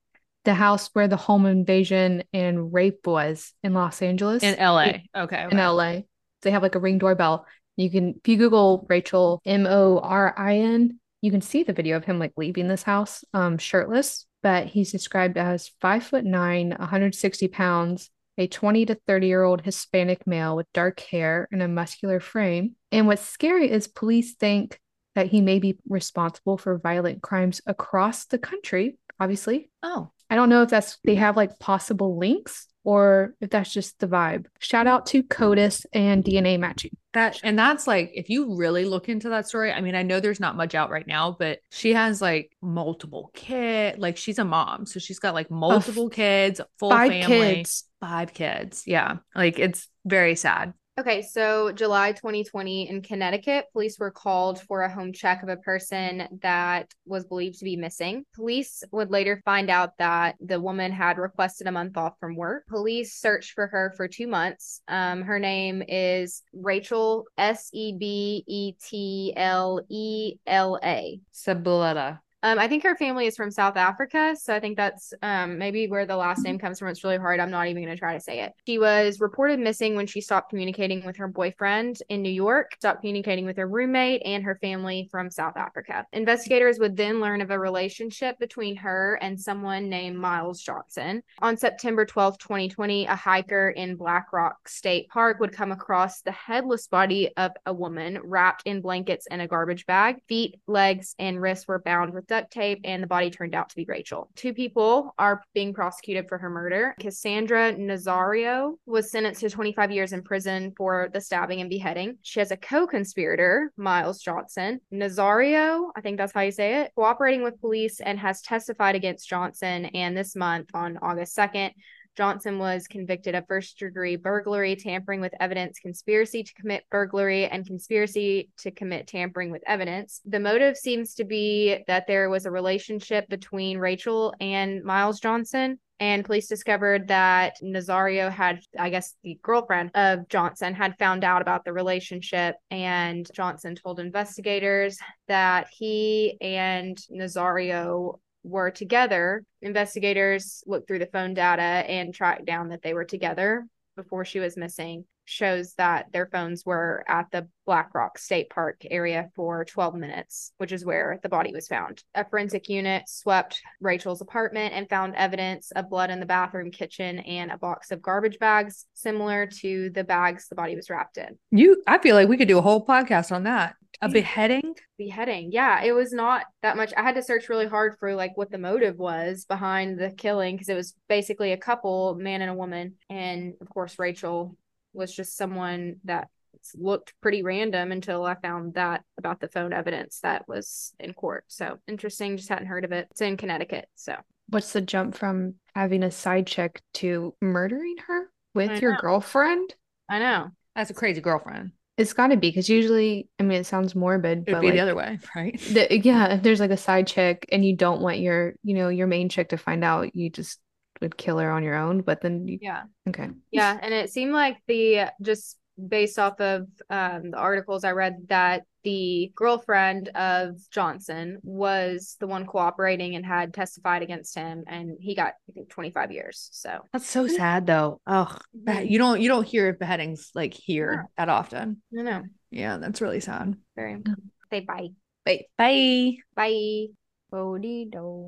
The 0.46 0.54
house 0.54 0.90
where 0.94 1.08
the 1.08 1.18
home 1.18 1.46
invasion 1.46 2.24
and 2.32 2.74
rape 2.74 3.06
was 3.06 3.54
in 3.62 3.74
Los 3.74 4.02
Angeles. 4.02 4.42
In 4.44 4.58
LA. 4.58 4.82
Okay. 4.82 5.04
okay. 5.16 5.48
In 5.52 5.58
LA. 5.58 6.02
They 6.42 6.52
have 6.52 6.64
like 6.64 6.76
a 6.76 6.80
ring 6.80 6.98
doorbell. 6.98 7.46
You 7.76 7.90
can, 7.90 8.16
if 8.16 8.28
you 8.28 8.38
Google 8.38 8.86
Rachel 8.90 9.42
M 9.46 9.68
O 9.68 10.00
R 10.00 10.34
I 10.38 10.60
N, 10.60 11.00
you 11.22 11.32
can 11.32 11.42
see 11.42 11.64
the 11.64 11.74
video 11.74 11.98
of 11.98 12.06
him 12.06 12.20
like 12.20 12.34
leaving 12.38 12.68
this 12.68 12.84
house 12.84 13.26
um, 13.34 13.58
shirtless. 13.58 14.26
But 14.42 14.68
he's 14.68 14.92
described 14.92 15.38
as 15.38 15.72
five 15.82 16.04
foot 16.04 16.26
nine, 16.26 16.76
160 16.78 17.48
pounds, 17.50 18.10
a 18.38 18.48
20 18.48 18.86
to 18.86 18.96
30 18.96 19.28
year 19.28 19.44
old 19.44 19.62
Hispanic 19.62 20.26
male 20.26 20.56
with 20.56 20.72
dark 20.74 21.00
hair 21.02 21.48
and 21.52 21.62
a 21.62 21.68
muscular 21.68 22.20
frame. 22.20 22.76
And 22.92 23.06
what's 23.06 23.22
scary 23.22 23.70
is 23.70 23.88
police 23.88 24.36
think 24.36 24.80
that 25.16 25.28
he 25.28 25.42
may 25.42 25.60
be 25.60 25.78
responsible 25.88 26.58
for 26.58 26.78
violent 26.78 27.22
crimes 27.22 27.62
across 27.66 28.26
the 28.26 28.38
country, 28.38 28.98
obviously. 29.20 29.70
Oh. 29.84 30.12
I 30.30 30.36
don't 30.36 30.50
know 30.50 30.64
if 30.64 30.70
that's 30.70 30.98
they 31.04 31.16
have 31.16 31.36
like 31.36 31.60
possible 31.60 32.18
links 32.18 32.68
or 32.90 33.36
if 33.40 33.52
that's 33.52 33.72
just 33.72 34.00
the 34.00 34.08
vibe. 34.08 34.48
Shout 34.58 34.88
out 34.88 35.06
to 35.06 35.22
CODIS 35.22 35.86
and 35.94 36.24
DNA 36.24 36.60
matching. 36.60 36.98
That 37.14 37.40
and 37.44 37.58
that's 37.58 37.86
like 37.86 38.10
if 38.16 38.32
you 38.32 38.56
really 38.56 38.84
look 38.84 39.10
into 39.10 39.30
that 39.30 39.48
story, 39.48 39.72
I 39.72 39.80
mean, 39.80 39.94
I 39.94 40.02
know 40.02 40.20
there's 40.20 40.40
not 40.40 40.56
much 40.56 40.74
out 40.74 40.90
right 40.90 41.06
now, 41.06 41.36
but 41.38 41.60
she 41.70 41.94
has 41.94 42.20
like 42.20 42.52
multiple 42.64 43.30
kids. 43.36 44.00
Like 44.00 44.18
she's 44.18 44.40
a 44.40 44.44
mom, 44.44 44.88
so 44.88 45.00
she's 45.00 45.20
got 45.20 45.36
like 45.36 45.52
multiple 45.52 46.10
kids, 46.10 46.62
full 46.80 46.90
five 46.90 47.12
family, 47.12 47.56
kids. 47.58 47.84
five 48.00 48.34
kids. 48.34 48.86
Yeah, 48.88 49.18
like 49.36 49.60
it's 49.60 49.88
very 50.04 50.34
sad. 50.34 50.74
Okay, 51.00 51.22
so 51.22 51.72
July 51.72 52.12
2020 52.12 52.90
in 52.90 53.02
Connecticut, 53.02 53.68
police 53.72 53.98
were 53.98 54.12
called 54.12 54.60
for 54.60 54.82
a 54.82 54.94
home 54.94 55.14
check 55.14 55.42
of 55.42 55.48
a 55.48 55.56
person 55.56 56.28
that 56.42 56.94
was 57.06 57.24
believed 57.24 57.60
to 57.60 57.64
be 57.64 57.78
missing. 57.78 58.26
Police 58.36 58.84
would 58.92 59.10
later 59.10 59.42
find 59.46 59.70
out 59.70 59.98
that 60.00 60.36
the 60.42 60.60
woman 60.60 60.92
had 60.92 61.18
requested 61.18 61.68
a 61.68 61.72
month 61.72 61.96
off 61.96 62.16
from 62.20 62.36
work. 62.36 62.66
Police 62.68 63.16
searched 63.16 63.54
for 63.54 63.68
her 63.68 63.94
for 63.96 64.10
two 64.10 64.28
months. 64.28 64.82
Um, 64.90 65.22
her 65.22 65.40
name 65.40 65.82
is 65.88 66.44
Rachel 66.52 67.24
S 67.38 67.70
E 67.72 67.94
B 67.98 68.44
E 68.46 68.74
T 68.74 69.32
L 69.38 69.80
E 69.88 70.34
L 70.46 70.80
A. 70.84 71.22
Sebeleta. 71.34 72.20
Um, 72.42 72.58
I 72.58 72.70
think 72.70 72.84
her 72.84 72.96
family 72.96 73.26
is 73.26 73.36
from 73.36 73.52
South 73.52 73.76
Africa, 73.76 74.34
so 74.40 74.56
I 74.56 74.62
think 74.62 74.78
that's 74.78 75.14
um, 75.22 75.58
maybe 75.58 75.88
where 75.88 76.06
the 76.06 76.16
last 76.16 76.42
name 76.42 76.58
comes 76.58 76.80
from. 76.80 76.88
It's 76.88 77.04
really 77.04 77.18
hard. 77.18 77.42
I'm 77.42 77.52
not 77.52 77.68
even 77.68 77.84
going 77.84 77.94
to 77.94 78.00
try 78.00 78.14
to 78.14 78.20
say 78.22 78.42
it. 78.42 78.54
She 78.66 78.80
was 78.80 79.20
reported 79.20 79.60
missing 79.60 79.96
when 79.96 80.08
she 80.08 80.22
stopped 80.22 80.50
communicating 80.50 81.06
with 81.06 81.18
her 81.18 81.28
boyfriend 81.28 82.02
in 82.08 82.22
New 82.22 82.32
York, 82.32 82.76
stopped 82.78 83.02
communicating 83.02 83.46
with 83.46 83.58
her 83.58 83.68
roommate 83.68 84.22
and 84.24 84.42
her 84.46 84.56
family 84.62 85.10
from 85.12 85.30
South 85.30 85.58
Africa. 85.58 86.06
Investigators 86.14 86.80
would 86.80 86.96
then 86.96 87.20
learn 87.20 87.42
of 87.42 87.52
a 87.52 87.60
relationship 87.60 88.40
between 88.40 88.78
her 88.78 89.20
and 89.22 89.40
someone 89.40 89.90
named 89.90 90.18
Miles 90.18 90.62
Johnson. 90.62 91.22
On 91.40 91.58
September 91.58 92.06
12, 92.06 92.38
2020, 92.38 93.06
a 93.06 93.16
hiker 93.16 93.72
in 93.72 93.98
Black 93.98 94.32
Rock 94.32 94.70
State 94.70 95.10
Park 95.10 95.42
would 95.42 95.52
come 95.52 95.74
across 95.74 96.22
the 96.22 96.32
headless 96.32 96.88
body 96.88 97.32
of 97.36 97.52
a 97.66 97.74
woman 97.74 98.18
wrapped 98.24 98.64
in 98.66 98.80
blankets 98.80 99.28
and 99.30 99.42
a 99.42 99.48
garbage 99.48 99.86
bag. 99.86 100.22
Feet, 100.30 100.56
legs, 100.68 101.16
and 101.20 101.42
wrists 101.42 101.68
were 101.68 101.80
bound 101.80 102.14
with 102.14 102.29
duct 102.30 102.52
tape, 102.52 102.80
and 102.84 103.04
the 103.04 103.08
body 103.08 103.30
turned 103.30 103.54
out 103.54 103.70
to 103.70 103.76
be 103.76 103.86
Rachel. 103.86 104.30
Two 104.36 104.54
people 104.54 105.14
are 105.20 105.44
being 105.54 105.74
prosecuted 105.74 106.30
for 106.30 106.38
her 106.38 106.50
murder. 106.50 106.96
Cassandra 107.00 107.74
Nazario 107.74 108.76
was 108.86 109.12
sentenced 109.12 109.42
to 109.42 109.50
25 109.50 109.92
years 109.92 110.14
in 110.14 110.22
prison 110.22 110.74
for 110.78 111.10
the 111.14 111.20
stabbing 111.20 111.60
and 111.60 111.70
beheading. 111.70 112.18
She 112.22 112.40
has 112.40 112.52
a 112.52 112.58
co 112.58 112.88
conspirator, 112.88 113.72
Miles 113.76 114.22
Johnson. 114.22 114.80
Nazario, 114.94 115.90
I 115.96 116.02
think 116.02 116.18
that's 116.18 116.34
how 116.34 116.42
you 116.42 116.52
say 116.52 116.82
it, 116.82 116.92
cooperating 116.96 117.44
with 117.44 117.60
police 117.60 118.00
and 118.00 118.18
has 118.20 118.42
testified 118.42 118.96
against 118.96 119.28
Johnson. 119.28 119.86
And 119.88 120.16
this 120.16 120.36
month, 120.36 120.70
on 120.74 120.98
August 121.02 121.36
2nd, 121.36 121.72
Johnson 122.20 122.60
was 122.60 122.86
convicted 122.86 123.34
of 123.34 123.48
first 123.48 123.80
degree 123.80 124.18
burglary, 124.18 124.76
tampering 124.76 125.22
with 125.22 125.34
evidence, 125.40 125.80
conspiracy 125.80 126.44
to 126.44 126.54
commit 126.54 126.84
burglary, 126.92 127.46
and 127.46 127.66
conspiracy 127.66 128.50
to 128.58 128.72
commit 128.72 129.08
tampering 129.08 129.52
with 129.52 129.64
evidence. 129.66 130.20
The 130.26 130.42
motive 130.42 130.76
seems 130.76 131.16
to 131.16 131.24
be 131.24 131.82
that 131.88 132.08
there 132.08 132.30
was 132.30 132.46
a 132.46 132.52
relationship 132.52 133.30
between 133.30 133.78
Rachel 133.78 134.34
and 134.42 134.84
Miles 134.84 135.22
Johnson. 135.22 135.80
And 136.02 136.26
police 136.26 136.50
discovered 136.50 137.08
that 137.08 137.56
Nazario 137.64 138.30
had, 138.30 138.60
I 138.78 138.90
guess, 138.90 139.16
the 139.24 139.40
girlfriend 139.42 139.92
of 139.96 140.28
Johnson 140.28 140.74
had 140.74 140.98
found 141.00 141.24
out 141.24 141.42
about 141.42 141.64
the 141.64 141.72
relationship. 141.72 142.58
And 142.70 143.30
Johnson 143.34 143.76
told 143.76 144.02
investigators 144.02 145.00
that 145.30 145.68
he 145.72 146.38
and 146.42 146.98
Nazario 147.10 148.20
were 148.44 148.72
together. 148.72 149.44
Investigators 149.62 150.64
looked 150.66 150.88
through 150.88 151.00
the 151.00 151.06
phone 151.08 151.34
data 151.34 151.62
and 151.62 152.14
tracked 152.14 152.46
down 152.46 152.70
that 152.70 152.82
they 152.82 152.94
were 152.94 153.06
together 153.06 153.66
before 153.96 154.26
she 154.26 154.40
was 154.40 154.58
missing. 154.58 155.06
Shows 155.26 155.76
that 155.76 156.08
their 156.12 156.26
phones 156.26 156.66
were 156.66 157.04
at 157.08 157.28
the 157.32 157.48
Black 157.68 157.94
Rock 157.94 158.18
State 158.18 158.50
Park 158.50 158.82
area 158.90 159.30
for 159.36 159.64
12 159.64 159.94
minutes, 159.94 160.54
which 160.58 160.72
is 160.72 160.84
where 160.84 161.20
the 161.22 161.30
body 161.30 161.54
was 161.54 161.68
found. 161.68 162.04
A 162.16 162.28
forensic 162.28 162.68
unit 162.68 163.04
swept 163.08 163.62
Rachel's 163.80 164.22
apartment 164.22 164.74
and 164.74 164.90
found 164.90 165.14
evidence 165.16 165.70
of 165.76 165.88
blood 165.88 166.10
in 166.10 166.20
the 166.20 166.26
bathroom, 166.26 166.72
kitchen, 166.72 167.20
and 167.20 167.52
a 167.52 167.60
box 167.60 167.92
of 167.92 168.02
garbage 168.02 168.40
bags 168.40 168.88
similar 168.96 169.46
to 169.62 169.92
the 169.92 170.04
bags 170.04 170.48
the 170.48 170.56
body 170.56 170.76
was 170.76 170.90
wrapped 170.90 171.18
in. 171.18 171.38
You, 171.52 171.84
I 171.86 172.00
feel 172.00 172.16
like 172.16 172.28
we 172.28 172.38
could 172.38 172.48
do 172.48 172.58
a 172.58 172.64
whole 172.64 172.84
podcast 172.84 173.32
on 173.32 173.44
that. 173.44 173.76
A 174.02 174.10
beheading? 174.10 174.76
Beheading. 174.98 175.52
Yeah, 175.52 175.84
it 175.84 175.92
was 175.92 176.14
not 176.14 176.46
that 176.62 176.78
much. 176.78 176.94
I 176.96 177.02
had 177.02 177.16
to 177.16 177.22
search 177.22 177.50
really 177.50 177.68
hard 177.68 177.98
for 178.00 178.16
like 178.16 178.38
what 178.38 178.50
the 178.50 178.58
motive 178.58 178.98
was 178.98 179.46
behind 179.46 180.00
the 180.00 180.12
killing 180.12 180.56
because 180.56 180.70
it 180.70 180.76
was 180.76 180.96
basically 181.10 181.52
a 181.52 181.58
couple, 181.58 182.16
man 182.16 182.42
and 182.42 182.50
a 182.50 182.56
woman. 182.56 182.96
And 183.10 183.56
of 183.60 183.70
course, 183.70 184.00
Rachel 184.00 184.56
was 184.94 185.14
just 185.14 185.36
someone 185.36 185.98
that 186.06 186.30
looked 186.76 187.14
pretty 187.22 187.44
random 187.44 187.92
until 187.92 188.26
I 188.26 188.36
found 188.36 188.76
that 188.76 189.04
about 189.18 189.40
the 189.40 189.48
phone 189.48 189.74
evidence 189.74 190.20
that 190.22 190.48
was 190.48 190.94
in 191.00 191.14
court. 191.14 191.44
So 191.48 191.80
interesting. 191.88 192.38
Just 192.38 192.50
hadn't 192.50 192.68
heard 192.68 192.86
of 192.86 192.92
it. 192.92 193.08
It's 193.12 193.22
in 193.22 193.38
Connecticut. 193.38 193.88
So 193.96 194.16
what's 194.48 194.74
the 194.74 194.82
jump 194.82 195.16
from 195.16 195.56
having 195.76 196.04
a 196.04 196.12
side 196.12 196.48
check 196.48 196.82
to 196.96 197.34
murdering 197.42 197.96
her 198.08 198.30
with 198.56 198.82
your 198.82 198.96
girlfriend? 198.98 199.74
I 200.10 200.20
know. 200.20 200.50
That's 200.76 200.90
a 200.90 200.94
crazy 200.94 201.22
girlfriend. 201.22 201.72
It's 202.00 202.14
got 202.14 202.28
to 202.28 202.38
be 202.38 202.50
because 202.50 202.70
usually, 202.70 203.28
I 203.40 203.44
mean, 203.44 203.60
it 203.60 203.66
sounds 203.66 203.94
morbid, 203.94 204.44
It'd 204.44 204.54
but 204.54 204.62
be 204.62 204.68
like, 204.68 204.76
the 204.76 204.80
other 204.80 204.96
way, 204.96 205.20
right? 205.36 205.60
The, 205.60 206.00
yeah, 206.00 206.34
if 206.34 206.44
there's 206.44 206.62
like 206.62 206.72
a 206.72 206.78
side 206.78 207.08
chick 207.08 207.46
and 207.52 207.64
you 207.64 207.76
don't 207.76 208.02
want 208.02 208.20
your, 208.20 208.56
you 208.64 208.74
know, 208.74 208.88
your 208.88 209.08
main 209.08 209.28
chick 209.28 209.50
to 209.50 209.58
find 209.58 209.84
out, 209.84 210.16
you 210.16 210.30
just 210.30 210.60
would 211.02 211.18
kill 211.18 211.38
her 211.40 211.52
on 211.52 211.62
your 211.62 211.76
own. 211.76 212.02
But 212.02 212.22
then, 212.22 212.48
you, 212.48 212.60
yeah, 212.62 212.84
okay, 213.08 213.30
yeah, 213.52 213.78
and 213.82 213.94
it 213.94 214.10
seemed 214.10 214.32
like 214.32 214.58
the 214.68 215.12
just 215.22 215.58
based 215.88 216.18
off 216.18 216.40
of 216.40 216.68
um, 216.90 217.32
the 217.32 217.38
articles 217.38 217.84
I 217.84 217.92
read 217.92 218.28
that 218.30 218.64
the 218.84 219.32
girlfriend 219.36 220.10
of 220.10 220.58
Johnson 220.72 221.40
was 221.44 222.16
the 222.20 222.28
one 222.28 222.46
cooperating 222.46 223.16
and 223.16 223.26
had 223.26 223.54
testified 223.54 224.02
against 224.02 224.36
him, 224.36 224.64
and 224.68 224.98
he 225.00 225.16
got 225.16 225.34
I 225.50 225.52
think 225.54 225.70
25 225.70 226.12
years. 226.12 226.50
So 226.52 226.80
that's 226.94 227.08
so 227.08 227.26
mm-hmm. 227.26 227.36
sad, 227.36 227.66
though. 227.66 228.02
Oh, 228.08 228.36
you 228.84 228.98
don't 228.98 229.22
you 229.22 229.30
don't 229.30 229.48
hear 229.48 229.74
beheadings 229.74 230.32
like 230.34 230.54
here 230.54 230.92
yeah. 230.94 231.26
that 231.26 231.30
often. 231.30 231.82
No, 231.92 232.04
no. 232.04 232.24
Yeah, 232.52 232.78
that's 232.78 233.02
really 233.02 233.20
sad. 233.20 233.56
Very. 233.76 233.96
Mm-hmm. 233.96 234.14
Say 234.52 234.60
bye. 234.62 234.90
Bye. 235.26 235.46
Bye. 235.58 236.18
Bye. 236.36 236.88
Bodie 237.32 237.88
do. 237.92 238.28